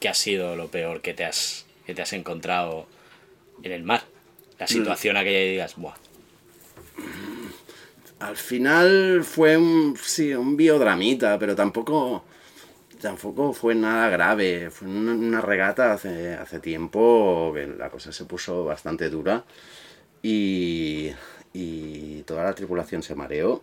¿Qué 0.00 0.08
ha 0.08 0.14
sido 0.14 0.56
lo 0.56 0.68
peor 0.68 1.00
que 1.00 1.14
te 1.14 1.24
has, 1.24 1.64
que 1.86 1.94
te 1.94 2.02
has 2.02 2.12
encontrado 2.12 2.86
en 3.62 3.72
el 3.72 3.82
mar? 3.82 4.04
La 4.58 4.66
situación 4.66 5.16
aquella 5.16 5.40
y 5.42 5.50
digas, 5.52 5.76
buah, 5.76 5.94
Al 8.20 8.36
final 8.36 9.22
fue 9.22 9.56
un, 9.56 9.96
sí, 10.02 10.34
un 10.34 10.56
biodramita, 10.56 11.38
pero 11.38 11.54
tampoco, 11.54 12.24
tampoco 13.00 13.52
fue 13.52 13.74
nada 13.74 14.08
grave. 14.08 14.70
Fue 14.70 14.88
una, 14.88 15.12
una 15.14 15.40
regata 15.40 15.92
hace, 15.92 16.34
hace 16.34 16.60
tiempo 16.60 17.52
que 17.54 17.66
la 17.66 17.90
cosa 17.90 18.12
se 18.12 18.24
puso 18.24 18.64
bastante 18.64 19.10
dura 19.10 19.44
y, 20.22 21.10
y 21.52 22.22
toda 22.22 22.44
la 22.44 22.54
tripulación 22.54 23.02
se 23.02 23.14
mareó. 23.14 23.62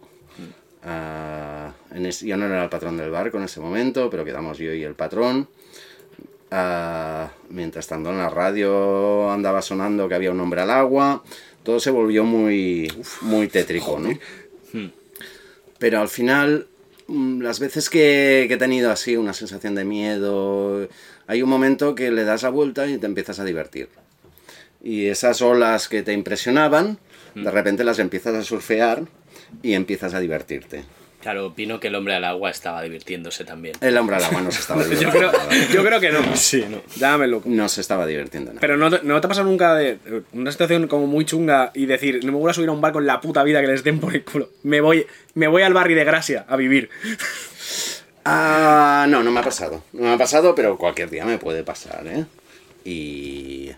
Ah, 0.84 1.74
en 1.92 2.06
es- 2.06 2.22
yo 2.22 2.38
no 2.38 2.46
era 2.46 2.64
el 2.64 2.70
patrón 2.70 2.98
del 2.98 3.12
barco 3.12 3.38
en 3.38 3.44
ese 3.46 3.60
momento, 3.62 4.10
pero 4.10 4.26
quedamos 4.26 4.58
yo 4.60 4.74
y 4.74 4.84
el 4.84 4.96
patrón. 4.96 5.50
Ah, 6.52 7.32
mientras 7.50 7.88
tanto 7.88 8.12
en 8.12 8.18
la 8.18 8.30
radio 8.30 9.30
andaba 9.32 9.62
sonando 9.62 10.08
que 10.08 10.16
había 10.16 10.32
un 10.32 10.40
hombre 10.40 10.62
al 10.62 10.70
agua. 10.72 11.24
Todo 11.64 11.80
se 11.80 11.90
volvió 11.90 12.24
muy, 12.24 12.92
muy 13.22 13.48
tétrico, 13.48 14.00
¿no? 14.00 14.10
Pero 15.80 16.00
al 16.00 16.10
final, 16.10 16.68
mm, 17.08 17.42
las 17.42 17.60
veces 17.60 17.90
que, 17.90 18.46
que 18.48 18.56
he 18.56 18.58
tenido 18.58 18.92
así 18.92 19.18
una 19.18 19.34
sensación 19.34 19.76
de 19.76 19.86
miedo, 19.86 20.88
hay 21.28 21.42
un 21.42 21.50
momento 21.50 21.96
que 21.96 22.12
le 22.12 22.24
das 22.24 22.44
la 22.44 22.50
vuelta 22.50 22.88
y 22.88 22.98
te 22.98 23.06
empiezas 23.06 23.40
a 23.40 23.46
divertir. 23.46 23.90
Y 24.84 25.08
esas 25.08 25.42
olas 25.42 25.88
que 25.88 26.04
te 26.04 26.14
impresionaban, 26.14 27.00
de 27.34 27.52
repente 27.52 27.84
las 27.84 28.00
empiezas 28.00 28.36
a 28.36 28.44
surfear 28.44 29.04
y 29.62 29.74
empiezas 29.74 30.14
a 30.14 30.20
divertirte. 30.20 30.84
Claro, 31.26 31.48
opino 31.48 31.80
que 31.80 31.88
el 31.88 31.96
hombre 31.96 32.14
al 32.14 32.24
agua 32.24 32.52
estaba 32.52 32.84
divirtiéndose 32.84 33.46
también. 33.46 33.76
El 33.82 33.98
hombre 33.98 34.18
al 34.18 34.26
agua 34.26 34.42
no 34.42 34.52
se 34.52 34.60
estaba 34.60 34.84
Yo 34.84 34.90
divirtiendo. 34.90 35.32
creo, 35.32 35.68
yo 35.74 35.84
creo 35.84 36.00
que 36.00 36.12
no. 36.12 36.36
Sí, 36.36 36.64
¿no? 36.70 37.26
Loco. 37.26 37.50
No 37.50 37.68
se 37.68 37.82
estaba 37.82 38.06
divirtiendo 38.06 38.52
nada. 38.52 38.62
Pero 38.62 38.78
no 38.78 38.92
te, 38.92 39.00
no 39.04 39.20
te 39.20 39.26
ha 39.26 39.28
pasado 39.28 39.48
nunca 39.48 39.74
de 39.74 39.98
una 40.34 40.52
situación 40.52 40.88
como 40.88 41.08
muy 41.08 41.26
chunga 41.26 41.72
y 41.74 41.88
decir, 41.88 42.24
no 42.24 42.32
me 42.32 42.38
voy 42.38 42.52
a 42.52 42.54
subir 42.54 42.70
a 42.70 42.74
un 42.74 42.80
barco 42.80 43.00
en 43.00 43.08
la 43.08 43.22
puta 43.22 43.42
vida 43.42 43.60
que 43.60 43.66
les 43.66 43.84
den 43.84 44.00
por 44.00 44.14
el 44.14 44.24
culo. 44.24 44.52
Me 44.62 44.82
voy, 44.82 45.08
me 45.34 45.48
voy 45.48 45.64
al 45.64 45.74
barrio 45.74 45.98
de 45.98 46.04
Gracia 46.04 46.46
a 46.48 46.56
vivir. 46.56 46.92
Ah, 48.28 49.06
no, 49.08 49.22
no 49.22 49.30
me 49.30 49.40
ha 49.40 49.44
pasado. 49.44 49.84
No 49.94 50.02
me 50.02 50.14
ha 50.14 50.18
pasado, 50.18 50.56
pero 50.56 50.80
cualquier 50.80 51.12
día 51.12 51.26
me 51.26 51.38
puede 51.38 51.64
pasar, 51.64 52.08
¿eh? 52.08 52.26
Y... 52.84 53.70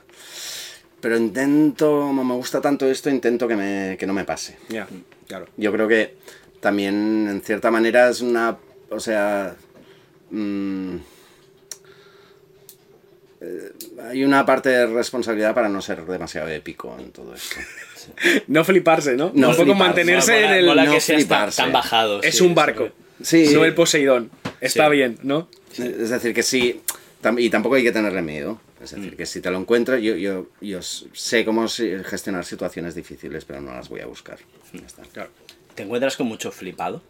Pero 1.02 1.18
intento, 1.18 1.86
como 2.08 2.24
me 2.24 2.34
gusta 2.34 2.62
tanto 2.62 2.86
esto, 2.86 3.10
intento 3.10 3.46
que, 3.46 3.58
me, 3.58 3.98
que 4.00 4.08
no 4.08 4.14
me 4.14 4.24
pase. 4.24 4.58
Ya, 4.70 4.88
claro. 5.28 5.50
Yo 5.58 5.74
creo 5.74 5.90
que 5.90 6.16
también, 6.60 7.28
en 7.30 7.42
cierta 7.42 7.72
manera, 7.72 8.10
es 8.10 8.22
una... 8.22 8.58
O 8.90 9.00
sea... 9.00 9.56
mm, 10.32 10.96
eh, 13.42 13.72
hay 14.10 14.24
una 14.24 14.46
parte 14.46 14.70
de 14.70 14.88
responsabilidad 14.88 15.54
para 15.54 15.70
no 15.70 15.82
ser 15.82 16.06
demasiado 16.06 16.48
épico 16.50 16.96
en 17.00 17.12
todo 17.12 17.34
esto. 17.36 17.56
No 18.48 18.64
fliparse, 18.64 19.18
¿no? 19.18 19.32
No 19.34 19.50
Un 19.50 19.56
poco 19.56 19.64
fliparse. 19.74 19.84
mantenerse 19.84 20.32
Mola- 20.34 20.48
en 20.48 20.54
el... 20.60 20.66
mola 20.66 20.86
no 20.86 21.00
seas 21.02 21.20
fliparse. 21.22 21.62
tan 21.62 21.74
bajado. 21.74 22.22
es 22.24 22.38
sí, 22.38 22.44
un 22.46 22.56
barco. 22.56 22.90
Sí. 23.22 23.50
No 23.54 23.66
el 23.66 23.76
Poseidón. 23.76 24.32
Está 24.62 24.86
Sí. 24.86 24.92
bien, 24.94 25.18
¿no? 25.24 25.50
Es 25.78 26.10
decir, 26.10 26.34
que 26.34 26.42
sí, 26.42 26.82
y 27.38 27.50
tampoco 27.50 27.76
hay 27.76 27.84
que 27.84 27.92
tenerle 27.92 28.22
miedo. 28.22 28.62
Es 28.82 28.92
decir, 28.92 29.18
que 29.18 29.26
si 29.26 29.42
te 29.42 29.52
lo 29.52 29.58
encuentras, 29.58 30.02
yo, 30.02 30.16
yo, 30.62 30.82
sé 30.82 31.44
cómo 31.44 31.68
gestionar 31.68 32.46
situaciones 32.46 32.96
difíciles, 32.96 33.44
pero 33.44 33.60
no 33.60 33.74
las 33.74 33.90
voy 33.90 34.00
a 34.00 34.06
buscar. 34.06 34.38
Ya 34.72 34.86
está. 34.86 35.02
Claro. 35.12 35.30
¿Te 35.78 35.84
encuentras 35.84 36.18
con 36.18 36.26
mucho 36.28 36.52
flipado? 36.52 37.02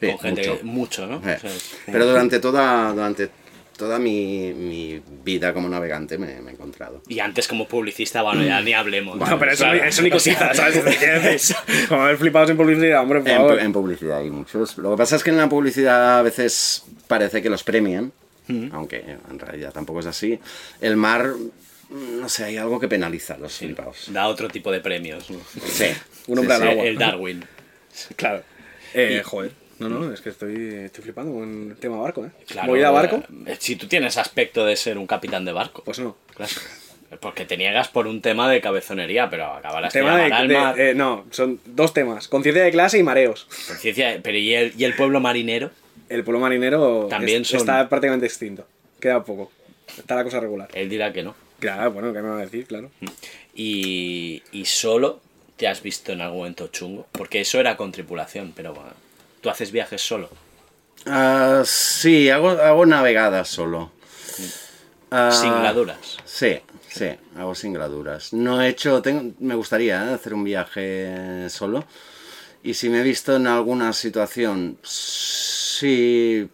Sí, 0.00 0.08
con 0.08 0.18
gente 0.18 0.40
mucho. 0.48 0.58
que- 0.58 0.64
mucho, 0.64 1.06
¿no? 1.06 1.16
Eh, 1.28 1.36
O 1.36 1.40
sea, 1.48 1.50
Pero 1.86 2.04
durante 2.06 2.40
toda, 2.40 2.92
durante 2.92 3.30
toda 3.76 4.00
mi, 4.00 4.52
mi 4.54 5.00
vida 5.24 5.54
como 5.54 5.68
navegante 5.68 6.18
me, 6.18 6.40
me 6.40 6.50
he 6.50 6.54
encontrado. 6.54 7.00
Y 7.06 7.20
antes 7.20 7.46
como 7.46 7.68
publicista, 7.68 8.22
bueno, 8.22 8.42
ya 8.42 8.60
ni 8.60 8.72
hablemos. 8.74 9.16
No, 9.16 9.38
pero 9.38 9.52
eso, 9.52 9.62
Claro. 9.64 9.80
ni- 9.82 9.88
eso 9.88 10.02
ni 10.02 10.10
cosita, 10.10 10.52
¿sabes? 10.54 10.78
¿Qué 10.98 11.14
dices? 11.20 11.54
Como 11.88 12.02
haber 12.02 12.16
flipado 12.16 12.50
en 12.50 12.56
publicidad, 12.56 13.00
hombre, 13.02 13.20
por 13.20 13.28
En, 13.30 13.36
favor. 13.36 13.60
en 13.60 13.72
publicidad 13.72 14.18
hay 14.18 14.30
muchos. 14.30 14.76
Lo 14.78 14.90
que 14.90 14.96
pasa 14.96 15.14
es 15.14 15.22
que 15.22 15.30
en 15.30 15.36
la 15.36 15.48
publicidad 15.48 16.18
a 16.18 16.22
veces 16.22 16.84
parece 17.06 17.40
que 17.40 17.48
los 17.50 17.62
premian, 17.62 18.10
aunque 18.72 19.04
en 19.30 19.38
realidad 19.38 19.72
tampoco 19.72 20.00
es 20.00 20.06
así. 20.06 20.40
El 20.80 20.96
mar, 20.96 21.34
mm, 21.90 22.20
no 22.20 22.28
sé, 22.28 22.44
hay 22.46 22.56
algo 22.56 22.80
que 22.80 22.88
penaliza 22.88 23.34
a 23.34 23.38
los 23.38 23.52
flipados. 23.58 24.06
Da 24.12 24.26
otro 24.26 24.48
tipo 24.48 24.72
de 24.72 24.80
premios. 24.80 25.30
¿no? 25.30 25.38
Sí. 25.66 25.86
Un 26.26 26.38
hombre 26.40 26.56
sí, 26.56 26.62
al 26.62 26.68
sí. 26.68 26.72
agua. 26.72 26.84
El 26.84 26.98
Darwin. 26.98 27.44
Claro. 28.16 28.42
Eh, 28.94 29.22
joder. 29.24 29.52
No, 29.78 29.88
no, 29.88 30.12
es 30.12 30.20
que 30.20 30.30
estoy, 30.30 30.74
estoy 30.86 31.04
flipando 31.04 31.32
con 31.32 31.70
el 31.70 31.76
tema 31.76 31.98
barco, 31.98 32.24
¿eh? 32.26 32.30
Claro, 32.48 32.68
¿Voy 32.68 32.82
a 32.82 32.90
barco? 32.90 33.22
eh, 33.46 33.56
Si 33.60 33.76
tú 33.76 33.86
tienes 33.86 34.16
aspecto 34.16 34.64
de 34.66 34.74
ser 34.74 34.98
un 34.98 35.06
capitán 35.06 35.44
de 35.44 35.52
barco. 35.52 35.82
Pues 35.84 36.00
no. 36.00 36.16
Claro. 36.34 36.50
Porque 37.20 37.44
te 37.44 37.56
niegas 37.56 37.88
por 37.88 38.06
un 38.06 38.20
tema 38.20 38.50
de 38.50 38.60
cabezonería, 38.60 39.30
pero 39.30 39.46
acabarás 39.46 39.92
Tema 39.92 40.16
de, 40.16 40.32
al 40.32 40.48
de- 40.48 40.90
eh, 40.90 40.94
no, 40.94 41.24
son 41.30 41.60
dos 41.64 41.94
temas. 41.94 42.26
Conciencia 42.28 42.62
de 42.64 42.70
clase 42.72 42.98
y 42.98 43.02
mareos. 43.04 43.46
Conciencia- 43.68 44.20
pero 44.22 44.36
¿y 44.36 44.52
el, 44.54 44.72
¿y 44.76 44.84
el 44.84 44.94
pueblo 44.96 45.20
marinero? 45.20 45.70
El 46.08 46.24
pueblo 46.24 46.40
marinero 46.40 47.06
También 47.08 47.42
es- 47.42 47.48
son- 47.48 47.60
está 47.60 47.88
prácticamente 47.88 48.26
extinto. 48.26 48.66
Queda 49.00 49.22
poco. 49.24 49.52
Está 49.96 50.16
la 50.16 50.24
cosa 50.24 50.40
regular. 50.40 50.68
Él 50.74 50.88
dirá 50.88 51.12
que 51.12 51.22
no. 51.22 51.34
Claro, 51.60 51.92
bueno, 51.92 52.12
¿qué 52.12 52.20
me 52.20 52.28
va 52.30 52.38
a 52.38 52.42
decir? 52.44 52.66
Claro. 52.66 52.90
Y, 53.54 54.42
y 54.52 54.64
solo 54.66 55.20
te 55.58 55.66
has 55.66 55.82
visto 55.82 56.12
en 56.12 56.22
algún 56.22 56.38
momento 56.38 56.68
chungo. 56.68 57.06
Porque 57.12 57.42
eso 57.42 57.60
era 57.60 57.76
con 57.76 57.92
tripulación, 57.92 58.52
pero 58.56 58.72
bueno, 58.72 58.92
tú 59.42 59.50
haces 59.50 59.70
viajes 59.72 60.00
solo. 60.00 60.30
Ah, 61.04 61.62
sí, 61.66 62.30
hago, 62.30 62.50
hago 62.50 62.86
navegadas 62.86 63.48
solo. 63.48 63.90
Ah, 65.10 65.30
Singladuras. 65.32 66.18
Sí, 66.24 66.60
sí, 66.88 67.10
hago 67.36 67.54
singladuras. 67.54 68.32
No 68.32 68.62
he 68.62 68.68
hecho, 68.68 69.02
tengo, 69.02 69.32
me 69.40 69.54
gustaría 69.54 70.10
¿eh? 70.10 70.14
hacer 70.14 70.32
un 70.32 70.44
viaje 70.44 71.48
solo. 71.50 71.84
Y 72.62 72.74
si 72.74 72.88
me 72.88 73.00
he 73.00 73.02
visto 73.02 73.34
en 73.36 73.46
alguna 73.46 73.92
situación, 73.92 74.78
sí, 74.82 76.48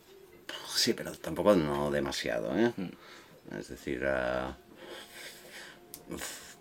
sí, 0.74 0.92
pero 0.94 1.12
tampoco 1.12 1.54
no 1.56 1.90
demasiado, 1.90 2.56
¿eh? 2.56 2.72
Es 3.58 3.68
decir, 3.68 4.04
ah, 4.06 4.56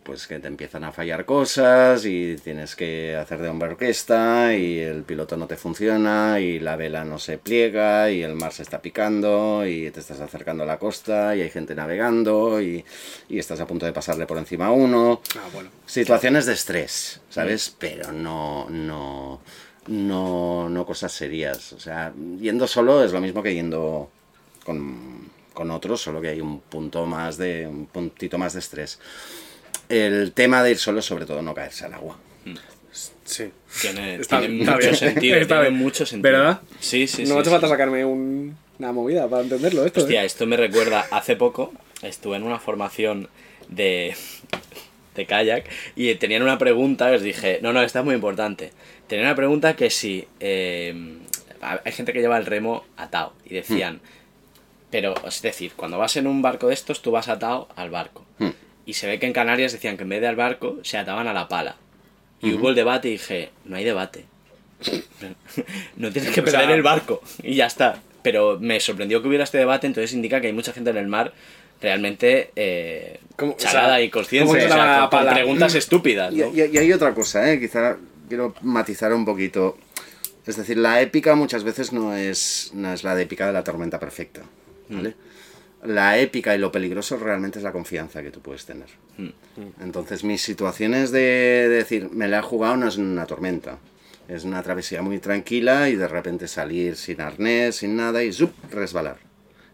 pues 0.03 0.27
que 0.27 0.39
te 0.39 0.47
empiezan 0.47 0.83
a 0.83 0.91
fallar 0.91 1.25
cosas 1.25 2.05
y 2.05 2.35
tienes 2.35 2.75
que 2.75 3.15
hacer 3.15 3.39
de 3.39 3.49
hombre 3.49 3.69
orquesta 3.69 4.55
y 4.55 4.79
el 4.79 5.03
piloto 5.03 5.37
no 5.37 5.47
te 5.47 5.55
funciona 5.55 6.39
y 6.39 6.59
la 6.59 6.75
vela 6.75 7.03
no 7.05 7.19
se 7.19 7.37
pliega 7.37 8.11
y 8.11 8.21
el 8.21 8.35
mar 8.35 8.53
se 8.53 8.63
está 8.63 8.81
picando 8.81 9.65
y 9.65 9.89
te 9.91 9.99
estás 9.99 10.19
acercando 10.19 10.63
a 10.63 10.65
la 10.65 10.77
costa 10.77 11.35
y 11.35 11.41
hay 11.41 11.49
gente 11.49 11.75
navegando 11.75 12.61
y, 12.61 12.83
y 13.29 13.39
estás 13.39 13.59
a 13.59 13.67
punto 13.67 13.85
de 13.85 13.93
pasarle 13.93 14.25
por 14.25 14.37
encima 14.37 14.67
a 14.67 14.71
uno. 14.71 15.21
Ah, 15.37 15.49
bueno. 15.53 15.69
Situaciones 15.85 16.45
de 16.45 16.53
estrés, 16.53 17.21
¿sabes? 17.29 17.75
Pero 17.79 18.11
no, 18.11 18.67
no, 18.69 19.39
no, 19.87 20.69
no 20.69 20.85
cosas 20.85 21.11
serias. 21.11 21.73
O 21.73 21.79
sea, 21.79 22.13
yendo 22.39 22.67
solo 22.67 23.03
es 23.03 23.11
lo 23.11 23.21
mismo 23.21 23.41
que 23.41 23.53
yendo 23.53 24.09
con, 24.65 25.29
con 25.53 25.71
otros, 25.71 26.01
solo 26.01 26.21
que 26.21 26.29
hay 26.29 26.41
un 26.41 26.59
punto 26.59 27.05
más 27.05 27.37
de, 27.37 27.67
un 27.67 27.85
puntito 27.85 28.37
más 28.37 28.53
de 28.53 28.59
estrés. 28.59 28.99
El 29.97 30.31
tema 30.33 30.63
de 30.63 30.71
ir 30.71 30.77
solo 30.77 30.99
es 30.99 31.05
sobre 31.05 31.25
todo 31.25 31.41
no 31.41 31.53
caerse 31.53 31.85
al 31.85 31.93
agua. 31.93 32.17
Sí. 33.25 33.51
Tiene, 33.81 34.15
Está- 34.15 34.39
tiene 34.39 34.59
está 34.61 34.71
mucho 34.75 34.87
bien. 34.87 34.95
sentido. 34.95 35.35
Está 35.37 35.55
tiene 35.55 35.69
bien. 35.69 35.83
mucho 35.83 36.05
sentido. 36.05 36.31
¿Verdad? 36.33 36.61
Sí, 36.79 37.07
sí, 37.07 37.23
sí. 37.25 37.29
no 37.29 37.35
me 37.35 37.41
hace 37.41 37.49
sí. 37.49 37.51
falta 37.53 37.67
sacarme 37.67 38.03
un- 38.05 38.57
una 38.79 38.91
movida 38.91 39.27
para 39.29 39.43
entenderlo 39.43 39.85
esto. 39.85 40.01
Hostia, 40.01 40.23
¿eh? 40.23 40.25
esto 40.25 40.45
me 40.45 40.57
recuerda, 40.57 41.05
hace 41.11 41.35
poco 41.35 41.73
estuve 42.01 42.35
en 42.37 42.43
una 42.43 42.59
formación 42.59 43.29
de, 43.69 44.13
de 45.15 45.25
kayak 45.25 45.69
y 45.95 46.13
tenían 46.15 46.41
una 46.43 46.57
pregunta, 46.57 47.09
os 47.11 47.21
dije, 47.21 47.59
no, 47.61 47.71
no, 47.71 47.81
esta 47.81 47.99
es 47.99 48.05
muy 48.05 48.15
importante. 48.15 48.71
Tenían 49.07 49.27
una 49.27 49.35
pregunta 49.35 49.75
que 49.75 49.89
si 49.89 50.27
eh, 50.39 51.17
hay 51.61 51.91
gente 51.93 52.11
que 52.13 52.19
lleva 52.19 52.37
el 52.37 52.45
remo 52.45 52.83
atado 52.97 53.33
y 53.45 53.53
decían, 53.53 54.01
pero 54.91 55.13
es 55.25 55.41
decir, 55.41 55.71
cuando 55.75 55.97
vas 55.97 56.17
en 56.17 56.27
un 56.27 56.41
barco 56.41 56.67
de 56.67 56.73
estos, 56.73 57.01
tú 57.01 57.11
vas 57.11 57.29
atado 57.29 57.69
al 57.75 57.89
barco. 57.89 58.25
Hmm. 58.37 58.49
Y 58.85 58.93
se 58.93 59.07
ve 59.07 59.19
que 59.19 59.25
en 59.25 59.33
Canarias 59.33 59.71
decían 59.71 59.95
que 59.97 60.03
en 60.03 60.09
vez 60.09 60.21
de 60.21 60.27
al 60.27 60.35
barco 60.35 60.77
se 60.83 60.97
ataban 60.97 61.27
a 61.27 61.33
la 61.33 61.47
pala. 61.47 61.77
Y 62.41 62.53
hubo 62.53 62.69
el 62.69 62.75
debate 62.75 63.07
y 63.07 63.11
dije, 63.13 63.51
no 63.65 63.77
hay 63.77 63.83
debate. 63.85 64.25
no 65.97 66.11
tienes 66.11 66.31
que 66.31 66.41
O 66.41 66.43
perder 66.43 66.65
sea- 66.65 66.75
el 66.75 66.81
barco 66.83 67.21
y 67.41 67.55
ya 67.55 67.67
está. 67.67 68.01
Pero 68.21 68.57
me 68.59 68.79
sorprendió 68.79 69.21
que 69.21 69.27
hubiera 69.27 69.43
este 69.43 69.57
debate, 69.57 69.87
entonces 69.87 70.13
indica 70.13 70.39
que 70.41 70.47
hay 70.47 70.53
mucha 70.53 70.71
gente 70.73 70.89
en 70.89 70.97
el 70.97 71.07
mar 71.07 71.33
realmente 71.81 72.51
eh, 72.55 73.19
¿Cómo- 73.35 73.53
o 73.53 73.59
sea, 73.59 73.99
y 74.01 74.09
consciente. 74.09 74.49
o 74.51 74.55
sea, 74.69 75.07
con- 75.11 75.19
con 75.25 75.33
preguntas 75.33 75.75
estúpidas. 75.75 76.33
Y, 76.33 76.37
¿no? 76.37 76.47
y- 76.53 76.61
y 76.73 76.77
hay 76.77 76.93
otra 76.93 77.13
cosa, 77.13 77.51
¿eh? 77.51 77.59
quizá 77.59 77.97
quiero 78.27 78.55
matizar 78.61 79.13
un 79.13 79.25
poquito. 79.25 79.77
Es 80.45 80.55
decir, 80.57 80.77
la 80.77 81.01
épica 81.01 81.35
muchas 81.35 81.63
veces 81.63 81.91
no 81.93 82.15
es, 82.15 82.71
no 82.73 82.93
es 82.93 83.03
la 83.03 83.15
de 83.15 83.23
épica 83.23 83.47
de 83.47 83.53
la 83.53 83.63
tormenta 83.63 83.99
perfecta. 83.99 84.41
¿vale? 84.89 85.15
La 85.85 86.17
épica 86.17 86.55
y 86.55 86.59
lo 86.59 86.71
peligroso 86.71 87.17
realmente 87.17 87.59
es 87.59 87.63
la 87.63 87.71
confianza 87.71 88.21
que 88.23 88.31
tú 88.31 88.39
puedes 88.41 88.65
tener. 88.65 88.87
Entonces, 89.81 90.23
mis 90.23 90.41
situaciones 90.41 91.11
de, 91.11 91.19
de 91.19 91.69
decir, 91.69 92.09
me 92.11 92.27
la 92.27 92.39
he 92.39 92.41
jugado 92.41 92.77
no 92.77 92.87
es 92.87 92.97
una 92.97 93.25
tormenta. 93.25 93.77
Es 94.27 94.45
una 94.45 94.63
travesía 94.63 95.01
muy 95.01 95.19
tranquila 95.19 95.89
y 95.89 95.95
de 95.95 96.07
repente 96.07 96.47
salir 96.47 96.95
sin 96.95 97.19
arnés, 97.21 97.75
sin 97.77 97.95
nada 97.97 98.23
y 98.23 98.31
¡zup! 98.31 98.51
resbalar. 98.71 99.17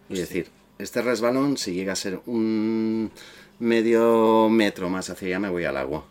Y 0.10 0.16
decir, 0.16 0.48
este 0.80 1.02
resbalón, 1.04 1.58
si 1.58 1.74
llega 1.74 1.94
a 1.94 1.96
ser 1.96 2.20
un 2.26 3.12
medio 3.60 4.50
metro 4.50 4.90
más 4.90 5.10
hacia 5.10 5.28
allá, 5.28 5.40
me 5.40 5.50
voy 5.50 5.66
al 5.66 5.78
agua. 5.78 6.04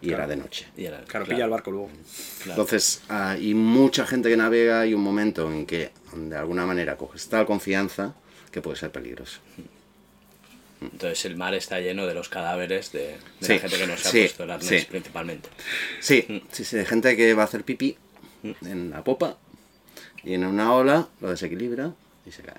y 0.00 0.12
era 0.12 0.26
de 0.26 0.36
noche. 0.36 0.66
Y 0.76 0.84
era- 0.86 0.98
Claro, 0.98 1.08
claro, 1.08 1.26
pilla 1.26 1.44
el 1.44 1.50
barco 1.50 1.70
luego. 1.72 1.90
claro. 2.42 2.62
Entonces, 2.62 3.02
hay 3.08 3.52
mucha 3.52 4.06
gente 4.06 4.30
que 4.30 4.36
navega 4.36 4.86
y 4.86 4.94
un 4.94 5.02
momento 5.02 5.52
en 5.52 5.66
que 5.66 5.90
de 6.14 6.36
alguna 6.36 6.64
manera 6.64 6.96
coges 6.96 7.28
tal 7.28 7.44
confianza 7.46 8.14
que 8.50 8.60
puede 8.62 8.76
ser 8.76 8.90
peligroso. 8.90 9.40
Entonces 10.80 11.24
el 11.24 11.36
mar 11.36 11.54
está 11.54 11.80
lleno 11.80 12.06
de 12.06 12.14
los 12.14 12.28
cadáveres 12.28 12.92
de, 12.92 13.00
de 13.00 13.16
Sí, 13.40 13.54
la 13.54 13.58
gente 13.58 13.78
que 13.78 13.86
no 13.88 13.96
se 13.96 14.08
ha 14.08 14.10
sí, 14.12 14.20
puesto 14.20 14.44
el 14.44 14.50
arnés 14.52 14.68
sí. 14.82 14.86
principalmente. 14.88 15.48
Sí, 16.00 16.42
sí, 16.52 16.64
sí, 16.64 16.76
de 16.76 16.84
gente 16.84 17.16
que 17.16 17.34
va 17.34 17.42
a 17.42 17.46
hacer 17.46 17.64
pipí 17.64 17.96
en 18.64 18.90
la 18.90 19.02
popa 19.02 19.36
y 20.22 20.34
en 20.34 20.44
una 20.44 20.72
ola 20.72 21.08
lo 21.20 21.30
desequilibra 21.30 21.92
y 22.26 22.30
se 22.30 22.42
cae. 22.42 22.54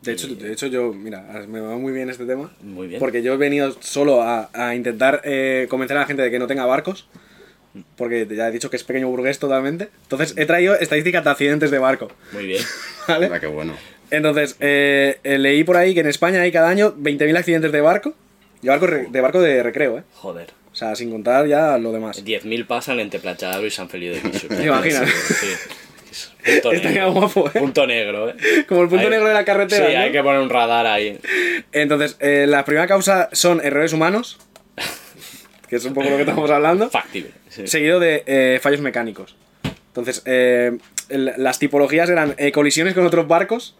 De 0.00 0.12
hecho, 0.12 0.28
de 0.28 0.52
hecho, 0.52 0.66
yo, 0.66 0.92
mira, 0.92 1.22
me 1.48 1.60
va 1.60 1.76
muy 1.76 1.92
bien 1.92 2.10
este 2.10 2.26
tema. 2.26 2.52
Muy 2.60 2.88
bien. 2.88 3.00
Porque 3.00 3.22
yo 3.22 3.32
he 3.34 3.36
venido 3.38 3.74
solo 3.80 4.22
a, 4.22 4.50
a 4.52 4.74
intentar 4.74 5.22
eh, 5.24 5.66
convencer 5.70 5.96
a 5.96 6.00
la 6.00 6.06
gente 6.06 6.22
de 6.22 6.30
que 6.30 6.38
no 6.38 6.46
tenga 6.46 6.66
barcos. 6.66 7.06
Porque 7.96 8.26
ya 8.30 8.48
he 8.48 8.52
dicho 8.52 8.68
que 8.70 8.76
es 8.76 8.84
pequeño 8.84 9.08
burgués 9.08 9.38
totalmente. 9.38 9.88
Entonces 10.02 10.34
he 10.36 10.44
traído 10.46 10.74
estadísticas 10.74 11.24
de 11.24 11.30
accidentes 11.30 11.70
de 11.70 11.78
barco. 11.78 12.10
Muy 12.32 12.46
bien. 12.46 12.62
¿Vale? 13.08 13.30
Ah, 13.32 13.40
qué 13.40 13.46
bueno. 13.46 13.74
Entonces, 14.10 14.56
eh, 14.60 15.18
eh, 15.24 15.38
leí 15.38 15.64
por 15.64 15.76
ahí 15.76 15.94
que 15.94 16.00
en 16.00 16.06
España 16.08 16.40
hay 16.42 16.52
cada 16.52 16.68
año 16.68 16.94
20.000 16.96 17.36
accidentes 17.36 17.72
de 17.72 17.80
barco. 17.80 18.14
De 18.62 18.70
barco, 18.70 18.86
de 18.86 19.20
barco 19.20 19.40
de 19.40 19.62
recreo, 19.62 19.98
¿eh? 19.98 20.02
Joder. 20.14 20.48
O 20.72 20.74
sea, 20.76 20.94
sin 20.96 21.10
contar 21.10 21.46
ya 21.46 21.78
lo 21.78 21.92
demás. 21.92 22.24
10.000 22.24 22.66
pasan 22.66 22.98
entre 23.00 23.20
Plachadero 23.20 23.66
y 23.66 23.70
San 23.70 23.88
Feliu 23.88 24.12
de 24.14 24.20
Guíxols. 24.20 24.48
¿Te 24.56 24.64
imaginas? 24.64 25.08
Sí. 25.10 25.46
Punto 26.44 26.72
Estaría 26.72 26.90
negro. 27.06 27.12
guapo, 27.12 27.48
¿eh? 27.52 27.58
Punto 27.58 27.86
negro, 27.86 28.30
¿eh? 28.30 28.34
Como 28.68 28.82
el 28.82 28.88
punto 28.88 29.04
Hay- 29.04 29.10
negro 29.10 29.26
de 29.28 29.34
la 29.34 29.44
carretera, 29.44 29.86
Sí, 29.88 29.94
¿no? 29.94 30.00
hay 30.00 30.12
que 30.12 30.22
poner 30.22 30.40
un 30.40 30.50
radar 30.50 30.86
ahí. 30.86 31.18
Entonces, 31.72 32.16
eh, 32.20 32.46
la 32.48 32.64
primera 32.64 32.86
causa 32.86 33.28
son 33.32 33.60
errores 33.64 33.92
humanos. 33.92 34.38
Que 35.68 35.76
es 35.76 35.84
un 35.86 35.94
poco 35.94 36.10
lo 36.10 36.16
que 36.16 36.22
estamos 36.22 36.50
hablando. 36.50 36.90
Factible. 36.90 37.30
sí. 37.48 37.66
Seguido 37.66 37.98
de 37.98 38.22
eh, 38.26 38.58
fallos 38.62 38.80
mecánicos. 38.82 39.34
Entonces, 39.88 40.22
eh, 40.26 40.76
las 41.08 41.58
tipologías 41.58 42.10
eran 42.10 42.34
eh, 42.36 42.52
colisiones 42.52 42.92
con 42.94 43.06
otros 43.06 43.26
barcos. 43.26 43.74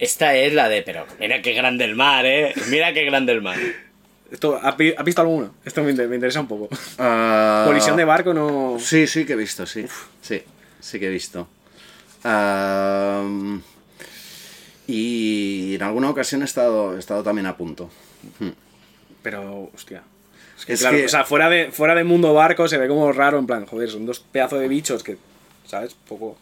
Esta 0.00 0.34
es 0.34 0.52
la 0.54 0.68
de, 0.68 0.82
pero 0.82 1.06
mira 1.20 1.42
qué 1.42 1.52
grande 1.52 1.84
el 1.84 1.94
mar, 1.94 2.24
¿eh? 2.26 2.52
Mira 2.68 2.92
qué 2.92 3.04
grande 3.04 3.32
el 3.32 3.42
mar. 3.42 3.58
Esto, 4.32 4.58
¿has, 4.62 4.76
vi- 4.76 4.94
has 4.96 5.04
visto 5.04 5.20
alguno? 5.20 5.54
Esto 5.64 5.82
me, 5.82 5.90
inter- 5.90 6.08
me 6.08 6.14
interesa 6.14 6.40
un 6.40 6.46
poco. 6.48 6.68
Ah, 6.98 7.64
Colisión 7.66 7.96
de 7.96 8.04
barco 8.04 8.32
no... 8.32 8.76
Sí, 8.80 9.06
sí 9.06 9.26
que 9.26 9.34
he 9.34 9.36
visto, 9.36 9.66
sí. 9.66 9.84
Sí, 10.22 10.42
sí 10.80 10.98
que 10.98 11.06
he 11.06 11.10
visto. 11.10 11.48
Y 14.86 15.74
en 15.76 15.82
alguna 15.82 16.10
ocasión 16.10 16.42
he 16.42 16.44
estado, 16.46 16.96
he 16.96 16.98
estado 16.98 17.22
también 17.22 17.46
a 17.46 17.56
punto. 17.56 17.90
Pero, 19.22 19.70
hostia. 19.74 20.02
Es 20.58 20.64
que, 20.66 20.72
Es 20.74 20.80
claro, 20.80 20.96
que- 20.96 21.04
o 21.06 21.08
sea, 21.08 21.24
fuera 21.24 21.48
de, 21.48 21.70
fuera 21.70 21.94
de 21.94 22.04
mundo 22.04 22.32
barco 22.34 22.68
se 22.68 22.78
ve 22.78 22.88
como 22.88 23.12
raro, 23.12 23.38
en 23.38 23.46
plan, 23.46 23.66
joder, 23.66 23.90
son 23.90 24.06
dos 24.06 24.20
pedazos 24.20 24.60
de 24.60 24.68
bichos 24.68 25.02
que, 25.02 25.16
¿sabes? 25.66 25.94
Poco... 26.08 26.36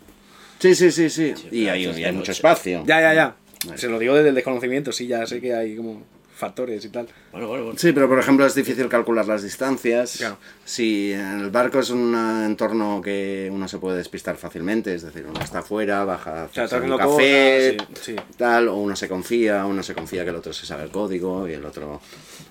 Sí, 0.60 0.74
sí, 0.74 0.90
sí, 0.90 1.08
sí. 1.08 1.34
y 1.52 1.68
hay, 1.68 1.86
mucho 2.12 2.32
espacio. 2.32 2.82
Ya, 2.86 3.00
ya, 3.00 3.14
ya. 3.14 3.34
Vale. 3.66 3.78
Se 3.78 3.88
lo 3.88 3.98
digo 3.98 4.14
desde 4.14 4.30
el 4.30 4.34
desconocimiento, 4.34 4.92
sí, 4.92 5.06
ya 5.06 5.26
sé 5.26 5.40
que 5.40 5.54
hay 5.54 5.76
como 5.76 6.02
factores 6.38 6.84
y 6.84 6.88
tal. 6.88 7.08
Bueno, 7.32 7.48
bueno, 7.48 7.64
bueno. 7.64 7.78
Sí, 7.78 7.92
pero 7.92 8.08
por 8.08 8.18
ejemplo 8.18 8.46
es 8.46 8.54
difícil 8.54 8.88
calcular 8.88 9.26
las 9.26 9.42
distancias. 9.42 10.16
Claro. 10.18 10.38
Si 10.64 11.12
en 11.12 11.40
el 11.40 11.50
barco 11.50 11.80
es 11.80 11.90
un 11.90 12.14
entorno 12.46 13.02
que 13.02 13.50
uno 13.52 13.66
se 13.66 13.78
puede 13.78 13.98
despistar 13.98 14.36
fácilmente, 14.36 14.94
es 14.94 15.02
decir, 15.02 15.26
uno 15.28 15.40
está 15.40 15.58
afuera, 15.58 16.04
baja 16.04 16.44
a 16.44 16.44
O 16.46 16.68
sea, 16.68 16.80
un 16.80 16.96
café, 16.96 17.76
cosas, 17.76 18.02
sí, 18.02 18.14
sí. 18.14 18.16
tal, 18.36 18.68
o 18.68 18.76
uno 18.76 18.94
se 18.94 19.08
confía, 19.08 19.66
uno 19.66 19.82
se 19.82 19.94
confía 19.94 20.22
que 20.22 20.30
el 20.30 20.36
otro 20.36 20.52
se 20.52 20.64
sabe 20.64 20.84
el 20.84 20.90
código 20.90 21.48
y 21.48 21.54
el 21.54 21.64
otro, 21.64 22.00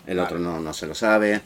el 0.05 0.20
otro 0.20 0.38
no, 0.38 0.60
no 0.60 0.74
se 0.74 0.86
lo 0.86 0.93
sabe. 0.93 1.41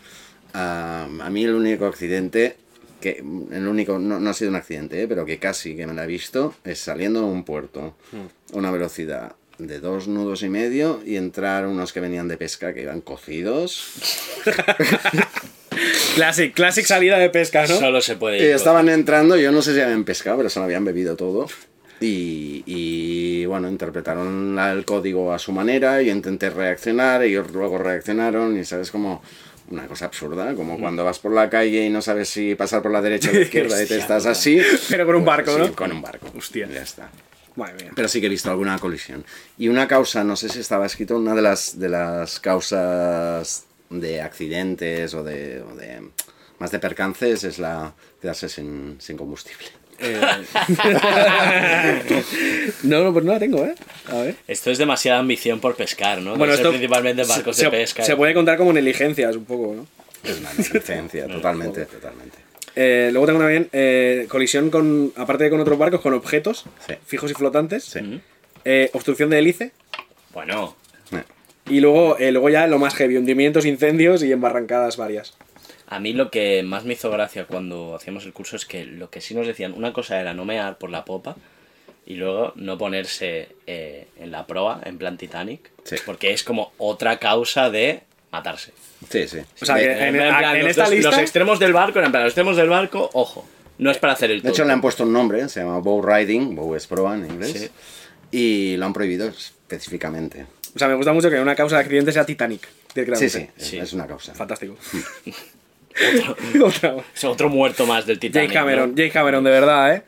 Ah, 0.53 1.07
a 1.21 1.29
mí 1.29 1.43
el 1.43 1.53
único 1.53 1.85
accidente, 1.85 2.57
que 2.99 3.23
el 3.51 3.67
único, 3.67 3.99
no, 3.99 4.19
no 4.19 4.29
ha 4.31 4.33
sido 4.33 4.49
un 4.49 4.55
accidente, 4.55 5.03
eh, 5.03 5.07
pero 5.07 5.25
que 5.25 5.37
casi 5.37 5.75
que 5.75 5.85
me 5.85 5.93
la 5.93 6.05
he 6.05 6.07
visto, 6.07 6.55
es 6.63 6.79
saliendo 6.79 7.19
de 7.21 7.27
un 7.27 7.43
puerto 7.43 7.95
a 8.51 8.57
una 8.57 8.71
velocidad 8.71 9.35
de 9.67 9.79
dos 9.79 10.07
nudos 10.07 10.43
y 10.43 10.49
medio 10.49 11.01
y 11.05 11.15
entrar 11.17 11.65
unos 11.67 11.93
que 11.93 11.99
venían 11.99 12.27
de 12.27 12.37
pesca 12.37 12.73
que 12.73 12.81
iban 12.83 13.01
cocidos. 13.01 13.85
Classic, 16.15 16.53
classic 16.53 16.85
salida 16.85 17.17
de 17.17 17.29
pesca, 17.29 17.65
¿no? 17.65 17.77
Solo 17.79 18.01
se 18.01 18.15
puede 18.17 18.39
Y 18.39 18.43
ir. 18.43 18.51
estaban 18.51 18.89
entrando, 18.89 19.37
yo 19.37 19.51
no 19.51 19.61
sé 19.61 19.73
si 19.73 19.79
habían 19.79 20.03
pescado, 20.03 20.37
pero 20.37 20.49
se 20.49 20.59
lo 20.59 20.65
habían 20.65 20.83
bebido 20.83 21.15
todo. 21.15 21.47
Y, 22.01 22.63
y, 22.65 23.45
bueno, 23.45 23.69
interpretaron 23.69 24.57
el 24.59 24.83
código 24.85 25.33
a 25.33 25.39
su 25.39 25.51
manera, 25.53 26.01
yo 26.01 26.11
intenté 26.11 26.49
reaccionar, 26.49 27.23
ellos 27.23 27.51
luego 27.51 27.77
reaccionaron 27.77 28.59
y 28.59 28.65
sabes 28.65 28.91
como 28.91 29.21
una 29.69 29.87
cosa 29.87 30.05
absurda, 30.05 30.53
como 30.55 30.77
cuando 30.79 31.05
vas 31.05 31.19
por 31.19 31.31
la 31.31 31.49
calle 31.49 31.85
y 31.85 31.89
no 31.89 32.01
sabes 32.01 32.27
si 32.27 32.55
pasar 32.55 32.81
por 32.81 32.91
la 32.91 33.01
derecha 33.01 33.29
o 33.29 33.33
la 33.33 33.41
izquierda 33.43 33.81
y 33.81 33.87
te 33.87 33.97
estás 33.97 34.25
así. 34.25 34.59
Pero 34.89 35.05
con 35.05 35.15
un 35.15 35.25
barco, 35.25 35.53
sí, 35.53 35.59
¿no? 35.59 35.73
Con 35.73 35.91
un 35.93 36.01
barco. 36.01 36.27
Hostia. 36.37 36.67
Ya 36.67 36.81
está. 36.81 37.09
Pero 37.95 38.07
sí 38.07 38.19
que 38.19 38.27
he 38.27 38.29
visto 38.29 38.49
alguna 38.49 38.77
colisión. 38.79 39.25
Y 39.57 39.67
una 39.67 39.87
causa, 39.87 40.23
no 40.23 40.35
sé 40.35 40.49
si 40.49 40.59
estaba 40.59 40.85
escrito, 40.85 41.17
una 41.17 41.35
de 41.35 41.41
las, 41.41 41.79
de 41.79 41.89
las 41.89 42.39
causas 42.39 43.65
de 43.89 44.21
accidentes 44.21 45.13
o 45.13 45.23
de, 45.23 45.61
o 45.61 45.75
de 45.75 46.01
más 46.59 46.71
de 46.71 46.79
percances 46.79 47.43
es 47.43 47.59
la 47.59 47.93
quedarse 48.21 48.47
sin, 48.47 48.95
sin 48.99 49.17
combustible. 49.17 49.65
Eh, 49.99 50.19
no, 52.83 53.03
no, 53.03 53.13
pues 53.13 53.25
no 53.25 53.33
la 53.33 53.39
tengo, 53.39 53.63
¿eh? 53.65 53.75
A 54.07 54.15
ver. 54.15 54.35
Esto 54.47 54.71
es 54.71 54.77
demasiada 54.77 55.19
ambición 55.19 55.59
por 55.59 55.75
pescar, 55.75 56.21
¿no? 56.21 56.37
Bueno, 56.37 56.53
esto 56.53 56.69
principalmente 56.69 57.23
barcos 57.23 57.55
se, 57.55 57.65
de 57.65 57.71
pesca. 57.71 58.03
se 58.03 58.15
puede 58.15 58.33
contar 58.33 58.57
como 58.57 58.73
negligencias 58.73 59.35
un 59.35 59.45
poco, 59.45 59.75
¿no? 59.75 59.87
Es 60.23 60.39
una 60.39 60.53
negligencia, 60.53 61.27
totalmente, 61.27 61.85
totalmente. 61.85 62.37
Eh, 62.75 63.09
luego 63.11 63.27
tengo 63.27 63.39
también 63.39 63.69
eh, 63.73 64.25
colisión 64.29 64.69
con, 64.69 65.11
aparte 65.15 65.43
de 65.45 65.49
con 65.49 65.59
otros 65.59 65.77
barcos, 65.77 66.01
con 66.01 66.13
objetos 66.13 66.65
Sí. 66.87 66.93
fijos 67.05 67.29
y 67.31 67.33
flotantes. 67.33 67.83
Sí. 67.83 68.21
Eh, 68.65 68.89
obstrucción 68.93 69.29
de 69.29 69.39
hélice. 69.39 69.71
Bueno, 70.33 70.75
Y 71.69 71.79
luego, 71.79 72.17
eh, 72.17 72.31
luego 72.31 72.49
ya 72.49 72.65
lo 72.67 72.79
más 72.79 72.95
heavy, 72.95 73.17
hundimientos, 73.17 73.65
incendios 73.65 74.23
y 74.23 74.31
embarrancadas 74.31 74.97
varias. 74.97 75.35
a 75.87 75.99
mí 75.99 76.13
lo 76.13 76.31
que 76.31 76.63
más 76.63 76.85
me 76.85 76.93
hizo 76.93 77.11
gracia 77.11 77.45
cuando 77.45 77.95
hacíamos 77.95 78.25
el 78.25 78.31
curso 78.33 78.55
es 78.55 78.65
que 78.65 78.85
lo 78.85 79.09
que 79.09 79.19
sí 79.21 79.35
nos 79.35 79.45
decían, 79.45 79.73
una 79.73 79.91
cosa 79.93 80.19
era 80.21 80.33
no 80.33 80.43
mear 80.45 80.77
por 80.77 80.89
la 80.89 81.03
popa 81.05 81.35
y 82.05 82.15
luego 82.15 82.53
no 82.55 82.77
ponerse 82.77 83.49
eh, 83.67 84.07
en 84.19 84.31
la 84.31 84.47
proa, 84.47 84.81
en 84.85 84.97
plan 84.97 85.17
Titanic, 85.17 85.69
Sí. 85.83 85.97
porque 86.05 86.31
es 86.31 86.43
como 86.43 86.71
otra 86.77 87.19
causa 87.19 87.69
de 87.69 88.01
matarse. 88.31 88.71
Sí, 89.09 89.27
sí. 89.27 89.39
O 89.61 89.65
sea, 89.65 89.75
De- 89.75 89.83
que 89.83 89.91
en, 89.91 90.15
en 90.15 90.37
plan, 90.37 90.55
en 90.55 90.61
los, 90.61 90.69
esta 90.71 90.83
los- 90.83 90.91
lista... 90.91 91.09
los 91.11 91.19
extremos 91.19 91.59
del 91.59 91.73
barco, 91.73 91.99
en 91.99 92.11
plan, 92.11 92.23
los 92.23 92.31
extremos 92.31 92.55
del 92.57 92.69
barco, 92.69 93.09
ojo, 93.13 93.47
no 93.77 93.91
es 93.91 93.97
para 93.97 94.13
hacer 94.13 94.31
el 94.31 94.41
De 94.41 94.49
hecho, 94.49 94.63
le 94.65 94.73
han 94.73 94.81
puesto 94.81 95.03
un 95.03 95.11
nombre, 95.13 95.47
se 95.49 95.59
llama 95.61 95.79
bow 95.79 96.01
riding, 96.01 96.55
bow 96.55 96.75
es 96.75 96.87
proa 96.87 97.15
en 97.15 97.25
inglés, 97.25 97.51
Sí. 97.51 97.69
y 98.31 98.77
lo 98.77 98.85
han 98.85 98.93
prohibido 98.93 99.27
específicamente. 99.27 100.45
O 100.75 100.79
sea, 100.79 100.87
me 100.87 100.93
gusta 100.95 101.11
mucho 101.13 101.29
que 101.29 101.39
una 101.39 101.55
causa 101.55 101.75
de 101.77 101.81
accidente 101.83 102.11
sea 102.11 102.25
Titanic. 102.25 102.67
Sí, 103.15 103.29
sí, 103.29 103.47
es, 103.57 103.65
Sí. 103.67 103.77
es 103.77 103.93
una 103.93 104.05
causa. 104.07 104.33
Fantástico. 104.33 104.75
Es 107.13 107.23
otro 107.25 107.49
muerto 107.49 107.85
más 107.85 108.05
del 108.05 108.17
Titanic. 108.17 108.47
Jake 108.49 108.53
Cameron, 108.59 108.89
¿no? 108.91 108.95
Jake 108.95 109.11
Cameron, 109.11 109.43
de 109.43 109.49
verdad, 109.51 109.93
¿eh? 109.95 110.03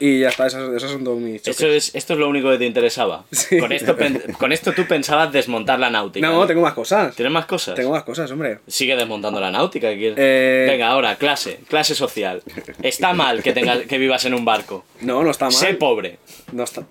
Y 0.00 0.20
ya 0.20 0.28
está, 0.28 0.46
esos, 0.46 0.74
esos 0.76 0.92
son 0.92 1.04
todos 1.04 1.18
mis 1.18 1.42
choques. 1.42 1.56
Eso 1.56 1.66
es, 1.68 1.94
esto 1.94 2.12
es 2.12 2.18
lo 2.18 2.28
único 2.28 2.50
que 2.50 2.58
te 2.58 2.66
interesaba. 2.66 3.24
Sí. 3.38 3.58
Con, 3.58 3.72
esto, 3.72 3.96
con 4.38 4.52
esto 4.52 4.72
tú 4.72 4.86
pensabas 4.86 5.32
desmontar 5.32 5.78
la 5.78 5.88
náutica. 5.88 6.26
No, 6.28 6.46
tengo 6.46 6.60
más 6.60 6.74
cosas. 6.74 7.14
¿Tienes 7.14 7.32
más 7.32 7.46
cosas? 7.46 7.76
Tengo 7.76 7.90
más 7.92 8.02
cosas, 8.02 8.30
hombre. 8.30 8.58
Sigue 8.66 8.94
desmontando 8.94 9.40
la 9.40 9.50
náutica. 9.50 9.88
Eh, 9.90 10.66
Venga, 10.68 10.88
ahora, 10.88 11.16
clase, 11.16 11.60
clase 11.68 11.94
social. 11.94 12.42
Está 12.82 13.14
mal 13.14 13.42
que, 13.42 13.52
tengas, 13.52 13.78
que 13.82 13.96
vivas 13.96 14.24
en 14.26 14.34
un 14.34 14.44
barco. 14.44 14.84
No, 15.00 15.22
no 15.22 15.30
está 15.30 15.46
mal. 15.46 15.54
Sé 15.54 15.74
pobre. 15.74 16.18
No 16.52 16.64
está. 16.64 16.84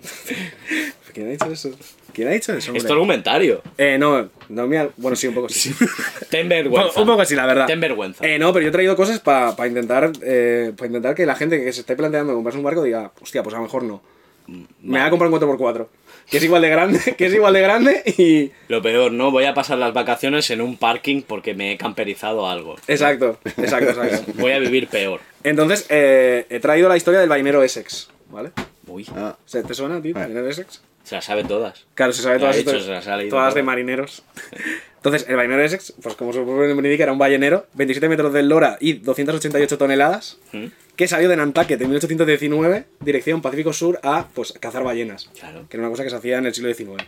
¿Quién 1.14 1.28
ha 1.28 1.32
dicho 1.32 1.52
eso? 1.52 1.72
¿Quién 2.18 2.28
ha 2.30 2.32
dicho 2.32 2.52
eso? 2.52 2.58
Es 2.60 2.68
hombre? 2.70 2.84
tu 2.84 2.94
argumentario. 2.94 3.62
Eh, 3.78 3.96
no, 4.00 4.28
no 4.50 4.66
me 4.68 4.80
ha- 4.80 4.90
Bueno, 4.98 5.16
sí, 5.16 5.28
un 5.28 5.36
poco 5.36 5.50
sí. 5.50 5.72
Ten 6.32 6.50
vergüenza. 6.50 7.00
un 7.00 7.06
poco 7.08 7.24
sí, 7.24 7.36
la 7.36 7.46
verdad. 7.46 7.68
Ten 7.68 7.80
vergüenza. 7.80 8.26
Eh, 8.28 8.40
no, 8.40 8.52
pero 8.52 8.64
yo 8.64 8.70
he 8.70 8.72
traído 8.72 8.96
cosas 8.96 9.20
para 9.20 9.68
intentar 9.68 10.12
eh, 10.24 10.74
pa 10.76 10.88
intentar 10.88 11.14
que 11.14 11.28
la 11.28 11.36
gente 11.36 11.64
que 11.64 11.72
se 11.72 11.82
esté 11.82 11.96
planteando 11.96 12.34
comprarse 12.34 12.58
un 12.58 12.64
barco 12.64 12.82
diga, 12.82 13.12
hostia, 13.22 13.44
pues 13.44 13.54
a 13.54 13.60
lo 13.60 13.64
mejor 13.66 13.84
no. 13.84 14.02
Me 14.48 14.66
voy 14.82 15.00
a 15.00 15.10
comprar 15.12 15.32
un 15.32 15.40
4x4. 15.40 15.88
Que 16.30 16.38
es 16.38 16.44
igual 16.44 16.62
de 16.64 16.70
grande, 16.70 17.00
que 17.18 17.26
es 17.28 17.34
igual 17.36 17.54
de 17.54 17.62
grande 17.62 18.02
y. 18.18 18.52
Lo 18.68 18.82
peor, 18.82 19.12
¿no? 19.12 19.30
Voy 19.30 19.46
a 19.46 19.54
pasar 19.54 19.78
las 19.78 19.94
vacaciones 19.94 20.50
en 20.50 20.60
un 20.62 20.76
parking 20.78 21.22
porque 21.22 21.54
me 21.54 21.72
he 21.74 21.78
camperizado 21.78 22.50
algo. 22.50 22.76
Exacto, 22.88 23.38
exacto, 23.58 23.92
exacto. 23.92 24.32
Voy 24.36 24.54
a 24.54 24.60
vivir 24.60 24.88
peor. 24.88 25.20
Entonces, 25.44 25.86
eh, 25.90 26.46
he 26.50 26.60
traído 26.60 26.90
la 26.90 26.98
historia 26.98 27.20
del 27.20 27.30
bainero 27.30 27.62
Essex, 27.64 28.10
¿vale? 28.32 28.50
Uy, 28.88 29.06
Ah, 29.16 29.38
¿Se- 29.46 29.64
¿Te 29.64 29.74
suena 29.74 29.98
a 29.98 30.02
ti, 30.02 30.12
Ah. 30.16 30.20
bainero 30.20 30.48
Essex? 30.50 30.82
Se 31.08 31.16
las 31.16 31.24
sabe 31.24 31.46
todas. 31.46 31.86
Claro, 31.96 32.12
se 32.12 32.22
sabe 32.22 32.38
todas, 32.38 32.58
he 32.58 32.60
estas- 32.60 32.84
se 32.84 32.90
las 33.10 33.30
todas 33.30 33.54
de 33.54 33.64
marineros. 33.64 34.24
Entonces, 34.98 35.26
el 35.30 35.38
bainero 35.38 35.62
Essex, 35.64 35.94
pues 36.02 36.16
como 36.16 36.34
su 36.34 36.44
propio 36.44 36.68
nombre 36.68 36.90
indica, 36.90 37.04
era 37.04 37.14
un 37.14 37.18
ballenero, 37.18 37.66
27 37.76 38.10
metros 38.10 38.34
de 38.34 38.44
lora 38.44 38.78
y 38.82 38.94
288 38.94 39.78
toneladas, 39.78 40.38
¿Mm? 40.52 40.66
que 40.98 41.08
salió 41.08 41.30
de 41.30 41.38
Nantucket 41.38 41.80
en 41.82 41.88
1819, 41.88 42.86
dirección 43.00 43.42
Pacífico 43.42 43.72
Sur, 43.72 44.02
a 44.04 44.28
pues 44.34 44.52
cazar 44.60 44.84
ballenas. 44.84 45.30
Claro. 45.40 45.66
Que 45.70 45.78
era 45.78 45.84
una 45.84 45.92
cosa 45.92 46.04
que 46.04 46.10
se 46.10 46.18
hacía 46.18 46.40
en 46.40 46.46
el 46.48 46.54
siglo 46.54 46.74
XIX. 46.74 47.04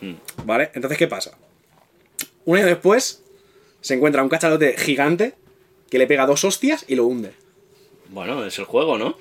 Mm. 0.00 0.14
¿Vale? 0.46 0.70
Entonces, 0.74 0.98
¿qué 0.98 1.06
pasa? 1.06 1.38
Un 2.46 2.56
año 2.56 2.66
después, 2.66 3.22
se 3.82 3.94
encuentra 3.94 4.24
un 4.24 4.28
cachalote 4.30 4.76
gigante 4.76 5.34
que 5.90 5.98
le 5.98 6.08
pega 6.08 6.26
dos 6.26 6.42
hostias 6.42 6.84
y 6.88 6.96
lo 6.96 7.04
hunde. 7.06 7.34
Bueno, 8.08 8.44
es 8.44 8.58
el 8.58 8.64
juego, 8.64 8.98
¿no? 8.98 9.16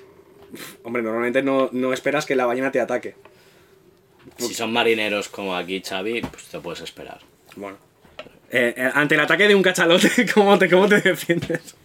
Hombre, 0.82 1.04
normalmente 1.04 1.44
no, 1.44 1.70
no 1.72 1.94
esperas 1.94 2.26
que 2.26 2.36
la 2.36 2.48
ballena 2.48 2.72
te 2.72 2.80
ataque. 2.80 3.14
Si 4.38 4.54
son 4.54 4.72
marineros 4.74 5.30
como 5.30 5.56
aquí, 5.56 5.82
Xavi, 5.82 6.22
pues 6.22 6.44
te 6.46 6.60
puedes 6.60 6.82
esperar. 6.82 7.20
Bueno. 7.56 7.78
Eh, 8.52 8.74
eh, 8.78 8.90
ante 8.94 9.16
el 9.16 9.22
ataque 9.22 9.48
de 9.48 9.56
un 9.56 9.64
cachalote, 9.64 10.10
¿cómo 10.34 10.58
te, 10.60 10.70
cómo 10.70 10.88
te 10.88 11.02
defiendes? 11.02 11.76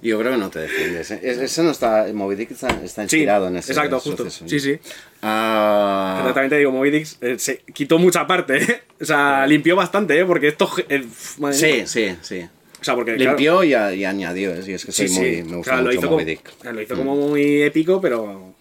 yo 0.00 0.18
creo 0.18 0.32
que 0.32 0.38
no 0.38 0.50
te 0.50 0.60
defiendes. 0.60 1.10
¿eh? 1.10 1.20
Es- 1.22 1.38
Eso 1.38 1.62
no 1.62 1.70
está. 1.70 2.06
Moby 2.12 2.34
Dick 2.36 2.50
está, 2.52 2.68
está 2.84 3.02
inspirado 3.02 3.48
en 3.48 3.56
ese 3.56 3.72
exacto, 3.72 3.98
suceso. 4.00 4.24
justo. 4.24 4.48
Sí, 4.48 4.60
sí. 4.60 4.78
Ah, 5.22 6.20
Pero 6.22 6.34
también 6.34 6.50
te 6.50 6.58
digo, 6.58 6.70
Moby 6.72 6.90
Dick 6.90 7.08
eh, 7.20 7.38
se 7.38 7.58
quitó 7.72 7.98
mucha 7.98 8.26
parte, 8.26 8.56
¿eh? 8.62 8.82
O 9.00 9.04
sea, 9.04 9.46
limpió 9.46 9.74
bastante, 9.76 10.18
¿eh? 10.18 10.24
Porque 10.24 10.48
esto... 10.48 10.70
eh, 10.88 11.00
pf, 11.00 11.40
madre 11.40 11.56
sí, 11.58 11.66
mía. 11.66 11.86
sí, 11.86 12.16
sí. 12.22 12.48
O 12.80 12.84
sea, 12.84 12.94
porque... 12.94 13.16
claro, 13.16 13.30
Limpió 13.32 13.64
y, 13.64 13.74
a- 13.74 13.94
y 13.94 14.04
añadió. 14.04 14.54
¿eh? 14.54 14.62
Y 14.66 14.72
es 14.72 14.84
que 14.84 14.92
sí, 14.92 15.08
soy 15.08 15.16
muy, 15.18 15.34
sí. 15.36 15.42
me 15.44 15.56
gusta 15.56 15.70
Claro, 15.72 15.82
lo 15.82 15.88
mucho 15.88 15.98
hizo, 15.98 16.10
Moby 16.10 16.24
como, 16.24 16.26
Dick. 16.26 16.72
lo 16.74 16.82
hizo 16.82 16.96
como 16.96 17.16
muy 17.16 17.62
épico, 17.62 18.00
pero... 18.00 18.54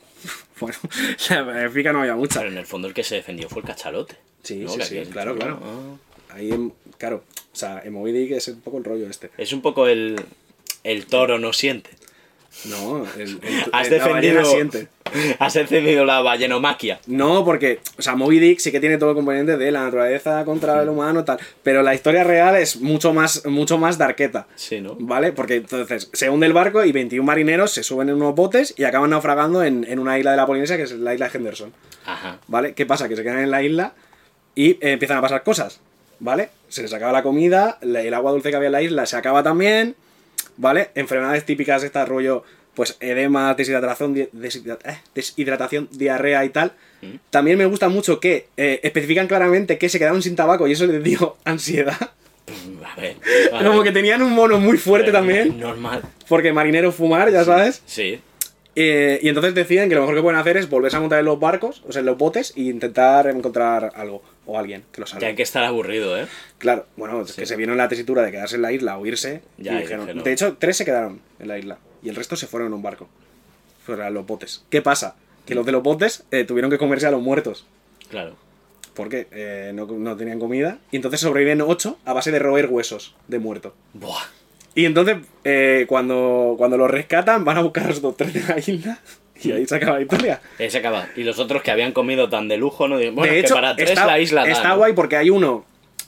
Bueno, 0.63 0.77
la 1.29 1.65
épica 1.65 1.91
no 1.91 2.01
había 2.01 2.15
mucha. 2.15 2.39
Pero 2.39 2.51
en 2.51 2.57
el 2.57 2.65
fondo 2.65 2.87
el 2.87 2.93
que 2.93 3.03
se 3.03 3.15
defendió 3.15 3.49
fue 3.49 3.61
el 3.61 3.67
cachalote. 3.67 4.15
Sí, 4.43 4.57
¿no? 4.57 4.69
sí, 4.69 4.77
Que 4.79 5.05
sí, 5.05 5.11
claro, 5.11 5.35
claro. 5.35 5.59
Ah. 5.63 6.35
Ahí, 6.35 6.71
claro, 6.97 7.23
o 7.51 7.55
sea, 7.55 7.81
en 7.83 7.93
Moby 7.93 8.11
Dick 8.11 8.31
es 8.31 8.47
un 8.47 8.61
poco 8.61 8.77
el 8.77 8.83
rollo 8.83 9.07
este. 9.07 9.29
Es 9.37 9.53
un 9.53 9.61
poco 9.61 9.87
el, 9.87 10.19
el 10.83 11.05
toro 11.05 11.37
no 11.37 11.53
siente. 11.53 11.91
No, 12.65 13.05
el, 13.17 13.21
el- 13.41 13.41
Has 13.71 13.89
defendido, 13.89 14.41
has 15.39 15.55
encendido 15.55 16.05
la 16.05 16.21
ballenomaquia. 16.21 16.99
No, 17.07 17.43
porque, 17.43 17.79
o 17.97 18.01
sea, 18.01 18.15
Moby 18.15 18.39
Dick 18.39 18.59
sí 18.59 18.71
que 18.71 18.79
tiene 18.79 18.97
todo 18.97 19.09
el 19.09 19.15
componente 19.15 19.57
de 19.57 19.71
la 19.71 19.83
naturaleza 19.83 20.45
contra 20.45 20.81
el 20.81 20.89
humano, 20.89 21.23
tal. 21.25 21.39
Pero 21.63 21.81
la 21.83 21.93
historia 21.93 22.23
real 22.23 22.55
es 22.55 22.77
mucho 22.79 23.13
más, 23.13 23.45
mucho 23.45 23.77
más 23.77 23.97
darqueta. 23.97 24.47
Sí, 24.55 24.81
¿no? 24.81 24.95
¿Vale? 24.99 25.31
Porque 25.33 25.55
entonces 25.55 26.09
se 26.13 26.29
hunde 26.29 26.45
el 26.47 26.53
barco 26.53 26.83
y 26.85 26.91
21 26.91 27.25
marineros 27.25 27.71
se 27.71 27.83
suben 27.83 28.09
en 28.09 28.15
unos 28.15 28.35
botes 28.35 28.73
y 28.77 28.83
acaban 28.85 29.09
naufragando 29.09 29.63
en, 29.63 29.83
en 29.89 29.99
una 29.99 30.17
isla 30.17 30.31
de 30.31 30.37
la 30.37 30.45
Polinesia 30.45 30.77
que 30.77 30.83
es 30.83 30.91
la 30.93 31.13
isla 31.13 31.29
de 31.29 31.37
Henderson. 31.37 31.73
Ajá. 32.05 32.39
¿Vale? 32.47 32.73
¿Qué 32.73 32.85
pasa? 32.85 33.09
Que 33.09 33.15
se 33.15 33.23
quedan 33.23 33.39
en 33.39 33.51
la 33.51 33.61
isla 33.63 33.93
y 34.55 34.71
eh, 34.71 34.77
empiezan 34.93 35.17
a 35.17 35.21
pasar 35.21 35.43
cosas. 35.43 35.79
¿Vale? 36.19 36.49
Se 36.69 36.81
les 36.83 36.93
acaba 36.93 37.11
la 37.11 37.23
comida, 37.23 37.77
el 37.81 38.13
agua 38.13 38.31
dulce 38.31 38.49
que 38.51 38.55
había 38.55 38.67
en 38.67 38.73
la 38.73 38.81
isla 38.81 39.05
se 39.05 39.17
acaba 39.17 39.43
también. 39.43 39.95
¿Vale? 40.57 40.89
Enfermedades 40.95 41.45
típicas 41.45 41.81
de 41.81 41.87
este 41.87 42.05
rollo, 42.05 42.43
pues 42.75 42.97
edema, 42.99 43.53
deshidratación, 43.55 44.13
di- 44.13 44.21
eh, 44.21 44.97
deshidratación, 45.15 45.87
diarrea 45.91 46.43
y 46.45 46.49
tal. 46.49 46.73
También 47.29 47.57
me 47.57 47.65
gusta 47.65 47.89
mucho 47.89 48.19
que 48.19 48.47
eh, 48.55 48.79
especifican 48.83 49.27
claramente 49.27 49.77
que 49.77 49.89
se 49.89 49.99
quedaron 49.99 50.21
sin 50.21 50.35
tabaco 50.35 50.67
y 50.67 50.71
eso 50.71 50.85
les 50.85 51.03
dio 51.03 51.37
ansiedad. 51.45 51.97
A 52.85 52.99
ver. 52.99 53.15
a 53.53 53.63
Como 53.63 53.83
que 53.83 53.91
tenían 53.91 54.21
un 54.21 54.31
mono 54.33 54.57
muy 54.59 54.77
fuerte 54.77 55.11
también. 55.11 55.59
Normal. 55.59 56.01
Porque 56.29 56.53
marinero 56.53 56.91
fumar, 56.91 57.31
ya 57.31 57.43
sabes. 57.43 57.81
Sí. 57.85 58.19
Eh, 58.75 59.19
y 59.21 59.27
entonces 59.29 59.53
deciden 59.53 59.87
que 59.87 59.95
lo 59.95 60.01
mejor 60.01 60.15
que 60.15 60.21
pueden 60.23 60.39
hacer 60.39 60.57
es 60.57 60.67
volverse 60.69 60.97
a 60.97 60.99
montar 60.99 61.19
en 61.19 61.25
los 61.25 61.39
barcos, 61.39 61.83
o 61.87 61.91
sea, 61.91 61.99
en 61.99 62.07
los 62.07 62.17
botes, 62.17 62.53
e 62.57 62.61
intentar 62.63 63.27
encontrar 63.27 63.91
algo 63.95 64.23
o 64.47 64.57
alguien 64.57 64.83
que 64.91 64.99
los 65.01 65.11
Que 65.11 65.17
hay 65.17 65.21
salve. 65.21 65.35
que 65.35 65.43
estar 65.43 65.63
aburrido, 65.63 66.17
¿eh? 66.19 66.25
Claro, 66.57 66.87
bueno, 66.97 67.21
es 67.21 67.33
que 67.33 67.45
se 67.45 67.55
vieron 67.55 67.73
en 67.73 67.77
la 67.77 67.87
tesitura 67.87 68.23
de 68.23 68.31
quedarse 68.31 68.55
en 68.55 68.63
la 68.63 68.71
isla 68.71 68.97
o 68.97 69.05
irse. 69.05 69.41
Ya, 69.57 69.73
y 69.73 69.75
y 69.75 69.79
dijeron- 69.81 70.05
dijeron- 70.07 70.23
De 70.23 70.33
hecho, 70.33 70.57
tres 70.59 70.75
se 70.77 70.85
quedaron 70.85 71.21
en 71.39 71.47
la 71.47 71.59
isla 71.59 71.77
y 72.01 72.09
el 72.09 72.15
resto 72.15 72.35
se 72.35 72.47
fueron 72.47 72.67
en 72.69 72.73
un 72.73 72.81
barco. 72.81 73.07
Fueron 73.85 74.11
los 74.13 74.25
botes. 74.25 74.63
¿Qué 74.69 74.81
pasa? 74.81 75.15
Que 75.45 75.55
los 75.55 75.65
de 75.65 75.71
los 75.71 75.83
botes 75.83 76.23
eh, 76.31 76.43
tuvieron 76.45 76.71
que 76.71 76.77
comerse 76.77 77.05
a 77.05 77.11
los 77.11 77.21
muertos. 77.21 77.65
Claro. 78.09 78.35
Porque 78.95 79.27
eh, 79.31 79.71
no, 79.73 79.85
no 79.85 80.15
tenían 80.15 80.39
comida. 80.39 80.79
Y 80.91 80.95
entonces 80.95 81.19
sobreviven 81.19 81.61
ocho 81.61 81.97
a 82.05 82.13
base 82.13 82.31
de 82.31 82.39
roer 82.39 82.67
huesos 82.67 83.13
de 83.27 83.39
muerto. 83.39 83.75
Buah. 83.93 84.23
Y 84.75 84.85
entonces, 84.85 85.17
eh, 85.43 85.85
cuando, 85.87 86.55
cuando 86.57 86.77
los 86.77 86.89
rescatan, 86.89 87.45
van 87.45 87.57
a 87.57 87.61
buscar 87.61 87.85
a 87.85 87.87
los 87.89 88.01
dos 88.01 88.17
tres 88.17 88.33
de 88.33 88.41
la 88.41 88.59
isla. 88.59 88.99
Y 89.43 89.51
ahí 89.51 89.65
se 89.65 89.75
acaba 89.75 89.97
la 89.97 90.01
historia. 90.01 90.41
Ahí 90.59 90.69
se 90.69 90.77
acaba. 90.77 91.07
Y 91.15 91.23
los 91.23 91.37
otros 91.39 91.61
que 91.61 91.71
habían 91.71 91.91
comido 91.91 92.29
tan 92.29 92.47
de 92.47 92.57
lujo, 92.57 92.87
no 92.87 92.97
digo, 92.97 93.13
bueno, 93.13 93.31
de 93.31 93.39
es 93.39 93.45
hecho, 93.45 93.55
que 93.55 93.61
para 93.61 93.75
tres 93.75 93.89
está, 93.89 94.05
la 94.05 94.19
isla 94.19 94.43
da, 94.43 94.51
está 94.51 94.69
¿no? 94.69 94.77
guay 94.77 94.93
porque 94.93 95.17
hay 95.17 95.29
uno. 95.29 95.65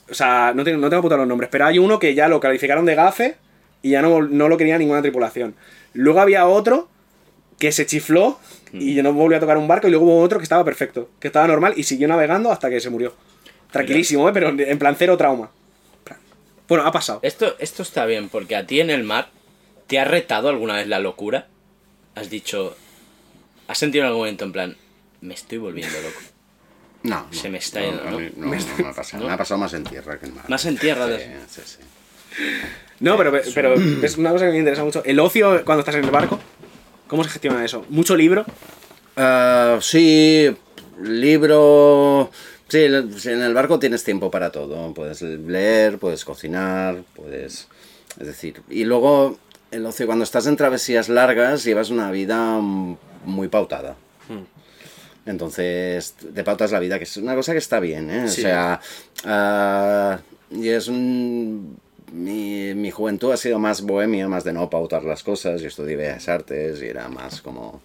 O 0.08 0.14
sea, 0.14 0.52
no 0.54 0.64
tengo, 0.64 0.78
no 0.78 0.88
tengo 0.88 1.00
apuntado 1.00 1.20
los 1.20 1.28
nombres, 1.28 1.50
pero 1.50 1.66
hay 1.66 1.78
uno 1.78 1.98
que 1.98 2.14
ya 2.14 2.28
lo 2.28 2.40
calificaron 2.40 2.86
de 2.86 2.94
gafe 2.94 3.36
y 3.82 3.90
ya 3.90 4.02
no, 4.02 4.22
no 4.22 4.48
lo 4.48 4.56
quería 4.56 4.78
ninguna 4.78 5.02
tripulación. 5.02 5.54
Luego 5.92 6.20
había 6.20 6.46
otro 6.46 6.88
que 7.58 7.72
se 7.72 7.86
chifló 7.86 8.38
y 8.72 8.94
ya 8.94 9.02
no 9.02 9.12
volvió 9.12 9.36
a 9.36 9.40
tocar 9.40 9.58
un 9.58 9.68
barco. 9.68 9.88
Y 9.88 9.90
luego 9.90 10.06
hubo 10.06 10.20
otro 10.20 10.38
que 10.38 10.44
estaba 10.44 10.64
perfecto, 10.64 11.10
que 11.20 11.28
estaba 11.28 11.46
normal 11.46 11.74
y 11.76 11.82
siguió 11.82 12.08
navegando 12.08 12.50
hasta 12.50 12.70
que 12.70 12.80
se 12.80 12.90
murió. 12.90 13.14
Tranquilísimo, 13.70 14.28
¿eh? 14.28 14.32
pero 14.32 14.48
en 14.48 14.78
plan 14.78 14.94
cero 14.96 15.16
trauma. 15.16 15.50
Bueno, 16.68 16.84
ha 16.86 16.92
pasado. 16.92 17.20
Esto, 17.22 17.54
esto 17.58 17.82
está 17.82 18.06
bien, 18.06 18.28
porque 18.28 18.56
a 18.56 18.66
ti 18.66 18.80
en 18.80 18.90
el 18.90 19.04
mar, 19.04 19.28
¿te 19.86 19.98
ha 19.98 20.04
retado 20.04 20.48
alguna 20.48 20.74
vez 20.74 20.86
la 20.88 20.98
locura? 20.98 21.46
Has 22.14 22.28
dicho, 22.30 22.76
has 23.68 23.78
sentido 23.78 24.02
en 24.04 24.08
algún 24.08 24.22
momento 24.22 24.44
en 24.44 24.52
plan, 24.52 24.76
me 25.20 25.34
estoy 25.34 25.58
volviendo 25.58 25.94
loco. 26.00 26.20
No, 27.02 27.24
Se 27.30 27.44
no, 27.48 27.52
me 27.52 27.58
está 27.58 27.80
yendo, 27.82 28.02
no, 28.04 28.10
¿no? 28.10 28.18
no, 28.18 28.46
no 28.56 28.76
me 28.78 28.88
ha 28.88 28.92
pasado. 28.92 29.22
¿No? 29.22 29.28
Me 29.28 29.34
ha 29.34 29.36
pasado 29.36 29.58
más 29.60 29.72
en 29.74 29.84
tierra 29.84 30.18
que 30.18 30.26
en 30.26 30.34
mar. 30.34 30.44
Más 30.48 30.64
en 30.64 30.76
tierra, 30.76 31.04
Sí, 31.06 31.10
de- 31.12 31.36
sí, 31.48 31.60
sí. 31.64 31.78
No, 32.98 33.16
pero, 33.16 33.30
pero 33.54 33.74
es 34.02 34.16
una 34.16 34.32
cosa 34.32 34.46
que 34.46 34.50
me 34.52 34.58
interesa 34.58 34.82
mucho. 34.82 35.04
El 35.04 35.20
ocio 35.20 35.64
cuando 35.64 35.80
estás 35.80 35.94
en 35.94 36.04
el 36.04 36.10
barco, 36.10 36.40
¿cómo 37.06 37.22
se 37.22 37.30
gestiona 37.30 37.64
eso? 37.64 37.84
¿Mucho 37.90 38.16
libro? 38.16 38.44
Ah, 39.16 39.78
sí, 39.82 40.52
libro. 41.00 42.30
Sí, 42.68 42.86
sí, 43.18 43.30
en 43.30 43.42
el 43.42 43.54
barco 43.54 43.78
tienes 43.78 44.02
tiempo 44.02 44.30
para 44.30 44.50
todo. 44.50 44.92
Puedes 44.92 45.22
leer, 45.22 45.98
puedes 45.98 46.24
cocinar, 46.24 47.02
puedes. 47.14 47.68
Es 48.18 48.26
decir, 48.26 48.62
y 48.68 48.84
luego 48.84 49.38
el 49.70 49.86
ocio, 49.86 50.06
cuando 50.06 50.24
estás 50.24 50.46
en 50.46 50.56
travesías 50.56 51.08
largas, 51.08 51.64
llevas 51.64 51.90
una 51.90 52.10
vida 52.10 52.58
muy 53.24 53.48
pautada. 53.48 53.96
Entonces, 55.26 56.14
te 56.34 56.44
pautas 56.44 56.70
la 56.70 56.78
vida, 56.78 56.98
que 56.98 57.04
es 57.04 57.16
una 57.16 57.34
cosa 57.34 57.52
que 57.52 57.58
está 57.58 57.80
bien, 57.80 58.10
¿eh? 58.10 58.28
Sí. 58.28 58.42
O 58.42 58.44
sea, 58.44 58.80
ah, 59.24 60.18
y 60.50 60.68
es 60.68 60.86
un. 60.88 61.78
Mi, 62.12 62.72
mi 62.74 62.92
juventud 62.92 63.32
ha 63.32 63.36
sido 63.36 63.58
más 63.58 63.82
bohemia, 63.82 64.28
más 64.28 64.44
de 64.44 64.52
no 64.52 64.70
pautar 64.70 65.02
las 65.02 65.24
cosas. 65.24 65.60
Yo 65.60 65.66
estudié 65.66 65.96
Bellas 65.96 66.28
Artes 66.28 66.80
y 66.80 66.86
era 66.86 67.08
más 67.08 67.42
como 67.42 67.82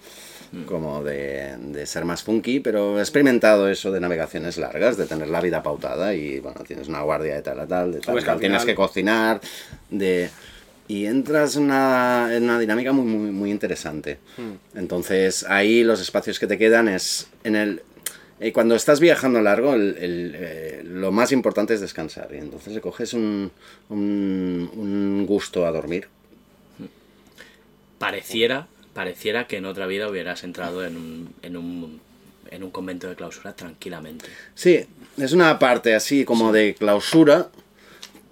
como 0.65 1.03
de, 1.03 1.55
de 1.57 1.85
ser 1.85 2.03
más 2.03 2.23
funky, 2.23 2.59
pero 2.59 2.97
he 2.99 3.01
experimentado 3.01 3.69
eso 3.69 3.91
de 3.91 3.99
navegaciones 4.01 4.57
largas, 4.57 4.97
de 4.97 5.05
tener 5.05 5.29
la 5.29 5.39
vida 5.41 5.63
pautada 5.63 6.13
y 6.13 6.39
bueno, 6.39 6.61
tienes 6.67 6.87
una 6.89 7.01
guardia 7.01 7.35
de 7.35 7.41
tal 7.41 7.59
a 7.61 7.67
tal, 7.67 7.93
de 7.93 7.99
tal, 8.01 8.13
Pues 8.13 8.25
tal, 8.25 8.39
tienes 8.39 8.65
que 8.65 8.75
cocinar, 8.75 9.39
de... 9.89 10.29
Y 10.87 11.05
entras 11.05 11.55
en 11.55 11.63
una, 11.63 12.27
en 12.35 12.43
una 12.43 12.59
dinámica 12.59 12.91
muy, 12.91 13.05
muy, 13.05 13.31
muy 13.31 13.49
interesante. 13.49 14.17
Hmm. 14.37 14.77
Entonces, 14.77 15.45
ahí 15.47 15.83
los 15.85 16.01
espacios 16.01 16.37
que 16.37 16.47
te 16.47 16.57
quedan 16.57 16.89
es 16.89 17.27
en 17.45 17.55
el... 17.55 17.81
eh, 18.41 18.51
cuando 18.51 18.75
estás 18.75 18.99
viajando 18.99 19.39
largo, 19.41 19.73
el- 19.73 19.95
el, 19.97 20.35
eh, 20.35 20.81
lo 20.83 21.13
más 21.13 21.31
importante 21.31 21.73
es 21.75 21.79
descansar. 21.79 22.27
Y 22.33 22.39
entonces 22.39 22.73
le 22.73 22.81
coges 22.81 23.13
un, 23.13 23.51
un, 23.87 24.69
un 24.75 25.25
gusto 25.25 25.65
a 25.65 25.71
dormir. 25.71 26.09
Pareciera, 27.99 28.67
pareciera 28.93 29.47
que 29.47 29.57
en 29.57 29.65
otra 29.65 29.87
vida 29.87 30.09
hubieras 30.09 30.43
entrado 30.43 30.85
en 30.85 30.97
un, 30.97 31.33
en 31.41 31.57
un, 31.57 32.01
en 32.49 32.63
un 32.63 32.71
convento 32.71 33.07
de 33.07 33.15
clausura 33.15 33.53
tranquilamente. 33.53 34.25
Sí, 34.55 34.85
es 35.17 35.31
una 35.31 35.57
parte 35.59 35.95
así 35.95 36.25
como 36.25 36.51
de 36.51 36.75
clausura, 36.75 37.49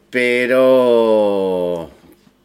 pero 0.10 1.91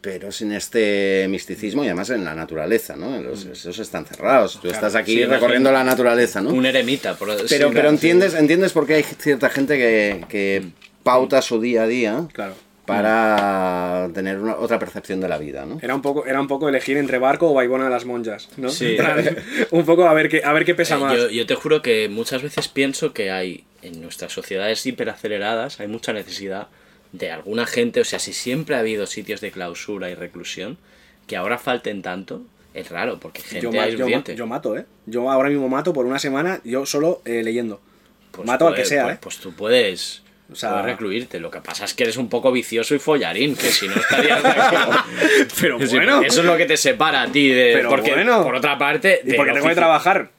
pero 0.05 0.31
sin 0.31 0.51
este 0.51 1.25
misticismo 1.29 1.83
y 1.83 1.87
además 1.87 2.11
en 2.11 2.23
la 2.23 2.35
naturaleza, 2.35 2.95
¿no? 2.95 3.19
Los, 3.19 3.45
esos 3.45 3.79
están 3.79 4.05
cerrados. 4.05 4.59
Tú 4.61 4.69
estás 4.69 4.93
aquí 4.93 5.15
sí, 5.15 5.25
recorriendo 5.25 5.71
la 5.71 5.83
naturaleza, 5.83 6.41
¿no? 6.41 6.51
Un 6.51 6.67
eremita, 6.67 7.15
por 7.15 7.29
Pero, 7.29 7.39
sí, 7.39 7.45
pero 7.49 7.71
claro, 7.71 7.89
entiendes, 7.89 8.35
entiendes 8.35 8.71
por 8.71 8.85
qué 8.85 8.93
hay 8.93 9.03
cierta 9.03 9.49
gente 9.49 9.79
que, 9.79 10.23
que 10.29 10.67
pauta 11.01 11.41
su 11.41 11.59
día 11.59 11.83
a 11.83 11.87
día 11.87 12.27
Claro. 12.33 12.53
Para 12.85 14.09
tener 14.13 14.39
una, 14.39 14.55
otra 14.57 14.79
percepción 14.79 15.19
de 15.21 15.27
la 15.27 15.37
vida, 15.37 15.65
¿no? 15.65 15.79
Era 15.81 15.95
un 15.95 16.01
poco, 16.01 16.25
era 16.25 16.39
un 16.39 16.47
poco 16.47 16.69
elegir 16.69 16.97
entre 16.97 17.17
barco 17.19 17.49
o 17.49 17.53
Baibona 17.53 17.85
de 17.85 17.89
las 17.89 18.05
monjas, 18.05 18.49
¿no? 18.57 18.69
Sí. 18.69 18.97
Un 19.71 19.85
poco 19.85 20.05
a 20.07 20.13
ver 20.13 20.29
qué, 20.29 20.41
a 20.43 20.53
ver 20.53 20.65
qué 20.65 20.75
pesa 20.75 20.95
Eh, 20.95 20.99
más. 20.99 21.17
Yo, 21.17 21.29
yo 21.29 21.45
te 21.45 21.55
juro 21.55 21.81
que 21.81 22.09
muchas 22.09 22.41
veces 22.41 22.67
pienso 22.67 23.13
que 23.13 23.31
hay 23.31 23.63
en 23.81 24.01
nuestras 24.01 24.31
sociedades 24.33 24.85
hiperaceleradas 24.85 25.79
hay 25.79 25.87
mucha 25.87 26.11
necesidad 26.13 26.67
de 27.11 27.31
alguna 27.31 27.65
gente, 27.65 28.01
o 28.01 28.03
sea, 28.03 28.19
si 28.19 28.33
siempre 28.33 28.75
ha 28.75 28.79
habido 28.79 29.05
sitios 29.05 29.39
de 29.41 29.51
clausura 29.51 30.09
y 30.09 30.15
reclusión, 30.15 30.77
que 31.27 31.37
ahora 31.37 31.57
falten 31.57 32.01
tanto, 32.01 32.41
es 32.73 32.89
raro, 32.89 33.19
porque 33.19 33.41
gente 33.41 33.61
Yo, 33.63 33.71
ma- 33.71 33.87
yo 33.87 34.09
ma- 34.09 34.23
yo 34.23 34.47
mato, 34.47 34.77
¿eh? 34.77 34.85
Yo 35.05 35.31
ahora 35.31 35.49
mismo 35.49 35.69
mato 35.69 35.93
por 35.93 36.05
una 36.05 36.19
semana, 36.19 36.59
yo 36.65 36.85
solo 36.85 37.21
eh, 37.25 37.41
leyendo. 37.43 37.79
Pues 38.31 38.45
mato 38.45 38.67
al 38.67 38.73
puede- 38.73 38.83
que 38.83 38.89
sea, 38.89 39.03
pues, 39.03 39.15
¿eh? 39.15 39.19
Pues 39.21 39.37
tú 39.37 39.53
puedes, 39.53 40.23
O 40.51 40.55
sea- 40.55 40.69
puedes 40.71 40.85
recluirte. 40.85 41.39
Lo 41.39 41.49
que 41.49 41.59
pasa 41.61 41.85
es 41.85 41.93
que 41.93 42.03
eres 42.03 42.17
un 42.17 42.29
poco 42.29 42.51
vicioso 42.51 42.93
y 42.95 42.99
follarín, 42.99 43.55
que 43.55 43.67
si 43.71 43.87
no 43.87 43.95
estarías 43.95 44.43
de. 44.43 44.49
Pero 45.61 45.77
bueno. 45.79 46.21
Eso 46.21 46.41
es 46.41 46.45
lo 46.45 46.57
que 46.57 46.65
te 46.65 46.77
separa 46.77 47.23
a 47.23 47.27
ti 47.27 47.49
de. 47.49 47.73
Pero 47.75 47.89
porque, 47.89 48.13
bueno. 48.13 48.43
por 48.43 48.55
otra 48.55 48.77
parte. 48.77 49.21
Y 49.25 49.33
porque 49.33 49.53
tengo 49.53 49.67
que 49.67 49.75
trabajar 49.75 50.29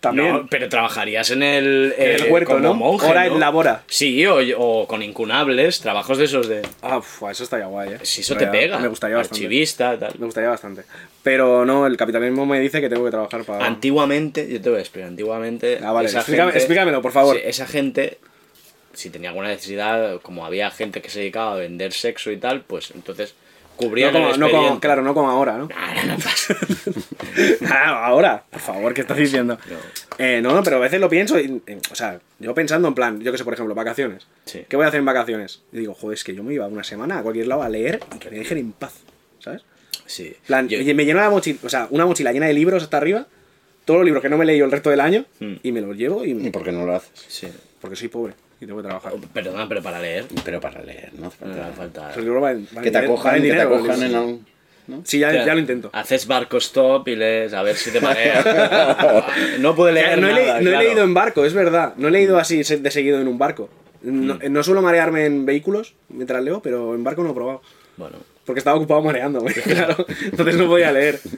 también. 0.00 0.32
No, 0.32 0.46
pero 0.48 0.68
trabajarías 0.68 1.30
en 1.30 1.42
el, 1.44 1.94
En 1.96 2.10
el 2.16 2.22
eh, 2.26 2.30
huerto, 2.30 2.50
como 2.54 2.60
¿no? 2.60 2.74
monje, 2.74 3.06
Hora 3.06 3.26
¿no? 3.26 3.34
en 3.34 3.40
labora. 3.40 3.82
Sí, 3.86 4.24
o, 4.26 4.36
o 4.58 4.86
con 4.88 5.00
incunables, 5.02 5.80
trabajos 5.80 6.18
de 6.18 6.24
esos 6.24 6.48
de. 6.48 6.62
Ah, 6.82 6.98
uf, 6.98 7.22
eso 7.30 7.44
estaría 7.44 7.66
guay, 7.66 7.90
¿eh? 7.94 7.98
Si 8.02 8.20
eso 8.22 8.36
te 8.36 8.46
pega. 8.48 8.78
Me 8.80 8.88
gustaría 8.88 9.16
bastante. 9.16 9.44
Archivista, 9.44 9.96
tal. 9.98 10.12
Me 10.18 10.26
gustaría 10.26 10.50
bastante. 10.50 10.82
Pero 11.22 11.64
no, 11.64 11.86
el 11.86 11.96
capitalismo 11.96 12.44
me 12.46 12.58
dice 12.58 12.80
que 12.80 12.88
tengo 12.88 13.04
que 13.04 13.12
trabajar 13.12 13.44
para... 13.44 13.64
Antiguamente, 13.64 14.48
yo 14.52 14.60
te 14.60 14.70
voy 14.70 14.78
a 14.78 14.82
explicar, 14.82 15.08
antiguamente. 15.08 15.78
Ah, 15.82 15.92
vale, 15.92 16.08
esa 16.08 16.22
gente- 16.24 16.42
explícamelo, 16.58 17.00
por 17.00 17.12
favor. 17.12 17.36
esa 17.36 17.66
gente, 17.66 18.18
si 18.94 19.10
tenía 19.10 19.30
alguna 19.30 19.48
necesidad, 19.48 20.20
como 20.22 20.44
había 20.46 20.70
gente 20.70 21.00
que 21.02 21.10
se 21.10 21.20
dedicaba 21.20 21.52
a 21.54 21.56
vender 21.56 21.92
sexo 21.92 22.30
y 22.30 22.36
tal, 22.36 22.62
pues 22.62 22.90
entonces 22.94 23.34
no 23.80 23.88
cubrían 23.88 24.12
como, 24.12 24.30
el 24.34 24.38
no 24.40 24.50
como- 24.50 24.80
claro, 24.80 25.02
no 25.02 25.14
como 25.14 25.30
ahora, 25.30 25.58
¿no? 25.58 25.68
Ahora 25.76 26.04
no 26.04 26.16
pasa. 26.16 26.56
Ah, 27.66 28.06
ahora, 28.06 28.44
por 28.50 28.60
favor, 28.60 28.92
¿qué 28.92 29.00
estás 29.00 29.16
diciendo? 29.16 29.56
No. 29.70 29.76
Eh, 30.18 30.40
no, 30.42 30.62
pero 30.62 30.76
a 30.76 30.80
veces 30.80 31.00
lo 31.00 31.08
pienso, 31.08 31.38
y, 31.40 31.62
eh, 31.66 31.78
o 31.90 31.94
sea, 31.94 32.20
yo 32.38 32.54
pensando 32.54 32.88
en 32.88 32.94
plan, 32.94 33.20
yo 33.22 33.32
que 33.32 33.38
sé, 33.38 33.44
por 33.44 33.54
ejemplo, 33.54 33.74
vacaciones. 33.74 34.26
Sí. 34.44 34.64
¿Qué 34.68 34.76
voy 34.76 34.84
a 34.84 34.88
hacer 34.88 34.98
en 35.00 35.06
vacaciones? 35.06 35.62
Y 35.72 35.78
digo, 35.78 35.94
joder, 35.94 36.16
es 36.18 36.24
que 36.24 36.34
yo 36.34 36.42
me 36.42 36.52
iba 36.52 36.66
una 36.66 36.84
semana 36.84 37.18
a 37.18 37.22
cualquier 37.22 37.46
lado 37.46 37.62
a 37.62 37.68
leer 37.70 38.00
y 38.14 38.18
que 38.18 38.30
me 38.30 38.38
dejen 38.38 38.58
en 38.58 38.72
paz, 38.72 38.92
¿sabes? 39.38 39.62
Sí. 40.06 40.26
En 40.26 40.46
plan, 40.46 40.68
Yo- 40.68 40.94
me 40.94 41.04
lleno 41.06 41.20
la 41.20 41.30
mochila, 41.30 41.58
o 41.64 41.68
sea, 41.70 41.86
una 41.90 42.04
mochila 42.04 42.32
llena 42.32 42.46
de 42.46 42.52
libros 42.52 42.82
hasta 42.82 42.98
arriba, 42.98 43.26
todos 43.86 44.00
los 44.00 44.04
libros 44.04 44.22
que 44.22 44.28
no 44.28 44.36
me 44.36 44.44
he 44.44 44.46
leído 44.46 44.66
el 44.66 44.72
resto 44.72 44.90
del 44.90 45.00
año, 45.00 45.24
Hmm. 45.40 45.54
y 45.62 45.72
me 45.72 45.80
los 45.80 45.96
llevo 45.96 46.24
y 46.24 46.32
¿Y 46.32 46.50
por 46.50 46.62
qué 46.64 46.72
no 46.72 46.84
lo 46.84 46.94
haces? 46.96 47.10
sí. 47.28 47.48
porque 47.80 47.96
soy 47.96 48.08
pobre 48.08 48.34
y 48.64 48.66
tengo 48.66 48.80
que 48.82 48.88
trabajar. 48.88 49.12
Perdona, 49.32 49.68
pero 49.68 49.82
para 49.82 50.00
leer. 50.00 50.24
Pero 50.44 50.60
para 50.60 50.82
leer, 50.82 51.10
¿no? 51.18 51.26
hace 51.28 51.72
falta- 51.76 52.14
libros 52.16 52.42
valen- 52.42 52.66
valen 52.70 52.82
Que 52.84 52.90
te 52.90 52.98
acojan, 52.98 53.24
valen 53.32 53.42
que 53.42 53.48
te 53.48 53.52
dinero, 53.54 53.70
los 53.70 53.78
acojan 53.80 54.02
en 54.02 54.14
algún... 54.14 54.46
¿no? 54.88 55.02
Sí, 55.04 55.18
ya, 55.20 55.28
O 55.28 55.30
sea, 55.32 55.46
ya 55.46 55.54
lo 55.54 55.60
intento. 55.60 55.90
Haces 55.92 56.26
barco 56.26 56.56
stop 56.58 57.06
y 57.08 57.16
lees 57.16 57.52
a 57.54 57.62
ver 57.62 57.76
si 57.76 57.90
te 57.92 58.00
marea. 58.00 59.26
no 59.60 59.74
pude 59.76 59.92
leer 59.92 60.18
no 60.20 60.28
he, 60.28 60.32
nada, 60.32 60.58
le- 60.60 60.64
no 60.64 60.80
he 60.80 60.84
leído 60.84 61.04
en 61.04 61.14
barco, 61.14 61.44
es 61.44 61.54
verdad. 61.54 61.94
No 61.96 62.08
he 62.08 62.10
leído 62.10 62.38
así 62.38 62.62
de 62.62 62.90
seguido 62.90 63.20
en 63.20 63.28
un 63.28 63.38
barco. 63.38 63.68
No, 64.02 64.34
Mm. 64.34 64.52
no 64.52 64.62
suelo 64.64 64.82
marearme 64.82 65.26
en 65.26 65.46
vehículos 65.46 65.94
mientras 66.08 66.42
leo, 66.42 66.60
pero 66.60 66.94
en 66.96 67.04
barco 67.04 67.22
no 67.22 67.30
he 67.30 67.34
probado. 67.34 67.62
Bueno, 67.96 68.16
Porque 68.44 68.58
estaba 68.58 68.76
ocupado 68.76 69.00
mareándome, 69.02 69.52
claro. 69.64 70.04
Entonces 70.24 70.56
no 70.56 70.66
podía 70.66 70.90
leer. 70.92 71.20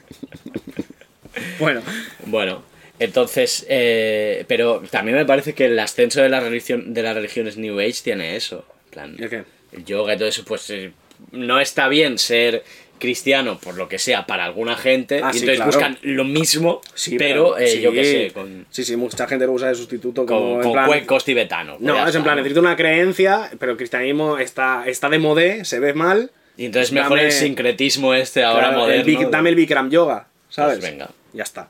Bueno, 1.59 1.81
bueno. 2.27 2.63
Entonces, 2.99 3.65
eh, 3.69 4.45
pero 4.47 4.81
también 4.89 5.17
me 5.17 5.25
parece 5.25 5.53
que 5.53 5.65
el 5.65 5.77
ascenso 5.79 6.21
de 6.21 6.29
la 6.29 6.39
religión 6.39 6.93
de 6.93 7.03
las 7.03 7.15
religiones 7.15 7.57
New 7.57 7.79
Age 7.79 7.95
tiene 8.03 8.35
eso. 8.35 8.65
Plan, 8.91 9.15
¿el 9.19 9.29
qué? 9.29 9.43
el 9.73 9.83
yoga 9.83 10.13
y 10.15 10.17
todo 10.17 10.27
eso, 10.29 10.43
pues 10.45 10.69
eh, 10.69 10.91
no 11.31 11.59
está 11.59 11.89
bien 11.89 12.17
ser 12.17 12.63
cristiano 12.97 13.59
por 13.59 13.75
lo 13.75 13.89
que 13.89 13.99
sea 13.99 14.25
para 14.25 14.45
alguna 14.45 14.77
gente 14.77 15.19
Ah, 15.21 15.31
y 15.33 15.37
sí, 15.37 15.39
entonces 15.39 15.55
claro. 15.57 15.71
buscan 15.71 15.97
lo 16.03 16.23
mismo 16.23 16.79
Sí, 16.93 17.17
pero, 17.17 17.57
eh, 17.57 17.67
sí. 17.67 17.81
yo 17.81 17.91
qué 17.91 18.05
sé 18.05 18.31
con, 18.33 18.65
Sí, 18.69 18.85
sí, 18.85 18.95
mucha 18.95 19.27
gente 19.27 19.45
lo 19.45 19.51
usa 19.51 19.67
de 19.67 19.75
sustituto 19.75 20.25
como 20.25 20.39
con, 20.39 20.55
en 20.55 20.61
con 20.61 20.71
plan... 20.71 20.87
cuencos 20.87 21.25
tibetanos 21.25 21.81
No, 21.81 21.93
pues 21.93 22.09
es 22.11 22.15
en 22.15 22.23
plan, 22.23 22.37
necesito 22.37 22.61
una 22.61 22.77
creencia, 22.77 23.51
pero 23.59 23.73
el 23.73 23.77
cristianismo 23.77 24.37
está, 24.37 24.85
está 24.87 25.09
de 25.09 25.19
modé, 25.19 25.65
se 25.65 25.79
ve 25.81 25.93
mal. 25.93 26.31
y 26.55 26.67
entonces 26.67 26.93
mejor 26.93 27.17
Dame- 27.17 27.25
el 27.25 27.31
sincretismo 27.33 28.13
este 28.13 28.45
ahora 28.45 28.67
claro, 28.69 28.79
moderno 28.83 29.19
el 29.25 29.29
dame 29.31 29.49
el 29.49 29.55
Bikram 29.55 29.89
Yoga, 29.89 30.27
¿sabes? 30.47 30.77
Pues 30.79 30.89
venga. 30.91 31.09
Ya 31.33 31.43
está. 31.43 31.69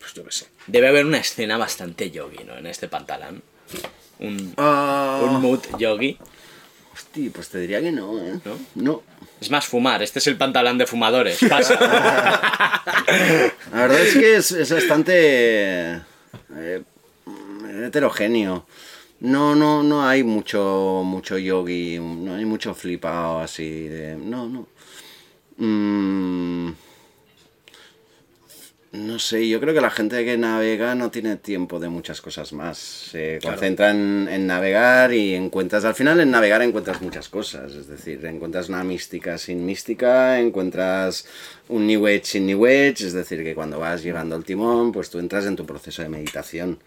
Pues 0.00 0.12
yo 0.14 0.24
qué 0.24 0.32
sé. 0.32 0.46
debe 0.66 0.88
haber 0.88 1.06
una 1.06 1.18
escena 1.18 1.56
bastante 1.56 2.10
yogi 2.10 2.42
¿no? 2.44 2.56
en 2.56 2.66
este 2.66 2.88
pantalón 2.88 3.42
un, 4.18 4.54
Ah, 4.56 5.20
un 5.22 5.40
mood 5.40 5.60
yogi 5.78 6.18
hosti, 6.92 7.30
pues 7.30 7.48
te 7.50 7.58
diría 7.60 7.80
que 7.80 7.92
no, 7.92 8.18
¿eh? 8.18 8.40
¿No? 8.44 8.58
No. 8.74 9.02
es 9.40 9.50
más 9.50 9.66
fumar 9.66 10.02
este 10.02 10.18
es 10.18 10.26
el 10.26 10.36
pantalón 10.36 10.78
de 10.78 10.86
fumadores 10.86 11.38
pasa 11.48 11.78
La 13.72 13.82
verdad 13.82 14.00
es 14.00 14.14
que 14.14 14.36
es, 14.36 14.50
es 14.52 14.72
bastante 14.72 16.00
eh, 16.56 16.82
heterogéneo. 17.86 18.66
No, 19.20 19.54
no, 19.54 19.82
no 19.82 20.06
hay 20.08 20.22
mucho, 20.22 21.02
mucho 21.04 21.36
yogi, 21.36 21.98
no 21.98 22.34
hay 22.34 22.44
mucho 22.44 22.74
flipado 22.74 23.40
así 23.40 23.86
de. 23.88 24.16
No, 24.16 24.48
no. 24.48 24.66
Mm, 25.58 26.72
no 28.92 29.20
sé, 29.20 29.48
yo 29.48 29.60
creo 29.60 29.72
que 29.72 29.80
la 29.80 29.90
gente 29.90 30.24
que 30.24 30.36
navega 30.36 30.96
no 30.96 31.12
tiene 31.12 31.36
tiempo 31.36 31.78
de 31.78 31.88
muchas 31.88 32.20
cosas 32.20 32.52
más. 32.52 32.76
Se 32.78 33.38
concentra 33.40 33.90
en, 33.92 34.28
en 34.28 34.48
navegar 34.48 35.12
y 35.14 35.34
encuentras, 35.36 35.84
al 35.84 35.94
final 35.94 36.18
en 36.18 36.32
navegar 36.32 36.60
encuentras 36.62 37.00
muchas 37.00 37.28
cosas. 37.28 37.72
Es 37.72 37.86
decir, 37.86 38.24
encuentras 38.26 38.68
una 38.68 38.82
mística 38.82 39.38
sin 39.38 39.64
mística, 39.64 40.40
encuentras 40.40 41.24
un 41.68 41.86
New 41.86 42.04
Age 42.06 42.22
sin 42.24 42.46
New 42.46 42.66
Age. 42.66 42.96
Es 43.06 43.12
decir, 43.12 43.44
que 43.44 43.54
cuando 43.54 43.78
vas 43.78 44.02
llevando 44.02 44.34
el 44.34 44.44
timón, 44.44 44.90
pues 44.90 45.08
tú 45.08 45.20
entras 45.20 45.46
en 45.46 45.54
tu 45.54 45.64
proceso 45.64 46.02
de 46.02 46.08
meditación. 46.08 46.78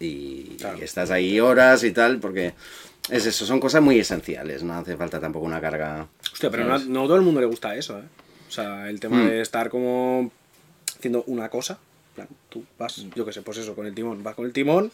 Y, 0.00 0.04
y 0.04 0.56
estás 0.82 1.10
ahí 1.10 1.40
horas 1.40 1.82
y 1.84 1.92
tal, 1.92 2.18
porque 2.20 2.54
es 3.10 3.26
eso, 3.26 3.46
son 3.46 3.58
cosas 3.60 3.82
muy 3.82 3.98
esenciales. 3.98 4.62
No 4.62 4.74
hace 4.74 4.96
falta 4.96 5.18
tampoco 5.20 5.44
una 5.46 5.60
carga. 5.60 6.06
Hostia, 6.32 6.50
pero 6.50 6.64
no, 6.64 6.78
no 6.78 7.00
a 7.02 7.06
todo 7.06 7.16
el 7.16 7.22
mundo 7.22 7.40
le 7.40 7.46
gusta 7.46 7.74
eso, 7.74 7.98
¿eh? 7.98 8.02
O 8.48 8.50
sea, 8.50 8.88
el 8.88 9.00
tema 9.00 9.16
Mm. 9.16 9.28
de 9.28 9.40
estar 9.40 9.68
como 9.70 10.30
haciendo 11.04 11.22
una 11.26 11.48
cosa. 11.50 11.78
plan, 12.14 12.28
tú 12.48 12.64
vas, 12.78 13.04
yo 13.14 13.24
qué 13.26 13.32
sé, 13.32 13.42
pues 13.42 13.58
eso, 13.58 13.74
con 13.74 13.86
el 13.86 13.94
timón. 13.94 14.22
Vas 14.22 14.34
con 14.34 14.46
el 14.46 14.52
timón. 14.52 14.86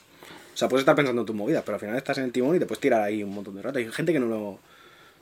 O 0.53 0.57
sea, 0.57 0.69
puedes 0.69 0.83
estar 0.83 0.97
pensando 0.97 1.23
en 1.23 1.27
tus 1.27 1.37
movidas, 1.37 1.63
pero 1.65 1.77
al 1.77 1.81
final 1.81 1.97
estás 1.97 2.19
en 2.19 2.25
el 2.25 2.33
timón 2.33 2.57
y 2.57 2.59
te 2.59 2.67
puedes 2.67 2.81
tirar 2.81 3.01
ahí 3.03 3.23
un 3.23 3.33
montón 3.33 3.55
de 3.55 3.63
rato. 3.63 3.79
Hay 3.79 3.91
gente 3.93 4.13
que 4.13 4.19
no 4.21 4.27
lo. 4.27 4.59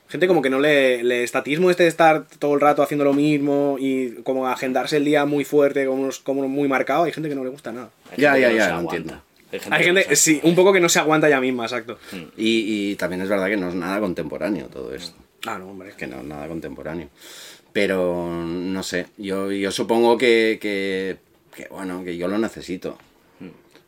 Gente 0.09 0.26
como 0.26 0.41
que 0.41 0.49
no 0.49 0.59
le. 0.59 1.01
El 1.01 1.12
estatismo 1.12 1.70
este 1.70 1.82
de 1.82 1.91
estar 1.91 2.26
todo 2.39 2.55
el 2.55 2.61
rato 2.62 2.82
haciendo 2.82 3.05
lo 3.05 3.12
mismo 3.12 3.76
y 3.78 4.12
como 4.24 4.49
agendarse 4.49 4.97
el 4.97 5.05
día 5.05 5.26
muy 5.26 5.45
fuerte, 5.45 5.84
como, 5.86 6.09
como 6.24 6.49
muy 6.49 6.66
marcado, 6.68 7.05
hay 7.05 7.12
gente 7.12 7.28
que 7.28 7.34
no 7.34 7.45
le 7.45 7.51
gusta 7.51 7.72
nada. 7.72 7.91
Ya, 8.16 8.39
ya, 8.39 8.49
no 8.51 8.57
ya, 8.57 8.66
aguanta. 8.78 8.97
entiendo. 8.97 9.22
Hay 9.53 9.59
gente, 9.61 9.74
Hay 9.74 9.80
que 9.80 9.84
gente, 9.86 10.01
no 10.05 10.09
se- 10.09 10.16
sí, 10.16 10.41
un 10.45 10.55
poco 10.55 10.72
que 10.72 10.80
no 10.80 10.89
se 10.89 10.99
aguanta 10.99 11.26
ella 11.28 11.41
misma, 11.41 11.64
exacto. 11.64 11.99
Y, 12.36 12.91
y 12.93 12.97
también 12.97 13.20
es 13.22 13.28
verdad 13.28 13.47
que 13.49 13.57
no 13.59 13.68
es 13.68 13.74
nada 13.74 14.01
contemporáneo 14.01 14.66
todo 14.68 14.95
esto. 14.95 15.16
Ah, 15.47 15.59
no, 15.59 15.70
hombre. 15.70 15.93
que 15.97 16.07
no 16.07 16.16
es 16.18 16.24
nada 16.24 16.49
contemporáneo. 16.49 17.09
Pero 17.73 18.31
no 18.33 18.83
sé, 18.83 19.07
yo, 19.16 19.53
yo 19.53 19.71
supongo 19.71 20.16
que, 20.19 20.59
que, 20.61 21.16
que, 21.55 21.69
bueno, 21.69 22.03
que 22.05 22.16
yo 22.16 22.29
lo 22.29 22.39
necesito. 22.39 22.99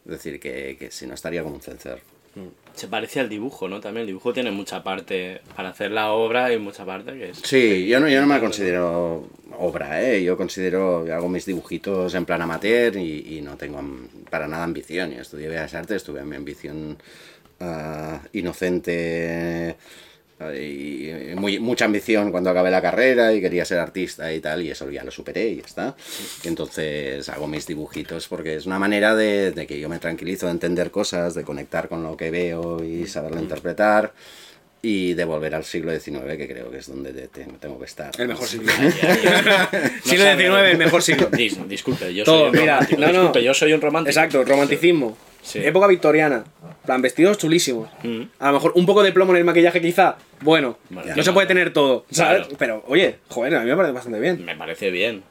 Es 0.05 0.12
decir, 0.12 0.41
que, 0.41 0.76
que 0.78 0.91
si 0.91 1.07
no 1.07 1.14
estaría 1.14 1.43
como 1.43 1.57
un 1.57 1.62
cencer. 1.62 2.01
Se 2.74 2.87
parece 2.89 3.20
al 3.20 3.28
dibujo, 3.28 3.68
¿no? 3.68 3.81
También 3.81 4.03
el 4.03 4.07
dibujo 4.07 4.33
tiene 4.33 4.51
mucha 4.51 4.83
parte 4.83 5.41
para 5.57 5.70
hacer 5.70 5.91
la 5.91 6.12
obra 6.12 6.53
y 6.53 6.59
mucha 6.59 6.85
parte 6.85 7.12
que 7.12 7.31
es... 7.31 7.39
Sí, 7.39 7.87
yo 7.87 8.01
no, 8.01 8.09
yo 8.09 8.20
no 8.20 8.26
me 8.26 8.39
considero 8.39 9.28
obra, 9.59 10.03
¿eh? 10.03 10.22
Yo 10.22 10.37
considero, 10.37 11.07
hago 11.12 11.28
mis 11.28 11.45
dibujitos 11.45 12.14
en 12.14 12.24
plan 12.24 12.41
amateur 12.41 12.97
y, 12.97 13.37
y 13.37 13.41
no 13.43 13.57
tengo 13.57 13.81
para 14.31 14.47
nada 14.47 14.64
ambición. 14.64 15.11
Yo 15.11 15.20
estudié 15.20 15.49
Bellas 15.49 15.74
Artes, 15.74 16.05
tuve 16.05 16.24
mi 16.24 16.37
ambición 16.37 16.97
ah, 17.59 18.20
inocente 18.33 19.76
eh, 20.41 20.70
y 20.99 20.99
muy, 21.41 21.59
mucha 21.59 21.86
ambición 21.86 22.30
cuando 22.30 22.51
acabé 22.51 22.70
la 22.70 22.80
carrera 22.80 23.32
y 23.32 23.41
quería 23.41 23.64
ser 23.64 23.78
artista 23.80 24.32
y 24.32 24.38
tal, 24.41 24.62
y 24.62 24.70
eso 24.70 24.88
ya 24.91 25.03
lo 25.03 25.11
superé 25.11 25.49
y 25.49 25.57
ya 25.57 25.62
está. 25.66 25.97
Y 26.45 26.49
entonces 26.49 27.28
hago 27.28 27.47
mis 27.49 27.66
dibujitos 27.66 28.28
porque 28.28 28.55
es 28.57 28.66
una 28.66 28.78
manera 28.78 29.14
de, 29.16 29.51
de 29.51 29.66
que 29.66 29.80
yo 29.80 29.88
me 29.88 29.99
tranquilizo, 29.99 30.47
de 30.47 30.53
entender 30.53 30.91
cosas, 30.91 31.34
de 31.34 31.43
conectar 31.43 31.88
con 31.88 32.03
lo 32.03 32.16
que 32.16 32.30
veo 32.30 32.84
y 32.84 33.07
saberlo 33.09 33.41
interpretar 33.41 34.12
y 34.82 35.12
de 35.14 35.24
volver 35.26 35.55
al 35.55 35.64
siglo 35.64 35.91
XIX, 35.93 36.36
que 36.38 36.49
creo 36.49 36.70
que 36.70 36.78
es 36.78 36.86
donde 36.88 37.12
te- 37.12 37.28
te- 37.28 37.45
tengo 37.61 37.78
que 37.78 37.84
estar. 37.84 38.11
El 38.18 38.28
mejor 38.28 38.47
siglo. 38.49 38.72
Siglo 40.05 40.24
XIX, 40.24 40.70
el 40.70 40.78
mejor 40.78 41.03
siglo. 41.03 41.30
Dis- 41.30 41.66
disculpe, 41.66 42.14
yo 42.14 42.24
Todo, 42.24 42.49
soy 42.49 42.55
un 42.55 42.61
mira, 42.61 42.80
no, 42.97 42.99
no. 42.99 43.12
Disculpe, 43.12 43.45
yo 43.45 43.55
soy 43.55 43.72
un 43.72 43.80
romántico. 43.80 44.11
Exacto, 44.11 44.43
romanticismo. 44.45 45.16
Sí. 45.43 45.59
Época 45.64 45.86
victoriana. 45.86 46.45
plan, 46.84 47.03
vestidos 47.03 47.38
chulísimos. 47.38 47.88
Mm. 48.03 48.22
A 48.38 48.49
lo 48.49 48.53
mejor 48.55 48.72
un 48.74 48.86
poco 48.86 49.03
de 49.03 49.12
plomo 49.12 49.32
en 49.32 49.38
el 49.38 49.45
maquillaje, 49.45 49.80
quizá. 49.80 50.16
Bueno, 50.41 50.78
no 50.91 51.22
se 51.22 51.32
puede 51.32 51.47
tener 51.47 51.72
todo, 51.72 52.05
¿sabes? 52.11 52.43
Claro. 52.43 52.57
Pero, 52.59 52.84
oye, 52.88 53.16
joder, 53.28 53.57
a 53.57 53.61
mí 53.61 53.66
me 53.70 53.76
parece 53.76 53.93
bastante 53.93 54.20
bien. 54.20 54.45
Me 54.45 54.57
parece 54.57 54.91
bien. 54.91 55.22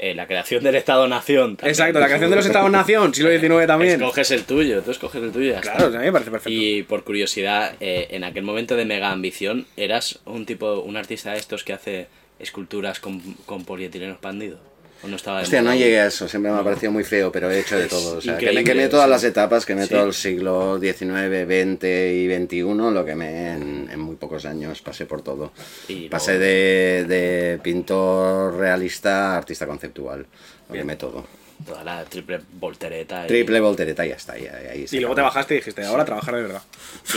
Eh, 0.00 0.14
la 0.14 0.28
creación 0.28 0.62
del 0.62 0.76
Estado-Nación. 0.76 1.58
Exacto, 1.60 1.98
la 1.98 2.06
creación 2.06 2.30
de 2.30 2.36
los 2.36 2.46
Estados-Nación, 2.50 3.12
siglo 3.14 3.30
XIX 3.30 3.66
también. 3.66 3.94
Escoges 4.00 4.30
el 4.30 4.44
tuyo, 4.44 4.80
tú 4.82 4.92
escoges 4.92 5.20
el 5.22 5.32
tuyo. 5.32 5.56
Claro, 5.60 5.86
a 5.86 5.90
mí 5.90 5.96
me 5.98 6.12
parece 6.12 6.30
perfecto. 6.30 6.50
Y 6.56 6.84
por 6.84 7.02
curiosidad, 7.02 7.74
eh, 7.80 8.06
en 8.10 8.22
aquel 8.22 8.44
momento 8.44 8.76
de 8.76 8.84
mega 8.84 9.10
ambición, 9.10 9.66
¿eras 9.76 10.20
un 10.24 10.46
tipo, 10.46 10.80
un 10.80 10.96
artista 10.96 11.32
de 11.32 11.38
estos 11.38 11.64
que 11.64 11.72
hace 11.72 12.06
esculturas 12.38 13.00
con, 13.00 13.20
con 13.44 13.64
polietileno 13.64 14.12
expandido? 14.12 14.60
¿O 15.02 15.06
no 15.06 15.14
estaba 15.16 15.40
Hostia, 15.42 15.62
no 15.62 15.72
llegué 15.74 16.00
a 16.00 16.06
eso, 16.06 16.26
siempre 16.28 16.50
me 16.50 16.58
ha 16.58 16.64
parecido 16.64 16.90
muy 16.90 17.04
feo, 17.04 17.30
pero 17.30 17.48
he 17.50 17.60
hecho 17.60 17.78
de 17.78 17.86
todo. 17.86 18.18
O 18.18 18.20
sea, 18.20 18.36
que 18.36 18.50
me 18.52 18.64
quemé 18.64 18.88
todas 18.88 19.06
sí. 19.06 19.10
las 19.10 19.24
etapas, 19.24 19.64
quemé 19.64 19.84
Sí. 19.84 19.90
todo 19.94 20.06
el 20.06 20.12
siglo 20.12 20.80
XIX, 20.80 21.44
XX 21.46 21.84
y 21.84 22.28
XXI, 22.46 22.62
lo 22.92 23.04
quemé 23.04 23.52
en, 23.52 23.88
en 23.92 24.00
muy 24.00 24.16
pocos 24.16 24.44
años, 24.44 24.82
pasé 24.82 25.06
por 25.06 25.22
todo. 25.22 25.52
Y 25.86 26.08
Pasé 26.08 26.32
luego- 26.32 26.44
de, 26.44 27.04
de 27.04 27.58
pintor 27.62 28.56
realista 28.58 29.34
a 29.34 29.36
artista 29.38 29.66
conceptual, 29.66 30.26
lo 30.68 30.74
quemé 30.74 30.96
todo. 30.96 31.24
Toda 31.66 31.82
la 31.82 32.04
triple 32.04 32.40
voltereta. 32.52 33.24
y- 33.24 33.28
Triple 33.28 33.58
voltereta 33.60 34.06
y 34.06 34.10
ya 34.10 34.14
está, 34.16 34.36
ya, 34.38 34.52
ahí 34.72 34.86
se 34.86 34.96
Y 34.96 35.00
luego 35.00 35.14
te 35.16 35.22
bajaste 35.22 35.54
y 35.54 35.56
dijiste, 35.58 35.84
ahora 35.84 36.04
trabajar 36.04 36.36
de 36.36 36.42
verdad. 36.42 36.62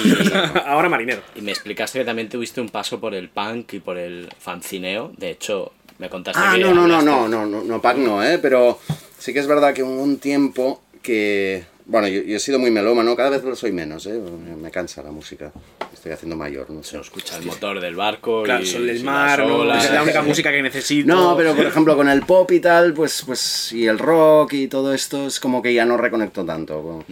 Y, 0.03 0.31
ahora 0.65 0.89
marinero. 0.89 1.21
y 1.35 1.41
me 1.41 1.51
explicaste 1.51 1.99
que 1.99 2.05
también 2.05 2.27
tuviste 2.27 2.59
un 2.59 2.69
paso 2.69 2.99
por 2.99 3.13
el 3.13 3.29
punk 3.29 3.73
y 3.73 3.79
por 3.79 3.97
el 3.99 4.29
fancineo. 4.39 5.13
De 5.17 5.29
hecho, 5.29 5.73
me 6.01 6.09
contaste 6.09 6.41
Ah, 6.43 6.53
que 6.55 6.63
no, 6.63 6.73
no, 6.73 6.87
no, 6.87 7.01
no, 7.01 7.27
no, 7.27 7.45
no, 7.45 7.63
no, 7.63 7.81
pack 7.81 7.97
no, 7.97 8.23
¿eh? 8.23 8.39
Pero 8.39 8.79
sí 9.19 9.31
que 9.31 9.39
es 9.39 9.45
verdad 9.47 9.71
que 9.73 9.83
hubo 9.83 10.01
un 10.01 10.17
tiempo 10.17 10.81
que... 11.03 11.63
Bueno, 11.85 12.07
yo, 12.07 12.21
yo 12.23 12.37
he 12.37 12.39
sido 12.39 12.57
muy 12.57 12.71
melómano, 12.71 13.15
cada 13.15 13.29
vez 13.29 13.43
lo 13.43 13.55
soy 13.55 13.71
menos, 13.71 14.07
¿eh? 14.07 14.19
Me 14.59 14.71
cansa 14.71 15.03
la 15.03 15.11
música. 15.11 15.51
Estoy 15.93 16.13
haciendo 16.13 16.35
mayor, 16.35 16.71
no 16.71 16.81
sé. 16.81 16.91
Se 16.91 17.01
escucha 17.01 17.37
el 17.37 17.45
motor 17.45 17.79
del 17.79 17.95
barco. 17.95 18.41
Claro, 18.43 18.63
y, 18.63 18.65
sol 18.65 18.87
del 18.87 19.03
mar, 19.03 19.45
¿no? 19.45 19.71
es 19.75 19.91
la 19.91 20.01
única 20.01 20.21
música 20.23 20.51
que 20.51 20.63
necesito. 20.63 21.07
No, 21.07 21.37
pero 21.37 21.55
por 21.55 21.65
ejemplo 21.65 21.95
con 21.95 22.09
el 22.09 22.23
pop 22.23 22.51
y 22.51 22.59
tal, 22.59 22.93
pues, 22.93 23.23
pues, 23.23 23.71
y 23.71 23.85
el 23.85 23.99
rock 23.99 24.53
y 24.53 24.67
todo 24.67 24.95
esto 24.95 25.27
es 25.27 25.39
como 25.39 25.61
que 25.61 25.71
ya 25.73 25.85
no 25.85 25.97
reconecto 25.97 26.43
tanto. 26.43 27.03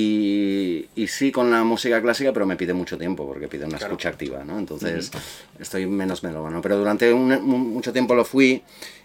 Y, 0.00 0.86
y 0.94 1.06
sí 1.08 1.32
con 1.32 1.50
la 1.50 1.64
música 1.64 2.00
clásica, 2.00 2.32
pero 2.32 2.46
me 2.46 2.56
pide 2.56 2.72
mucho 2.72 2.96
tiempo 2.96 3.26
porque 3.26 3.48
pide 3.48 3.64
una 3.64 3.78
escucha 3.78 4.10
activa, 4.10 4.44
¿no? 4.44 4.56
Entonces 4.58 5.10
estoy 5.58 5.86
menos 5.86 6.22
melómano. 6.22 6.62
Pero 6.62 6.76
durante 6.76 7.12
un- 7.12 7.32
un- 7.32 7.72
mucho 7.72 7.92
tiempo 7.92 8.14
lo 8.14 8.24
fui 8.24 8.62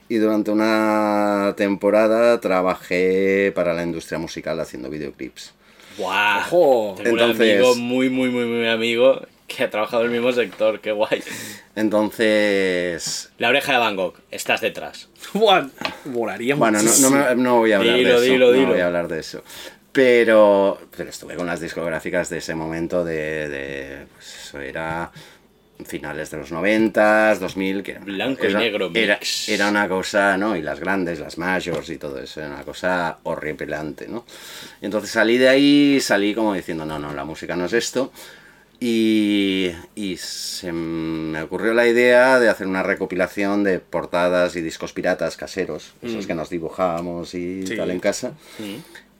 y 0.07 0.15
durante 0.17 0.51
una 0.51 1.53
temporada 1.57 2.39
trabajé 2.39 3.51
para 3.55 3.73
la 3.73 3.83
industria 3.83 4.19
musical 4.19 4.59
haciendo 4.59 4.89
videoclips. 4.89 5.53
Ojo. 5.99 6.93
Tengo 6.97 7.09
Entonces- 7.17 7.39
un 7.59 7.65
amigo 7.65 7.75
muy, 7.75 8.09
muy, 8.09 8.29
muy, 8.29 8.45
muy 8.45 8.67
amigo 8.67 9.21
que 9.47 9.63
ha 9.63 9.69
trabajado 9.69 10.03
en 10.03 10.09
el 10.11 10.13
mismo 10.19 10.31
sector. 10.31 10.79
¡Qué 10.79 10.91
guay! 10.91 11.23
Entonces, 11.75 13.31
La 13.39 13.49
oreja 13.49 13.73
de 13.73 13.77
Van 13.79 13.95
Gogh, 13.95 14.15
estás 14.29 14.61
detrás. 14.61 15.09
Volaría 16.05 16.55
Bueno, 16.55 16.79
no, 16.83 16.91
no, 16.99 17.09
me- 17.09 17.35
no 17.35 17.57
voy 17.57 17.71
a 17.71 17.77
hablar 17.77 17.95
Dilo, 17.97 18.09
de 18.09 18.25
eso. 18.25 18.33
dilo, 18.33 18.45
no 18.47 18.51
dilo. 18.53 18.67
voy 18.69 18.79
a 18.79 18.85
hablar 18.87 19.07
de 19.07 19.19
eso. 19.19 19.43
Pero, 19.93 20.79
pero 20.97 21.09
estuve 21.09 21.35
con 21.35 21.45
las 21.47 21.61
discográficas 21.61 22.29
de 22.29 22.39
ese 22.39 22.55
momento 22.55 23.05
de... 23.05 23.47
de, 23.47 24.05
pues 24.13 24.35
eso 24.47 24.59
era 24.59 25.11
finales 25.85 26.29
de 26.31 26.37
los 26.37 26.51
90, 26.51 27.35
2000, 27.35 27.83
que 27.83 27.91
era, 27.91 27.99
Blanco 28.01 28.47
y 28.47 28.53
negro 28.53 28.91
era, 28.93 29.19
era 29.47 29.67
una 29.69 29.87
cosa, 29.89 30.37
¿no? 30.37 30.55
Y 30.55 30.61
las 30.61 30.79
grandes, 30.79 31.19
las 31.19 31.37
majors 31.37 31.89
y 31.89 31.97
todo 31.97 32.19
eso, 32.19 32.39
era 32.41 32.49
una 32.53 32.63
cosa 32.63 33.17
horripilante, 33.23 34.07
¿no? 34.07 34.23
Y 34.81 34.85
entonces 34.85 35.11
salí 35.11 35.37
de 35.37 35.49
ahí, 35.49 35.99
salí 35.99 36.33
como 36.33 36.53
diciendo, 36.53 36.85
no, 36.85 36.99
no, 36.99 37.13
la 37.13 37.25
música 37.25 37.55
no 37.55 37.65
es 37.65 37.73
esto. 37.73 38.11
Y, 38.79 39.71
y 39.95 40.17
se 40.17 40.71
me 40.73 41.41
ocurrió 41.41 41.73
la 41.73 41.87
idea 41.87 42.39
de 42.39 42.49
hacer 42.49 42.67
una 42.67 42.83
recopilación 42.83 43.63
de 43.63 43.79
portadas 43.79 44.55
y 44.55 44.61
discos 44.61 44.91
piratas 44.93 45.37
caseros, 45.37 45.93
esos 46.01 46.27
que 46.27 46.35
nos 46.35 46.49
dibujábamos 46.49 47.33
y 47.33 47.65
Sí. 47.65 47.75
tal 47.77 47.91
en 47.91 47.99
casa. 47.99 48.33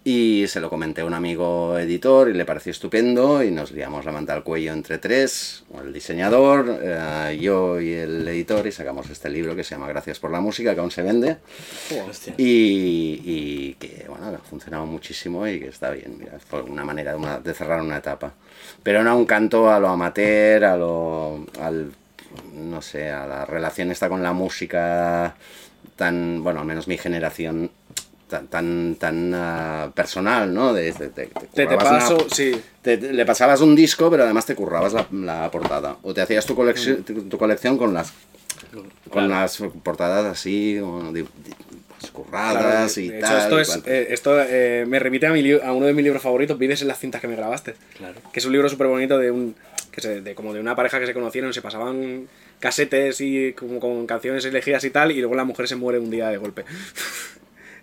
Y 0.06 0.48
se 0.50 0.60
lo 0.60 0.70
comenté 0.70 1.00
a 1.00 1.06
un 1.06 1.14
amigo 1.14 1.78
editor 1.80 2.28
y 2.30 2.34
le 2.34 2.44
pareció 2.44 2.72
estupendo 2.74 3.42
y 3.42 3.52
nos 3.52 3.72
liamos 3.72 4.04
la 4.04 4.12
manta 4.12 4.34
al 4.34 4.44
cuello 4.44 4.74
entre 4.74 4.98
tres, 4.98 5.64
el 5.82 5.94
diseñador, 5.94 6.78
eh, 6.84 7.38
yo 7.40 7.80
y 7.80 7.94
el 7.94 8.28
editor 8.28 8.68
y 8.68 8.74
sacamos 8.74 9.10
este 9.10 9.30
libro 9.30 9.56
que 9.56 9.64
se 9.64 9.76
llama 9.76 9.88
Gracias 9.88 10.20
por 10.20 10.30
la 10.30 10.42
música, 10.42 10.74
que 10.76 10.82
aún 10.82 10.92
se 10.92 11.04
vende 11.04 11.38
Hostia. 12.06 12.34
y, 12.38 13.22
y 13.24 13.74
que 13.80 14.06
bueno, 14.10 14.26
ha 14.28 14.38
funcionado 14.40 14.86
muchísimo 14.86 15.48
y 15.48 15.58
que 15.62 15.70
está 15.70 15.92
bien, 15.92 16.18
mira, 16.20 16.38
fue 16.50 16.62
una 16.64 16.84
manera 16.84 17.12
de, 17.12 17.18
una- 17.20 17.40
de 17.40 17.54
cerrar 17.54 17.82
una 17.82 17.96
etapa. 18.00 18.34
Pero 18.84 19.00
era 19.00 19.14
un 19.16 19.26
canto 19.26 19.72
a 19.72 19.80
lo 19.80 19.88
amateur, 19.88 20.66
a 20.66 20.76
lo, 20.76 21.46
al, 21.62 21.94
no 22.54 22.82
sé, 22.82 23.10
a 23.10 23.26
la 23.26 23.46
relación 23.46 23.90
esta 23.90 24.10
con 24.10 24.22
la 24.22 24.34
música 24.34 25.34
tan, 25.96 26.44
bueno, 26.44 26.60
al 26.60 26.66
menos 26.66 26.88
mi 26.90 26.98
generación 26.98 27.72
tan 28.28 28.48
tan, 28.48 28.96
tan 28.96 29.32
ah, 29.36 29.92
personal, 29.94 30.54
¿no? 30.54 30.74
De, 30.74 30.92
de- 30.92 30.92
de- 30.92 31.10
te 31.10 31.26
Te, 31.28 31.48
te 31.54 31.66
currabas 31.68 32.10
una- 32.10 32.18
paso, 32.18 32.28
sí. 32.32 32.60
te- 32.82 32.98
te- 32.98 33.14
le 33.14 33.26
pasabas 33.26 33.62
un 33.62 33.76
disco, 33.76 34.10
pero 34.10 34.24
además 34.24 34.46
te 34.46 34.56
currabas 34.56 34.94
la, 34.94 35.08
la 35.12 35.52
portada. 35.52 35.98
O 36.04 36.14
te 36.14 36.22
hacías 36.22 36.46
tu, 36.46 36.56
colección 36.56 37.04
tu, 37.04 37.24
tu 37.24 37.38
colección 37.38 37.78
con 37.78 37.94
las 37.94 38.12
con 38.72 38.84
Claro. 39.12 39.28
las 39.30 39.58
portadas 39.84 40.26
así, 40.26 40.80
pues, 40.82 42.12
curradas 42.12 42.98
y 42.98 43.10
tal. 43.20 43.38
esto, 43.40 43.60
es, 43.60 43.82
eh, 43.86 44.08
esto 44.10 44.42
eh, 44.42 44.86
me 44.88 45.00
remite 45.00 45.28
a, 45.28 45.32
mi 45.32 45.42
li- 45.42 45.60
a 45.62 45.72
uno 45.74 45.86
de 45.86 45.94
mis 45.94 46.04
libros 46.04 46.22
favoritos, 46.24 46.58
Vives 46.58 46.82
en 46.82 46.88
las 46.88 47.00
cintas 47.00 47.22
que 47.22 47.28
me 47.28 47.36
grabaste. 47.36 47.76
Claro. 47.98 48.20
Que 48.32 48.40
es 48.40 48.46
un 48.46 48.52
libro 48.52 48.68
súper 48.70 48.88
bonito 48.88 49.18
de 49.20 49.32
un. 49.32 49.56
Que 49.92 50.02
se, 50.02 50.22
de, 50.22 50.34
como 50.34 50.54
de 50.54 50.60
una 50.60 50.76
pareja 50.76 51.00
que 51.00 51.06
se 51.06 51.14
conocieron, 51.14 51.54
se 51.54 51.62
pasaban 51.62 52.28
casetes 52.60 53.22
y 53.22 53.54
como 53.54 53.80
con 53.80 54.08
canciones 54.08 54.44
elegidas 54.46 54.84
y 54.86 54.90
tal, 54.90 55.12
y 55.12 55.20
luego 55.20 55.36
la 55.36 55.44
mujer 55.44 55.68
se 55.68 55.76
muere 55.76 56.00
un 56.00 56.10
día 56.10 56.30
de 56.30 56.38
golpe. 56.38 56.66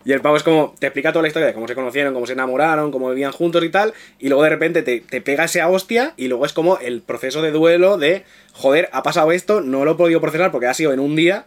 Y 0.04 0.12
el 0.12 0.20
pavo 0.22 0.36
es 0.36 0.42
como, 0.42 0.74
te 0.78 0.86
explica 0.86 1.12
toda 1.12 1.22
la 1.22 1.28
historia 1.28 1.46
de 1.48 1.52
cómo 1.54 1.68
se 1.68 1.74
conocieron, 1.74 2.14
cómo 2.14 2.26
se 2.26 2.32
enamoraron, 2.32 2.90
cómo 2.90 3.10
vivían 3.10 3.32
juntos 3.32 3.62
y 3.64 3.68
tal, 3.68 3.92
y 4.18 4.28
luego 4.28 4.42
de 4.44 4.48
repente 4.48 4.82
te, 4.82 5.00
te 5.00 5.20
pega 5.20 5.44
esa 5.44 5.68
hostia 5.68 6.14
y 6.16 6.28
luego 6.28 6.46
es 6.46 6.52
como 6.54 6.78
el 6.78 7.02
proceso 7.02 7.42
de 7.42 7.50
duelo 7.50 7.98
de, 7.98 8.24
joder, 8.54 8.88
ha 8.92 9.02
pasado 9.02 9.30
esto, 9.32 9.60
no 9.60 9.84
lo 9.84 9.92
he 9.92 9.94
podido 9.96 10.20
procesar 10.22 10.50
porque 10.52 10.68
ha 10.68 10.74
sido 10.74 10.92
en 10.94 11.00
un 11.00 11.16
día, 11.16 11.44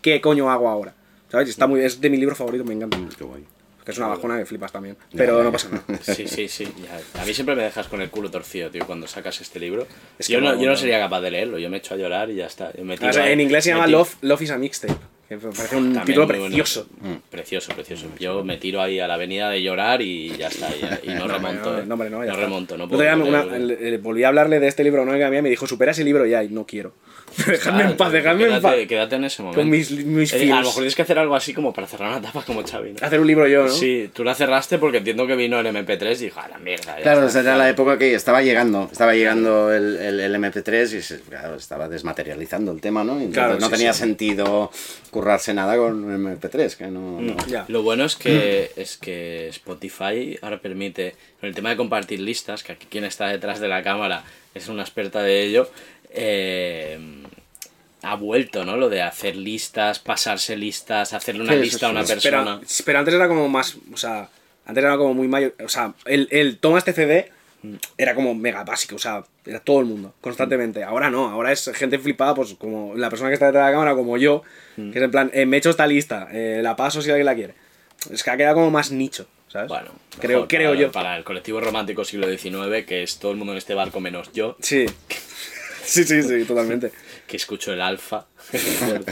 ¿qué 0.00 0.20
coño 0.20 0.50
hago 0.50 0.68
ahora? 0.68 0.94
¿Sabes? 1.30 1.48
Está 1.48 1.66
muy, 1.66 1.80
es 1.80 2.00
de 2.00 2.08
mi 2.08 2.16
libro 2.18 2.34
favorito, 2.36 2.64
me 2.64 2.74
encanta. 2.74 2.96
Qué 3.18 3.24
guay. 3.24 3.44
Que 3.84 3.92
es 3.92 3.98
una 3.98 4.08
bajona 4.08 4.38
que 4.38 4.44
flipas 4.46 4.70
también. 4.70 4.96
Pero 5.16 5.38
ya, 5.38 5.44
no 5.44 5.48
ya. 5.48 5.52
pasa 5.52 5.68
nada. 5.70 5.84
Sí, 6.02 6.28
sí, 6.28 6.46
sí. 6.46 6.72
ya. 6.84 7.20
A 7.20 7.24
mí 7.24 7.32
siempre 7.34 7.54
me 7.56 7.62
dejas 7.64 7.88
con 7.88 8.00
el 8.02 8.10
culo 8.10 8.30
torcido, 8.30 8.70
tío, 8.70 8.86
cuando 8.86 9.06
sacas 9.06 9.40
este 9.40 9.58
libro. 9.58 9.86
Es 10.18 10.26
que 10.26 10.34
yo, 10.34 10.40
no, 10.42 10.54
no, 10.54 10.62
yo 10.62 10.68
no 10.70 10.76
sería 10.76 10.98
capaz 11.00 11.20
de 11.22 11.30
leerlo, 11.30 11.58
yo 11.58 11.68
me 11.70 11.78
echo 11.78 11.94
a 11.94 11.96
llorar 11.96 12.30
y 12.30 12.36
ya 12.36 12.46
está. 12.46 12.70
Yo 12.76 12.84
me 12.84 12.96
tiro 12.96 13.10
O 13.10 13.12
sea, 13.12 13.24
ahí- 13.24 13.32
en 13.32 13.40
inglés 13.40 13.64
se 13.64 13.70
llama 13.70 13.86
Love, 13.86 14.14
Love 14.20 14.42
is 14.42 14.50
a 14.50 14.58
Mixtape. 14.58 14.94
Que 15.28 15.36
me 15.36 15.42
parece 15.42 15.76
un 15.76 15.92
También 15.92 16.06
título 16.06 16.26
bueno. 16.26 16.44
precioso. 16.46 16.88
Mm, 17.02 17.14
Precioso, 17.30 17.72
precioso. 17.74 18.06
Yo 18.18 18.42
me 18.44 18.56
tiro 18.56 18.80
ahí 18.80 18.98
a 18.98 19.06
la 19.06 19.14
avenida 19.14 19.50
de 19.50 19.62
llorar 19.62 20.00
y 20.00 20.30
ya 20.38 20.48
está. 20.48 20.68
Y, 20.74 21.10
y 21.10 21.14
no, 21.14 21.26
No, 21.26 21.34
remonto. 21.34 21.76
no, 21.76 21.84
no, 21.84 21.94
hombre, 21.94 22.08
no, 22.08 22.24
ya 22.24 22.30
está. 22.30 22.42
remonto, 22.44 22.78
no 22.78 22.88
puedo. 22.88 23.02
una- 23.26 23.44
volví 24.00 24.24
a 24.24 24.28
hablarle 24.28 24.58
de 24.58 24.68
este 24.68 24.82
libro 24.84 25.00
a 25.00 25.04
una 25.04 25.12
amiga 25.12 25.28
mía 25.28 25.40
y 25.40 25.42
me 25.42 25.50
dijo, 25.50 25.66
supera 25.66 25.90
ese 25.92 26.02
libro 26.02 26.24
ya, 26.24 26.42
y 26.42 26.48
no 26.48 26.64
quiero. 26.66 26.94
dejadme 27.46 27.84
en 27.84 27.96
paz, 27.96 28.12
dejadme 28.12 28.44
en 28.54 28.60
paz. 28.62 28.74
Quédate, 28.88 29.16
en 29.16 29.24
ese 29.24 29.42
momento. 29.42 29.60
Con 29.60 29.70
mis, 29.70 29.90
mis 29.90 30.32
Eh, 30.32 30.50
a 30.52 30.56
lo 30.56 30.62
mejor 30.62 30.74
tienes 30.74 30.94
que 30.94 31.02
hacer 31.02 31.18
algo 31.18 31.34
así 31.36 31.52
como 31.54 31.72
para 31.72 31.86
cerrar 31.86 32.08
una 32.10 32.18
etapa 32.18 32.42
como 32.42 32.62
Xavi, 32.66 32.92
¿no? 32.92 33.06
Hacer 33.06 33.20
un 33.20 33.26
libro 33.26 33.46
yo, 33.46 33.64
¿no? 33.64 33.68
Sí, 33.70 34.10
tú 34.12 34.24
la 34.24 34.34
cerraste 34.34 34.78
porque 34.78 34.98
entiendo 34.98 35.26
que 35.26 35.36
vino 35.36 35.58
el 35.60 35.66
MP3 35.66 36.12
y 36.12 36.24
dije, 36.24 36.40
a 36.40 36.48
la 36.48 36.58
mierda. 36.58 36.96
ya 36.96 37.02
Claro, 37.02 37.26
está". 37.26 37.40
esa 37.40 37.48
era 37.48 37.56
la 37.58 37.68
época 37.68 37.98
que 37.98 38.14
estaba 38.14 38.42
llegando, 38.42 38.88
estaba 38.90 39.14
llegando 39.14 39.72
el, 39.72 39.96
el, 39.96 40.20
el 40.20 40.34
MP3 40.34 40.96
y 40.98 41.02
se, 41.02 41.20
claro, 41.20 41.56
estaba 41.56 41.88
desmaterializando 41.88 42.72
el 42.72 42.80
tema, 42.80 43.04
¿no? 43.04 43.12
Y 43.20 43.24
entonces 43.24 43.34
Claro, 43.34 43.58
no 43.60 43.66
sí, 43.66 43.72
tenía 43.72 43.92
sí. 43.92 44.00
sentido 44.00 44.70
currarse 45.10 45.54
nada 45.54 45.76
con 45.76 46.04
MP3, 46.24 46.76
que 46.76 46.86
no... 46.88 47.20
no. 47.20 47.36
Ya. 47.46 47.64
Lo 47.68 47.82
bueno 47.82 48.04
es 48.04 48.16
que, 48.16 48.70
es 48.76 48.96
que 48.96 49.48
Spotify 49.48 50.38
ahora 50.42 50.58
permite, 50.58 51.14
con 51.40 51.48
el 51.48 51.54
tema 51.54 51.70
de 51.70 51.76
compartir 51.76 52.20
listas, 52.20 52.62
que 52.62 52.72
aquí 52.72 52.86
quien 52.90 53.04
está 53.04 53.28
detrás 53.28 53.60
de 53.60 53.68
la 53.68 53.82
cámara 53.82 54.24
es 54.54 54.68
una 54.68 54.82
experta 54.82 55.22
de 55.22 55.42
ello, 55.44 55.70
eh, 56.10 56.98
ha 58.02 58.14
vuelto, 58.16 58.64
¿no? 58.64 58.76
Lo 58.76 58.88
de 58.88 59.02
hacer 59.02 59.36
listas, 59.36 59.98
pasarse 59.98 60.56
listas, 60.56 61.12
hacerle 61.12 61.42
una 61.42 61.54
Sí, 61.54 61.58
lista 61.60 61.86
a 61.88 61.90
una 61.90 62.04
sí. 62.06 62.12
persona. 62.14 62.58
Pero, 62.60 62.72
pero 62.84 62.98
antes 63.00 63.14
era 63.14 63.28
como 63.28 63.48
más, 63.48 63.76
o 63.92 63.96
sea, 63.96 64.28
antes 64.66 64.84
era 64.84 64.96
como 64.96 65.14
muy 65.14 65.28
mayor, 65.28 65.54
o 65.64 65.68
sea, 65.68 65.94
el, 66.04 66.28
el 66.30 66.58
toma 66.58 66.78
este 66.78 66.92
CD 66.92 67.30
era 67.96 68.14
como 68.14 68.34
mega 68.36 68.62
básico, 68.62 68.94
o 68.94 68.98
sea, 69.00 69.24
era 69.44 69.58
todo 69.58 69.80
el 69.80 69.86
mundo, 69.86 70.14
constantemente. 70.20 70.84
Ahora 70.84 71.10
no, 71.10 71.28
ahora 71.28 71.50
es 71.50 71.68
gente 71.74 71.98
flipada, 71.98 72.34
pues 72.34 72.54
como 72.54 72.94
la 72.94 73.10
persona 73.10 73.30
que 73.30 73.34
está 73.34 73.46
detrás 73.46 73.64
de 73.66 73.70
la 73.72 73.76
cámara, 73.76 73.94
como 73.96 74.16
yo, 74.16 74.42
que 74.76 74.90
es 74.96 75.02
en 75.02 75.10
plan, 75.10 75.30
eh, 75.34 75.44
me 75.44 75.56
he 75.56 75.58
hecho 75.58 75.70
esta 75.70 75.86
lista, 75.86 76.28
eh, 76.32 76.60
la 76.62 76.76
paso 76.76 77.02
si 77.02 77.10
alguien 77.10 77.26
la 77.26 77.34
quiere. 77.34 77.54
Es 78.12 78.22
que 78.22 78.30
ha 78.30 78.36
quedado 78.36 78.54
como 78.54 78.70
más 78.70 78.92
nicho, 78.92 79.26
¿sabes? 79.48 79.66
Bueno, 79.68 79.90
creo, 80.20 80.46
creo 80.46 80.70
para, 80.70 80.80
yo. 80.80 80.92
Para 80.92 81.16
el 81.16 81.24
colectivo 81.24 81.60
romántico 81.60 82.04
siglo 82.04 82.28
XIX, 82.28 82.86
que 82.86 83.02
es 83.02 83.18
todo 83.18 83.32
el 83.32 83.38
mundo 83.38 83.54
en 83.54 83.58
este 83.58 83.74
barco 83.74 83.98
menos 84.00 84.30
yo, 84.32 84.56
Sí. 84.60 84.86
Sí, 85.88 86.04
sí, 86.04 86.22
sí, 86.22 86.44
totalmente. 86.44 86.92
que 87.26 87.36
escucho 87.36 87.72
el 87.72 87.80
alfa. 87.80 88.26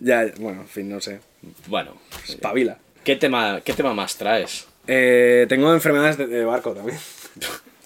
Ya, 0.00 0.26
bueno, 0.38 0.62
en 0.62 0.68
fin, 0.68 0.88
no 0.88 1.00
sé. 1.00 1.20
bueno, 1.66 1.96
Espabila. 2.26 2.78
¿qué 3.04 3.16
tema, 3.16 3.60
¿qué 3.64 3.72
tema 3.72 3.94
más 3.94 4.16
traes? 4.16 4.66
Eh, 4.86 5.46
tengo 5.48 5.72
enfermedades 5.72 6.18
de, 6.18 6.26
de 6.26 6.44
barco 6.44 6.72
también. 6.72 6.98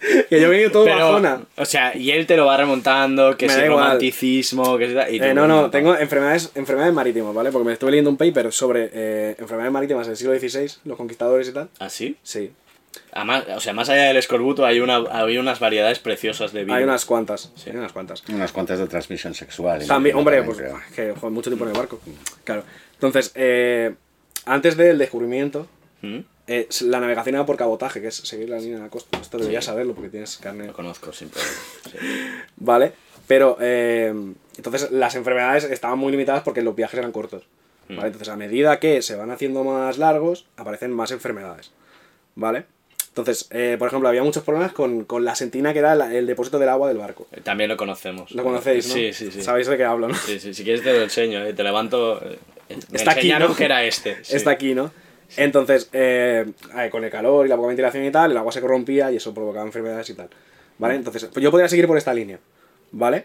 que 0.29 0.41
yo 0.41 0.47
he 0.47 0.51
venido 0.51 0.71
todo 0.71 0.87
bajona. 0.87 1.43
o 1.57 1.65
sea, 1.65 1.97
y 1.97 2.11
él 2.11 2.27
te 2.27 2.37
lo 2.37 2.47
va 2.47 2.57
remontando, 2.57 3.37
que 3.37 3.47
es 3.47 3.57
el 3.57 3.69
romanticismo, 3.69 4.77
que 4.77 4.85
es... 4.87 5.13
y 5.13 5.23
Eh, 5.23 5.35
no, 5.35 5.47
no, 5.47 5.71
tengo 5.71 5.97
enfermedades, 5.97 6.51
enfermedades 6.55 6.95
marítimas, 6.95 7.35
¿vale? 7.35 7.53
Porque 7.53 7.67
me 7.67 7.73
estuve 7.75 7.93
leyendo 7.93 8.11
un 8.11 8.17
paper 8.17 8.53
sobre 8.53 8.91
eh, 8.93 9.37
enfermedades 9.39 9.73
marítimas 9.73 10.07
del 10.07 10.17
siglo 10.17 10.39
XVI, 10.39 10.71
los 10.85 10.97
conquistadores 10.97 11.49
y 11.49 11.53
tal. 11.53 11.69
¿Ah, 11.79 11.89
sí? 11.89 12.17
Sí, 12.23 12.51
Además, 13.13 13.45
o 13.55 13.61
sea, 13.61 13.73
más 13.73 13.89
allá 13.89 14.05
del 14.05 14.17
escorbuto 14.17 14.65
hay, 14.65 14.81
una, 14.81 15.05
hay 15.11 15.37
unas 15.39 15.61
variedades 15.61 15.99
preciosas 15.99 16.53
de 16.53 16.65
vino. 16.65 16.77
hay 16.77 16.85
unas 16.85 17.05
cuantas. 17.05 17.53
Hay 17.67 17.77
unas 17.77 17.93
cuantas. 17.93 18.23
Unas 18.29 18.53
cuantas 18.53 18.79
de 18.79 18.87
transmisión 18.87 19.35
sexual. 19.35 19.87
También, 19.87 20.17
hombre, 20.17 20.39
también, 20.39 20.57
pues 20.57 20.69
creo. 20.95 21.13
que 21.15 21.19
joder, 21.19 21.33
mucho 21.33 21.51
tiempo 21.51 21.65
en 21.65 21.71
el 21.73 21.77
barco. 21.77 22.01
Claro. 22.45 22.65
Entonces, 22.95 23.33
eh, 23.35 23.95
antes 24.47 24.77
del 24.77 24.99
descubrimiento, 24.99 25.67
¿Mm? 26.01 26.19
eh, 26.47 26.69
la 26.83 27.01
navegación 27.01 27.35
era 27.35 27.47
por 27.47 27.57
cabotaje, 27.57 28.01
que 28.01 28.09
es 28.09 28.17
seguir 28.17 28.49
la 28.49 28.59
línea 28.59 28.77
de 28.77 28.83
la 28.85 28.89
costa. 28.89 29.19
Esto 29.19 29.39
deberías 29.39 29.65
saberlo 29.65 29.95
porque 29.95 30.11
tienes 30.11 30.39
carne. 30.39 30.67
Lo 30.67 30.73
conozco 30.73 31.13
sí. 31.13 31.29
¿Vale? 32.57 32.93
Pero, 33.27 33.57
eh, 33.61 34.13
entonces 34.57 34.91
las 34.91 35.15
enfermedades 35.15 35.65
estaban 35.65 35.99
muy 35.99 36.13
limitadas 36.13 36.43
porque 36.43 36.63
los 36.63 36.75
viajes 36.75 36.99
eran 36.99 37.13
cortos. 37.13 37.45
Mm. 37.89 37.97
¿Vale? 37.97 38.07
Entonces, 38.09 38.29
a 38.29 38.37
medida 38.37 38.79
que 38.79 39.03
se 39.03 39.17
van 39.17 39.31
haciendo 39.31 39.65
más 39.65 39.99
largos, 39.99 40.47
aparecen 40.57 40.93
más 40.93 41.11
enfermedades. 41.11 41.71
¿Vale? 42.35 42.65
Entonces, 43.13 43.47
eh, 43.51 43.77
por 43.79 43.89
ejemplo, 43.89 44.09
había 44.09 44.23
muchos 44.23 44.43
problemas 44.43 44.73
con, 44.73 45.05
con 45.05 45.23
la 45.25 45.35
sentina 45.35 45.75
que 45.75 45.81
era 45.81 45.95
la- 45.95 46.15
el 46.15 46.27
depósito 46.27 46.59
del 46.59 46.71
agua 46.71 46.89
del 46.89 46.97
barco. 46.97 47.27
Eh, 47.33 47.43
También 47.43 47.69
lo 47.69 47.77
conocemos. 47.77 48.33
¿Lo 48.33 48.43
conocéis, 48.43 48.87
no? 48.89 48.95
Sí, 48.95 49.13
sí, 49.13 49.31
sí. 49.31 49.43
Sabéis 49.43 49.67
de 49.67 49.77
qué 49.77 49.85
hablo, 49.85 50.09
¿no? 50.09 50.15
Sí, 50.15 50.41
sí, 50.41 50.55
si 50.55 50.65
quieres 50.65 50.83
te 50.83 50.93
lo 50.95 51.03
enseño, 51.03 51.45
eh, 51.45 51.53
te 51.53 51.63
levanto. 51.63 52.25
eh, 52.25 52.39
me 52.91 52.97
Está 52.97 53.11
aquí, 53.13 53.31
¿no? 53.39 53.55
que 53.55 53.65
era 53.67 53.85
este. 53.85 54.17
sí. 54.25 54.37
Está 54.37 54.51
aquí, 54.53 54.73
¿no? 54.75 54.91
Entonces, 55.37 55.91
eh, 55.93 56.47
eh, 56.79 56.89
con 56.91 57.05
el 57.05 57.11
calor 57.11 57.45
y 57.45 57.49
la 57.51 57.57
poca 57.57 57.69
ventilación 57.69 58.03
y 58.05 58.11
tal, 58.11 58.31
el 58.31 58.37
agua 58.39 58.51
se 58.51 58.61
corrompía 58.63 59.13
y 59.13 59.17
eso 59.17 59.35
provocaba 59.35 59.65
enfermedades 59.67 60.09
y 60.09 60.15
tal. 60.15 60.29
¿Vale? 60.79 60.95
Entonces, 60.95 61.27
pues 61.27 61.43
yo 61.43 61.51
podría 61.51 61.69
seguir 61.69 61.87
por 61.87 61.99
esta 61.99 62.15
línea. 62.15 62.39
¿Vale? 62.93 63.25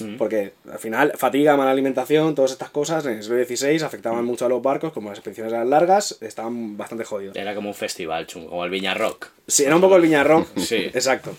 Mm. 0.00 0.16
Porque 0.16 0.52
al 0.70 0.78
final, 0.78 1.12
fatiga, 1.16 1.56
mala 1.56 1.70
alimentación, 1.70 2.34
todas 2.34 2.52
estas 2.52 2.70
cosas 2.70 3.06
en 3.06 3.12
el 3.12 3.22
siglo 3.22 3.44
XVI 3.44 3.82
afectaban 3.84 4.24
mucho 4.24 4.46
a 4.46 4.48
los 4.48 4.62
barcos, 4.62 4.92
como 4.92 5.10
las 5.10 5.18
expediciones 5.18 5.52
eran 5.52 5.70
largas, 5.70 6.18
estaban 6.20 6.76
bastante 6.76 7.04
jodidos. 7.04 7.36
Era 7.36 7.54
como 7.54 7.68
un 7.68 7.74
festival 7.74 8.26
chungo, 8.26 8.50
como 8.50 8.64
el 8.64 8.70
Viña 8.70 8.94
Rock. 8.94 9.28
Sí, 9.46 9.64
era 9.64 9.74
un 9.74 9.80
poco 9.80 9.96
el 9.96 10.02
viñarrón. 10.02 10.46
Sí. 10.56 10.76
Exacto. 10.94 11.34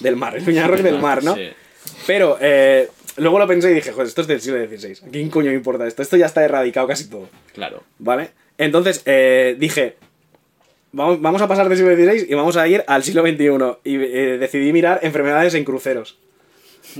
Del 0.00 0.16
mar, 0.16 0.36
el 0.36 0.44
viñarrón 0.44 0.82
del 0.82 0.98
mar, 0.98 1.22
¿no? 1.22 1.34
Sí. 1.34 1.48
Pero 2.06 2.38
eh, 2.40 2.88
luego 3.16 3.38
lo 3.38 3.46
pensé 3.46 3.70
y 3.70 3.74
dije, 3.74 3.92
joder, 3.92 4.08
esto 4.08 4.22
es 4.22 4.26
del 4.26 4.40
siglo 4.40 4.66
XVI. 4.66 5.06
¿A 5.06 5.10
quién 5.10 5.30
coño 5.30 5.50
me 5.50 5.56
importa 5.56 5.86
esto? 5.86 6.02
Esto 6.02 6.16
ya 6.16 6.26
está 6.26 6.44
erradicado 6.44 6.86
casi 6.86 7.08
todo. 7.08 7.28
Claro. 7.54 7.82
¿Vale? 7.98 8.30
Entonces 8.58 9.02
eh, 9.04 9.56
dije, 9.58 9.96
vamos, 10.92 11.20
vamos 11.20 11.42
a 11.42 11.48
pasar 11.48 11.68
del 11.68 11.78
siglo 11.78 11.94
XVI 11.94 12.26
y 12.28 12.34
vamos 12.34 12.56
a 12.56 12.66
ir 12.66 12.84
al 12.86 13.02
siglo 13.04 13.22
XXI. 13.22 13.44
Y 13.84 13.96
eh, 13.96 14.38
decidí 14.38 14.72
mirar 14.72 15.00
enfermedades 15.02 15.54
en 15.54 15.64
cruceros. 15.64 16.18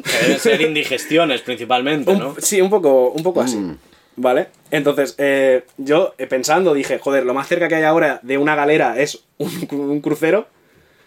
Que 0.03 0.19
deben 0.25 0.39
ser 0.41 0.61
indigestiones 0.61 1.41
principalmente, 1.43 2.11
Un- 2.13 2.19
¿no? 2.19 2.37
Sí, 2.39 2.61
un 2.61 2.71
poco, 2.71 3.11
un 3.11 3.23
poco 3.23 3.41
así. 3.41 3.59
¿Vale? 4.19 4.47
Entonces, 4.71 5.15
eh, 5.19 5.65
yo 5.77 6.15
eh, 6.17 6.27
pensando 6.27 6.73
dije, 6.73 6.99
joder, 6.99 7.27
lo 7.27 7.35
más 7.35 7.49
cerca 7.49 7.69
que 7.69 7.75
hay 7.75 7.83
ahora 7.83 8.19
de 8.23 8.39
una 8.39 8.55
galera 8.57 8.99
es 8.99 9.25
un, 9.39 9.49
cru- 9.69 9.79
un 9.91 10.01
crucero. 10.01 10.49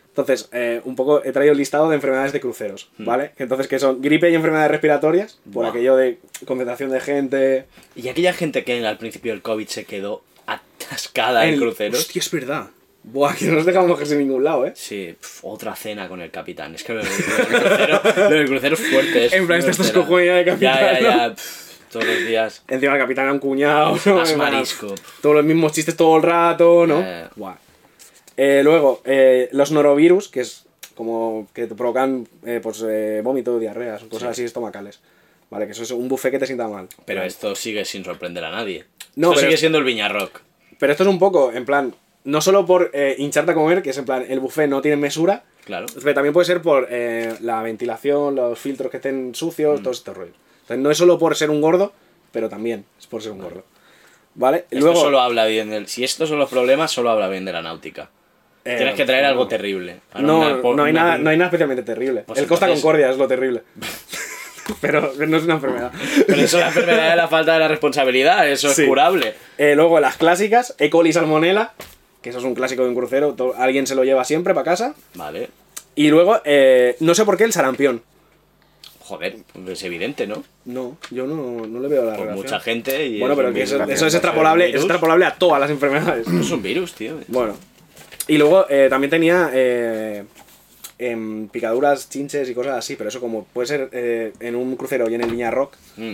Entonces, 0.10 0.50
eh, 0.52 0.82
un 0.86 0.96
poco 0.96 1.24
he 1.24 1.32
traído 1.32 1.54
el 1.54 1.58
listado 1.58 1.88
de 1.90 1.96
enfermedades 1.96 2.34
de 2.34 2.42
cruceros, 2.42 2.90
¿vale? 2.98 3.32
Entonces, 3.38 3.68
que 3.68 3.80
son 3.80 4.02
gripe 4.02 4.30
y 4.30 4.36
enfermedades 4.36 4.70
respiratorias, 4.72 5.40
por 5.54 5.66
aquello 5.66 5.96
de 5.96 6.18
concentración 6.46 6.90
de 6.92 7.00
gente. 7.00 7.66
Y 7.96 8.10
aquella 8.10 8.34
gente 8.34 8.64
que 8.66 8.86
al 8.86 8.98
principio 8.98 9.32
del 9.32 9.42
COVID 9.42 9.68
se 9.68 9.86
quedó 9.86 10.22
atascada 10.46 11.46
en 11.46 11.58
cruceros. 11.58 12.00
Hostia, 12.00 12.20
es 12.20 12.32
verdad. 12.32 12.68
Buah, 13.04 13.34
que 13.36 13.46
no 13.46 13.54
nos 13.54 13.66
dejamos 13.66 13.90
cogerse 13.92 14.14
en 14.14 14.20
ningún 14.20 14.44
lado, 14.44 14.66
¿eh? 14.66 14.74
Sí, 14.76 15.16
pf, 15.20 15.40
otra 15.48 15.76
cena 15.76 16.08
con 16.08 16.22
el 16.22 16.32
capitán. 16.32 16.76
Es 16.76 16.84
que 16.84 16.94
lo 16.94 17.02
del, 17.04 17.10
crucero, 17.10 18.02
lo 18.18 18.30
del 18.30 18.48
crucero 18.48 18.76
es 18.76 18.82
fuerte. 18.88 19.26
es 19.26 19.34
En 19.34 19.48
plan, 19.48 19.62
una 19.62 19.72
estás 19.72 19.94
ya 19.94 20.34
de 20.36 20.46
capitán, 20.46 20.60
Ya, 20.60 21.00
ya, 21.00 21.02
ya. 21.02 21.36
pf, 21.36 21.76
todos 21.92 22.06
los 22.06 22.28
días. 22.28 22.64
Encima 22.68 22.94
el 22.94 23.00
capitán 23.00 23.26
era 23.26 23.34
un 23.34 23.40
cuñado. 23.40 23.98
Más 24.16 24.36
marisco. 24.36 24.94
Todos 25.22 25.36
los 25.38 25.46
mismos 25.46 25.72
chistes 25.72 25.96
todo 25.96 26.18
el 26.18 26.24
rato, 26.24 26.86
¿no? 26.86 27.00
Eh. 27.02 27.28
Buah. 27.36 27.56
Eh, 28.38 28.62
luego, 28.64 29.02
eh, 29.06 29.50
los 29.54 29.72
norovirus, 29.72 30.28
que 30.30 30.42
es 30.42 30.66
como 30.96 31.48
que 31.54 31.66
te 31.68 31.76
provocan 31.76 32.28
eh, 32.46 32.60
pues, 32.62 32.84
eh, 32.88 33.22
vómito, 33.24 33.58
diarreas, 33.60 34.04
cosas 34.04 34.32
así 34.32 34.44
estomacales. 34.44 35.00
Vale, 35.50 35.66
que 35.66 35.72
eso 35.72 35.84
es 35.84 35.92
un 35.92 36.08
buffet 36.10 36.32
que 36.32 36.40
te 36.40 36.46
sienta 36.46 36.68
mal. 36.68 36.88
Pero 37.06 37.24
esto 37.24 37.56
sigue 37.56 37.86
sin 37.86 38.04
sorprender 38.04 38.44
a 38.44 38.52
nadie. 38.52 38.86
No, 39.16 39.30
esto 39.30 39.40
pero 39.40 39.48
sigue 39.48 39.58
siendo 39.58 39.78
el 39.78 39.84
Viñarrock. 39.86 40.42
Pero 40.78 40.92
esto 40.92 41.04
es 41.04 41.10
un 41.10 41.18
poco, 41.18 41.52
en 41.54 41.66
plan, 41.66 41.96
no 42.30 42.42
solo 42.42 42.66
por 42.66 42.92
eh, 42.94 43.16
hincharte 43.18 43.52
a 43.52 43.56
comer, 43.56 43.82
que 43.82 43.90
es 43.92 43.98
en 43.98 44.06
plan, 44.06 44.26
el 44.28 44.40
buffet 44.40 44.70
no 44.70 44.82
tiene 44.82 44.98
mesura, 44.98 45.44
Claro. 45.66 45.86
pero 46.02 46.14
también 46.14 46.34
puede 46.34 46.46
ser 46.46 46.62
por 46.62 46.88
eh, 46.90 47.34
la 47.42 47.62
ventilación, 47.62 48.36
los 48.36 48.58
filtros 48.58 48.90
que 48.92 48.98
estén 48.98 49.30
Mm. 49.30 49.34
sucios, 49.34 49.82
todos 49.84 49.98
estos 49.98 50.16
rollos. 50.18 50.36
Entonces 50.62 50.84
no 50.84 50.92
es 50.92 50.98
solo 50.98 51.18
por 51.20 51.36
ser 51.36 51.50
un 51.50 51.62
gordo, 51.62 51.94
pero 52.32 52.48
también 52.50 52.86
es 53.00 53.08
por 53.08 53.22
ser 53.22 53.32
un 53.32 53.40
gordo. 53.40 53.64
¿Vale? 54.36 54.66
Esto 54.70 54.86
Luego, 54.86 55.02
solo 55.02 55.20
habla 55.20 55.46
bien 55.48 55.70
del. 55.70 55.88
Si 55.88 56.04
estos 56.04 56.30
son 56.30 56.38
los 56.40 56.50
problemas, 56.50 56.92
solo 56.92 57.10
habla 57.10 57.28
bien 57.28 57.44
de 57.46 57.52
la 57.52 57.62
náutica. 57.62 58.10
eh, 58.66 58.76
Tienes 58.78 58.96
que 58.96 59.06
traer 59.06 59.24
no. 59.24 59.30
algo 59.30 59.48
terrible. 59.48 60.02
No, 60.20 60.38
una- 60.40 60.50
no, 60.58 60.84
hay 60.84 60.92
una- 60.92 61.04
nada, 61.04 61.18
no 61.18 61.30
hay 61.32 61.38
nada 61.38 61.48
especialmente 61.48 61.82
terrible. 61.84 62.24
Pues 62.28 62.38
el 62.40 62.46
Costa 62.46 62.68
Concordia 62.68 63.10
es 63.10 63.18
lo 63.18 63.28
terrible. 63.28 63.64
pero 64.82 65.12
no 65.28 65.38
es 65.38 65.44
una 65.44 65.56
enfermedad. 65.56 65.92
Pero 66.28 66.42
eso 66.42 66.58
es 66.58 66.62
la 66.62 66.68
enfermedad 66.68 67.10
de 67.10 67.16
la 67.16 67.28
falta 67.28 67.54
de 67.54 67.60
la 67.60 67.68
responsabilidad. 67.68 68.48
Eso 68.48 68.70
Sí. 68.74 68.84
es 68.84 68.88
curable. 68.88 69.34
Eh, 69.58 69.74
luego 69.76 70.00
las 70.00 70.18
clásicas, 70.18 70.76
E. 70.78 70.90
coli 70.90 71.12
salmonella, 71.14 71.74
que 72.22 72.30
eso 72.30 72.40
es 72.40 72.46
un 72.46 72.56
clásico 72.56 72.84
de 72.84 72.90
un 72.90 72.96
crucero, 72.96 73.36
alguien 73.58 73.88
se 73.88 73.96
lo 73.96 74.04
lleva 74.04 74.24
siempre 74.26 74.54
para 74.54 74.66
casa. 74.66 74.94
Vale. 75.16 75.50
Y 75.96 76.10
luego, 76.10 76.40
eh, 76.46 76.96
no 77.00 77.14
sé 77.16 77.26
por 77.26 77.38
qué 77.38 77.44
el 77.46 77.54
sarampión. 77.54 78.02
Joder, 79.02 79.38
es 79.68 79.84
evidente, 79.84 80.28
¿no? 80.28 80.44
No, 80.66 80.98
yo 81.10 81.26
no, 81.26 81.66
no 81.66 81.80
le 81.80 81.88
veo 81.88 82.04
la 82.06 82.12
Por 82.12 82.26
relación. 82.28 82.46
mucha 82.46 82.60
gente. 82.60 83.08
Y 83.08 83.20
Bueno, 83.20 83.36
pero 83.36 83.52
que 83.52 83.64
eso, 83.64 83.84
eso 83.84 84.06
es 84.06 84.14
extrapolable, 84.14 84.70
es 84.70 84.76
extrapolable 84.76 85.26
a 85.26 85.34
todas 85.34 85.60
las 85.60 85.72
enfermedades. 85.72 86.28
Es 86.42 86.52
un 86.52 86.62
virus, 86.62 86.94
tío. 86.94 87.16
Bueno. 87.28 87.56
Y 88.28 88.38
luego 88.38 88.68
eh, 88.70 88.86
también 88.88 89.10
tenía 89.10 89.50
eh, 89.52 90.24
em, 91.00 91.48
picaduras, 91.48 92.08
chinches 92.08 92.48
y 92.50 92.54
cosas 92.54 92.78
así, 92.78 92.96
pero 92.96 93.10
eso 93.10 93.20
como 93.20 93.46
puede 93.46 93.68
ser 93.68 93.90
eh, 93.94 94.32
en 94.40 94.56
un 94.56 94.76
crucero 94.76 95.10
y 95.10 95.16
en 95.16 95.22
el 95.22 95.32
Viña 95.32 95.50
Rock, 95.50 95.74
Mm. 95.98 96.14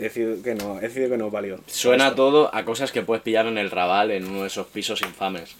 He 0.00 0.04
decidido 0.04 0.42
que 0.42 0.54
no, 0.54 0.78
he 0.78 0.82
decidido 0.82 1.10
que 1.10 1.16
no 1.18 1.30
válido. 1.30 1.58
Suena 1.66 2.04
Esto. 2.08 2.16
todo 2.16 2.54
a 2.54 2.64
cosas 2.64 2.90
que 2.92 3.02
puedes 3.02 3.22
pillar 3.22 3.46
en 3.46 3.58
el 3.58 3.70
Raval, 3.70 4.10
en 4.10 4.26
uno 4.26 4.42
de 4.42 4.46
esos 4.48 4.66
pisos 4.66 5.02
infames. 5.02 5.54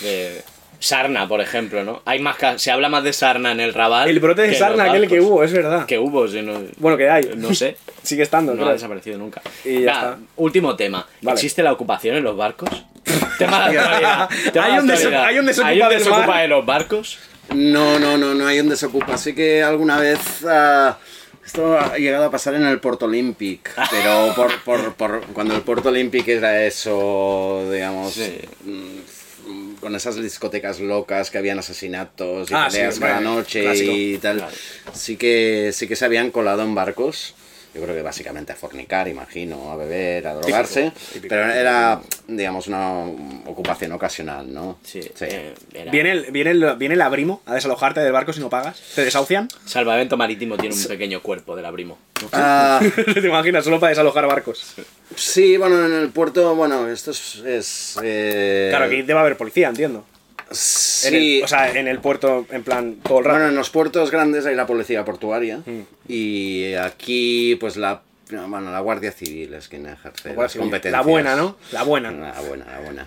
De 0.00 0.42
sarna, 0.80 1.26
por 1.28 1.40
ejemplo, 1.40 1.82
¿no? 1.84 2.02
Hay 2.04 2.18
más 2.18 2.36
ca- 2.36 2.58
se 2.58 2.70
habla 2.70 2.88
más 2.90 3.02
de 3.04 3.12
sarna 3.12 3.52
en 3.52 3.60
el 3.60 3.72
Raval. 3.72 4.08
El 4.10 4.20
brote 4.20 4.42
de 4.42 4.54
sarna, 4.54 4.84
aquel 4.84 5.08
que 5.08 5.20
hubo, 5.20 5.42
es 5.44 5.52
verdad. 5.52 5.86
Que 5.86 5.98
hubo, 5.98 6.28
sí, 6.28 6.42
no, 6.42 6.60
Bueno, 6.76 6.98
que 6.98 7.08
hay. 7.08 7.30
no 7.36 7.54
sé. 7.54 7.76
Sigue 8.02 8.22
estando, 8.22 8.52
No 8.52 8.58
creo. 8.58 8.68
ha 8.70 8.72
desaparecido 8.74 9.16
nunca. 9.16 9.40
Y 9.64 9.82
ya 9.82 9.92
Va, 9.92 9.98
está. 9.98 10.18
último 10.36 10.76
tema. 10.76 11.06
Vale. 11.22 11.34
¿Existe 11.36 11.62
la 11.62 11.72
ocupación 11.72 12.16
en 12.16 12.24
los 12.24 12.36
barcos? 12.36 12.68
tema 13.38 13.68
de 13.70 13.78
actualidad. 13.78 14.28
Tema 14.52 14.64
Hay 14.66 14.72
un 14.78 14.90
actualidad. 14.90 15.24
hay 15.24 15.38
un 15.38 15.46
desocupa 15.46 15.68
¿Hay 15.70 15.80
un 15.80 15.88
del 15.88 15.98
desocupa 15.98 16.26
mar? 16.26 16.42
de 16.42 16.48
los 16.48 16.66
barcos? 16.66 17.18
No, 17.54 17.98
no, 17.98 18.18
no, 18.18 18.34
no 18.34 18.46
hay 18.46 18.60
un 18.60 18.68
desocupa. 18.68 19.16
Sí 19.16 19.34
que 19.34 19.62
alguna 19.62 19.98
vez 19.98 20.18
ah, 20.46 20.98
esto 21.44 21.78
ha 21.78 21.96
llegado 21.98 22.24
a 22.24 22.30
pasar 22.30 22.54
en 22.54 22.64
el 22.66 22.80
Porto 22.80 23.06
Olympic, 23.06 23.70
pero 23.90 24.32
por, 24.34 24.60
por, 24.62 24.94
por- 24.94 25.20
cuando 25.32 25.54
el 25.54 25.62
Porto 25.62 25.88
Olympic 25.90 26.26
era 26.28 26.64
eso, 26.64 27.68
digamos, 27.72 28.14
Sí. 28.14 28.38
mm, 28.64 29.74
con 29.80 29.94
esas 29.94 30.16
discotecas 30.16 30.80
locas 30.80 31.30
que 31.30 31.36
habían 31.38 31.58
asesinatos 31.58 32.50
y 32.50 32.54
Ah, 32.54 32.68
sí, 32.70 32.76
peleas 32.78 32.94
hombre, 32.94 33.08
cada 33.10 33.20
noche 33.20 33.62
clásico. 33.62 33.92
y 33.94 34.18
tal, 34.18 34.36
Claro. 34.38 34.52
sí 34.94 35.16
que 35.18 35.70
sí 35.74 35.86
que 35.86 35.96
se 35.96 36.04
habían 36.06 36.30
colado 36.30 36.62
en 36.62 36.74
barcos. 36.74 37.34
Yo 37.74 37.82
creo 37.82 37.94
que 37.94 38.02
básicamente 38.02 38.52
a 38.52 38.54
fornicar, 38.56 39.08
imagino, 39.08 39.72
a 39.72 39.76
beber, 39.76 40.26
a 40.28 40.34
drogarse, 40.34 40.92
típico. 41.12 41.28
pero 41.28 41.50
era, 41.52 42.00
digamos, 42.28 42.68
una 42.68 43.00
ocupación 43.46 43.90
ocasional, 43.92 44.52
¿no? 44.54 44.78
Sí. 44.84 45.00
eh, 45.20 45.54
era- 45.72 45.90
Viene 45.90 46.12
el, 46.12 46.30
viene, 46.30 46.50
el, 46.52 46.76
viene 46.76 46.94
el 46.94 47.02
abrimo 47.02 47.42
a 47.46 47.54
desalojarte 47.54 47.98
del 48.00 48.12
barco 48.12 48.32
si 48.32 48.38
no 48.40 48.48
pagas. 48.48 48.80
Te 48.94 49.04
desahucian. 49.04 49.48
Salvamento 49.64 50.16
Marítimo 50.16 50.56
tiene 50.56 50.74
un 50.74 50.84
pequeño 50.84 51.20
cuerpo 51.20 51.56
del 51.56 51.64
abrimo. 51.66 51.98
Ah, 52.32 52.80
Te 53.14 53.26
imaginas, 53.26 53.64
solo 53.64 53.80
para 53.80 53.90
desalojar 53.90 54.26
barcos. 54.28 54.74
Sí, 55.16 55.56
bueno, 55.56 55.84
en 55.84 55.92
el 55.94 56.10
puerto, 56.10 56.54
bueno, 56.54 56.88
esto 56.88 57.10
es... 57.10 57.36
es, 57.44 57.98
eh, 58.02 58.68
Claro, 58.70 58.84
aquí 58.84 59.02
debe 59.02 59.18
haber 59.18 59.36
policía, 59.36 59.68
entiendo. 59.68 60.06
Sí, 60.50 61.38
el- 61.38 61.44
o 61.44 61.48
sea, 61.48 61.70
en 61.72 61.88
el 61.88 62.00
puerto, 62.00 62.46
en 62.50 62.62
plan, 62.62 62.96
todo 63.02 63.18
el 63.20 63.24
rato. 63.24 63.36
bueno, 63.36 63.48
en 63.50 63.56
los 63.56 63.70
puertos 63.70 64.10
grandes 64.10 64.46
hay 64.46 64.54
la 64.54 64.66
policía 64.66 65.04
portuaria 65.04 65.58
Mm. 65.58 65.80
y 66.08 66.74
aquí, 66.74 67.56
pues, 67.60 67.76
la, 67.76 68.02
bueno, 68.30 68.70
la 68.70 68.80
Guardia 68.80 69.12
Civil 69.12 69.54
es 69.54 69.68
quien 69.68 69.86
ejerce 69.86 70.30
Igual 70.30 70.44
las 70.46 70.56
competencias. 70.56 70.92
La 70.92 71.02
buena, 71.02 71.36
¿no? 71.36 71.56
La 71.72 71.82
buena. 71.82 72.10
La 72.10 72.40
buena, 72.40 72.64
la 72.66 72.80
buena. 72.80 73.06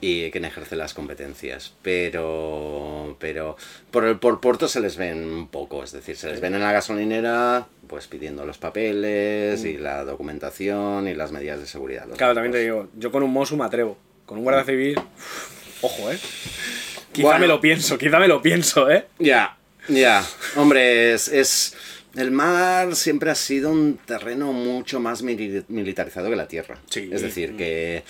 Y 0.00 0.30
quien 0.30 0.44
ejerce 0.44 0.76
las 0.76 0.92
competencias. 0.92 1.72
Pero, 1.82 3.16
pero 3.18 3.56
por 3.90 4.04
el 4.04 4.18
por 4.18 4.40
puerto 4.40 4.68
se 4.68 4.80
les 4.80 4.96
ven 4.96 5.24
un 5.32 5.48
poco, 5.48 5.82
es 5.82 5.92
decir, 5.92 6.16
se 6.16 6.28
les 6.28 6.40
ven 6.40 6.54
en 6.54 6.60
la 6.60 6.72
gasolinera, 6.72 7.66
pues 7.86 8.06
pidiendo 8.06 8.44
los 8.44 8.58
papeles 8.58 9.64
y 9.64 9.78
la 9.78 10.04
documentación 10.04 11.08
y 11.08 11.14
las 11.14 11.32
medidas 11.32 11.60
de 11.60 11.66
seguridad. 11.66 12.06
Mm. 12.06 12.12
Claro, 12.16 12.34
también 12.34 12.52
te 12.52 12.58
digo, 12.58 12.88
yo 12.98 13.10
con 13.10 13.22
un 13.22 13.32
Mosu 13.32 13.56
me 13.56 13.64
atrevo. 13.64 13.96
Con 14.26 14.38
un 14.38 14.44
guardia 14.44 14.64
civil, 14.64 14.98
ojo, 15.84 16.10
¿eh? 16.10 16.18
Quizá 17.12 17.26
Bueno. 17.28 17.40
me 17.40 17.46
lo 17.46 17.60
pienso, 17.60 17.96
quizá 17.98 18.18
me 18.18 18.28
lo 18.28 18.42
pienso, 18.42 18.90
¿eh? 18.90 19.06
Ya, 19.18 19.56
ya. 19.88 20.24
Hombre, 20.56 21.14
es, 21.14 21.28
es- 21.28 21.76
El 22.16 22.30
mar 22.30 22.94
siempre 22.94 23.30
ha 23.32 23.34
sido 23.34 23.70
un 23.72 23.98
terreno 24.06 24.52
mucho 24.52 25.00
más 25.00 25.24
mili- 25.24 25.64
militarizado 25.68 26.30
que 26.30 26.36
la 26.36 26.46
tierra. 26.46 26.78
Sí. 26.88 27.10
Es 27.12 27.22
decir, 27.22 27.56
que. 27.56 28.04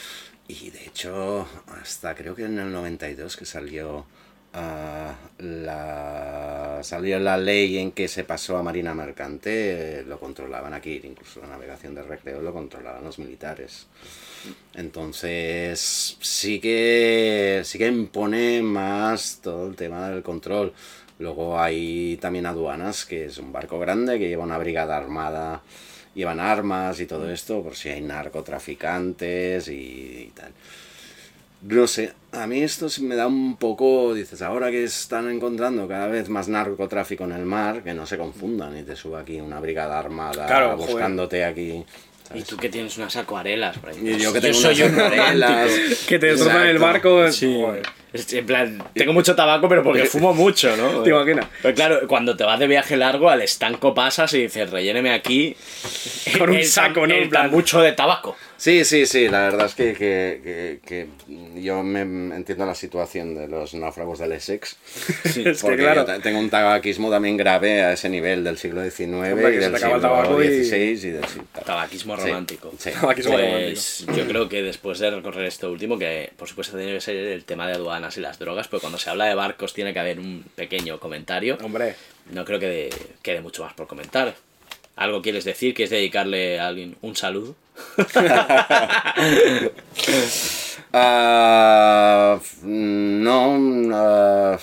Y 0.46 0.68
de 0.70 0.84
hecho, 0.84 1.48
hasta 1.80 2.14
creo 2.14 2.34
que 2.34 2.44
en 2.44 2.58
el 2.58 2.70
92 2.70 3.36
que 3.36 3.46
salió. 3.46 4.04
ah, 4.52 5.14
la 5.38 6.80
salió 6.82 7.18
la 7.18 7.36
ley 7.36 7.78
en 7.78 7.92
que 7.92 8.06
se 8.08 8.24
pasó 8.24 8.56
a 8.56 8.62
marina 8.62 8.94
mercante 8.94 10.00
eh, 10.00 10.04
lo 10.06 10.20
controlaban 10.20 10.74
aquí 10.74 11.00
incluso 11.02 11.40
la 11.40 11.48
navegación 11.48 11.94
de 11.94 12.02
recreo 12.02 12.40
lo 12.40 12.52
controlaban 12.52 13.02
los 13.02 13.18
militares 13.18 13.86
entonces 14.74 16.16
sí 16.20 16.60
que 16.60 17.62
sí 17.64 17.78
que 17.78 17.86
impone 17.86 18.62
más 18.62 19.40
todo 19.42 19.68
el 19.68 19.76
tema 19.76 20.08
del 20.10 20.22
control. 20.22 20.72
Luego 21.18 21.60
hay 21.60 22.18
también 22.20 22.46
aduanas, 22.46 23.04
que 23.04 23.26
es 23.26 23.38
un 23.38 23.52
barco 23.52 23.78
grande 23.78 24.18
que 24.18 24.28
lleva 24.28 24.42
una 24.44 24.58
brigada 24.58 24.96
armada, 24.96 25.62
llevan 26.14 26.40
armas 26.40 26.98
y 27.00 27.06
todo 27.06 27.30
esto, 27.30 27.62
por 27.62 27.76
si 27.76 27.88
hay 27.88 28.00
narcotraficantes 28.00 29.68
y, 29.68 29.72
y 29.72 30.32
tal. 30.34 30.52
No 31.62 31.86
sé, 31.86 32.12
a 32.32 32.46
mí 32.46 32.62
esto 32.62 32.90
sí 32.90 33.02
me 33.04 33.16
da 33.16 33.26
un 33.26 33.56
poco, 33.56 34.12
dices, 34.12 34.42
ahora 34.42 34.70
que 34.70 34.84
están 34.84 35.30
encontrando 35.30 35.88
cada 35.88 36.08
vez 36.08 36.28
más 36.28 36.46
narcotráfico 36.48 37.24
en 37.24 37.32
el 37.32 37.46
mar, 37.46 37.82
que 37.82 37.94
no 37.94 38.04
se 38.06 38.18
confundan 38.18 38.76
y 38.76 38.82
te 38.82 38.94
suba 38.96 39.20
aquí 39.20 39.40
una 39.40 39.60
brigada 39.60 39.98
armada 39.98 40.46
Claro, 40.46 40.76
joder. 40.76 40.90
buscándote 40.90 41.42
aquí. 42.30 42.38
Y 42.38 42.40
¿sabes? 42.40 42.44
tú 42.48 42.56
que 42.56 42.68
tienes 42.68 42.96
unas 42.98 43.16
acuarelas 43.16 43.78
por 43.78 43.90
ahí. 43.90 43.96
Y 44.02 44.18
yo 44.18 44.32
que 44.32 44.40
tengo 44.40 44.54
soy 44.54 44.82
unas 44.82 44.92
un 44.92 45.00
acuarelas. 45.00 45.70
Que 46.06 46.18
te 46.18 46.26
destrozan 46.26 46.66
el 46.66 46.78
barco. 46.78 47.30
Sí. 47.30 47.60
Joder. 47.60 48.03
En 48.32 48.46
plan, 48.46 48.82
tengo 48.94 49.12
mucho 49.12 49.34
tabaco, 49.34 49.68
pero 49.68 49.82
porque 49.82 50.04
fumo 50.06 50.32
mucho, 50.32 50.76
¿no? 50.76 51.02
¿Te 51.02 51.10
imaginas? 51.10 51.46
Pero 51.62 51.74
claro, 51.74 52.08
cuando 52.08 52.36
te 52.36 52.44
vas 52.44 52.58
de 52.60 52.66
viaje 52.68 52.96
largo, 52.96 53.28
al 53.28 53.42
estanco 53.42 53.92
pasas 53.94 54.32
y 54.34 54.42
dices, 54.42 54.70
relléneme 54.70 55.12
aquí. 55.12 55.56
Con 56.38 56.50
un 56.50 56.56
el- 56.56 56.64
saco, 56.66 57.06
¿no? 57.06 57.14
En 57.14 57.28
plan, 57.28 57.50
mucho 57.50 57.80
de 57.80 57.92
tabaco. 57.92 58.36
Sí, 58.56 58.84
sí, 58.84 59.04
sí, 59.04 59.28
la 59.28 59.40
verdad 59.42 59.66
es 59.66 59.74
que, 59.74 59.92
que, 59.92 60.40
que- 60.42 60.78
que 60.86 61.60
yo 61.60 61.82
me 61.82 62.00
entiendo 62.34 62.64
la 62.64 62.74
situación 62.74 63.34
de 63.34 63.46
los 63.48 63.74
náufragos 63.74 64.20
del 64.20 64.32
Essex. 64.32 64.76
Es 65.24 65.34
que 65.34 65.54
Porque 65.60 65.78
claro. 65.78 66.02
yo 66.02 66.06
ta- 66.06 66.20
tengo 66.20 66.38
un 66.38 66.48
tabaquismo 66.48 67.10
también 67.10 67.36
grave 67.36 67.82
a 67.82 67.92
ese 67.92 68.08
nivel 68.08 68.42
del 68.44 68.56
siglo 68.56 68.82
XIX 68.88 69.00
Hombre, 69.32 69.50
que 69.50 69.56
y 69.56 69.58
del 69.58 69.76
siglo 69.76 70.00
tabaco 70.00 70.42
y- 70.42 70.64
XVI 70.64 70.76
y... 70.78 71.10
del 71.10 71.24
siglo... 71.26 71.44
Tabaquismo 71.64 72.16
Sí, 72.16 72.22
romántico. 72.28 72.72
sí. 72.78 72.90
Tabaquismo 72.92 73.32
Pues 73.36 74.06
yo 74.16 74.26
creo 74.26 74.48
que 74.48 74.62
después 74.62 74.98
de 75.00 75.10
recorrer 75.10 75.46
esto 75.46 75.70
último, 75.70 75.98
que 75.98 76.32
por 76.36 76.48
supuesto 76.48 76.76
tiene 76.78 76.92
que 76.94 77.00
ser 77.00 77.16
el 77.16 77.44
tema 77.44 77.66
de 77.66 77.74
y 78.16 78.20
las 78.20 78.38
drogas, 78.38 78.68
pero 78.68 78.80
cuando 78.80 78.98
se 78.98 79.10
habla 79.10 79.24
de 79.26 79.34
barcos 79.34 79.74
tiene 79.74 79.92
que 79.92 79.98
haber 80.00 80.18
un 80.20 80.44
pequeño 80.54 80.98
comentario. 81.00 81.58
Hombre, 81.62 81.96
No 82.30 82.44
creo 82.44 82.58
que 82.60 82.68
de- 82.68 82.94
quede 83.22 83.40
mucho 83.40 83.64
más 83.64 83.74
por 83.74 83.86
comentar. 83.86 84.34
¿Algo 84.96 85.22
quieres 85.22 85.44
decir? 85.44 85.74
¿Quieres 85.74 85.90
dedicarle 85.90 86.60
a 86.60 86.68
alguien 86.68 86.96
un 87.02 87.16
saludo? 87.16 87.54
Ah, 90.96 92.38
no, 92.62 93.90
ah, 93.92 94.58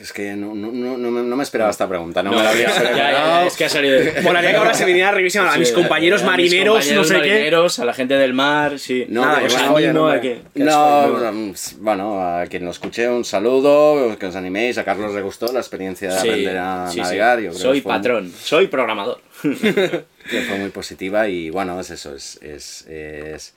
Es 0.00 0.12
que 0.12 0.34
no, 0.36 0.54
no, 0.54 0.70
no, 0.70 0.98
no 0.98 1.10
me- 1.10 1.22
no 1.22 1.42
esperaba 1.42 1.70
esta 1.70 1.88
pregunta. 1.88 2.22
No, 2.22 2.30
me 2.30 2.42
la 2.42 2.50
había 2.50 2.68
ya, 2.68 2.74
ya, 2.74 2.80
preparado. 2.90 3.46
es 3.46 3.56
que 3.56 3.64
ha 3.64 3.68
salido. 3.68 3.98
Molaría 4.22 4.50
que 4.50 4.56
ahora 4.56 4.74
se 4.74 4.84
viniera 4.84 5.08
a 5.08 5.12
revisión 5.12 5.48
a 5.48 5.56
mis 5.56 5.72
compañeros 5.72 6.22
mis 6.22 6.30
marineros, 6.30 6.74
compañeros 6.74 6.96
no 7.10 7.14
sé 7.14 7.18
marineros, 7.18 7.78
a 7.78 7.84
la 7.84 7.94
gente 7.94 8.14
del 8.14 8.34
mar, 8.34 8.78
sí. 8.78 9.06
No, 9.08 9.22
Nada, 9.24 9.40
que 9.40 9.46
os 9.46 9.54
follen, 9.54 9.90
animo 9.90 10.08
a 10.08 10.20
que. 10.20 10.42
Que 10.54 10.62
No, 10.64 11.32
mm, 11.32 11.52
bueno, 11.78 12.20
a 12.22 12.46
quien 12.46 12.64
lo 12.64 12.70
escuche 12.70 13.08
un 13.08 13.24
saludo, 13.24 14.16
que 14.18 14.26
os 14.26 14.36
animéis, 14.36 14.76
a 14.78 14.84
Carlos 14.84 15.14
le 15.14 15.22
gustó 15.22 15.50
la 15.52 15.60
experiencia 15.60 16.12
de 16.12 16.20
Sí, 16.20 16.28
aprender 16.28 16.58
a 16.58 16.86
sí, 16.88 16.94
sí. 16.94 17.00
navegar. 17.00 17.40
Yo 17.40 17.50
creo 17.50 17.60
Soy 17.62 17.80
patrón, 17.80 18.32
soy 18.42 18.66
programador. 18.68 19.20
que 19.42 20.40
fue 20.48 20.58
muy 20.58 20.70
positiva 20.70 21.28
y 21.28 21.48
bueno, 21.50 21.78
es 21.80 21.90
eso, 21.90 22.14
es, 22.14 22.38
es, 22.42 22.84
es, 22.88 23.54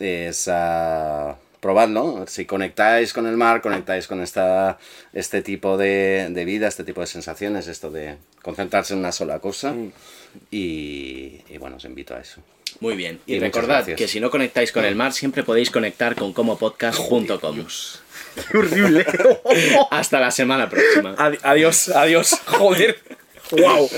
es, 0.00 0.48
ah, 0.48 1.36
probadlo, 1.62 2.24
si 2.26 2.44
conectáis 2.44 3.12
con 3.14 3.26
el 3.26 3.36
mar, 3.38 3.62
conectáis 3.62 4.06
con 4.08 4.20
esta, 4.20 4.78
este 5.14 5.40
tipo 5.42 5.78
de, 5.78 6.26
de 6.30 6.44
vida, 6.44 6.66
este 6.66 6.82
tipo 6.84 7.00
de 7.00 7.06
sensaciones, 7.06 7.68
esto 7.68 7.90
de 7.90 8.16
concentrarse 8.42 8.92
en 8.94 8.98
una 8.98 9.12
sola 9.12 9.38
cosa 9.38 9.72
y, 10.50 11.40
y 11.48 11.56
bueno, 11.58 11.76
os 11.76 11.84
invito 11.84 12.14
a 12.14 12.20
eso. 12.20 12.42
Muy 12.80 12.96
bien. 12.96 13.20
Y, 13.26 13.38
recordad 13.38 13.84
que 13.86 14.08
si 14.08 14.18
no 14.18 14.30
conectáis 14.30 14.72
con 14.72 14.84
el 14.84 14.96
mar, 14.96 15.12
siempre 15.12 15.44
podéis 15.44 15.70
conectar 15.70 16.16
con 16.16 16.32
comopodcast.com. 16.32 17.64
Qué 18.50 18.58
horrible. 18.58 19.06
Hasta 19.90 20.18
la 20.18 20.30
semana 20.30 20.68
próxima. 20.68 21.14
Adi- 21.16 21.38
adiós, 21.42 21.88
adiós. 21.90 22.40
Joder. 22.46 22.98
Wow. 23.50 23.90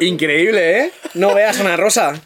Increíble, 0.00 0.80
¿eh? 0.80 0.92
No 1.14 1.34
veas 1.34 1.60
una 1.60 1.76
rosa. 1.76 2.14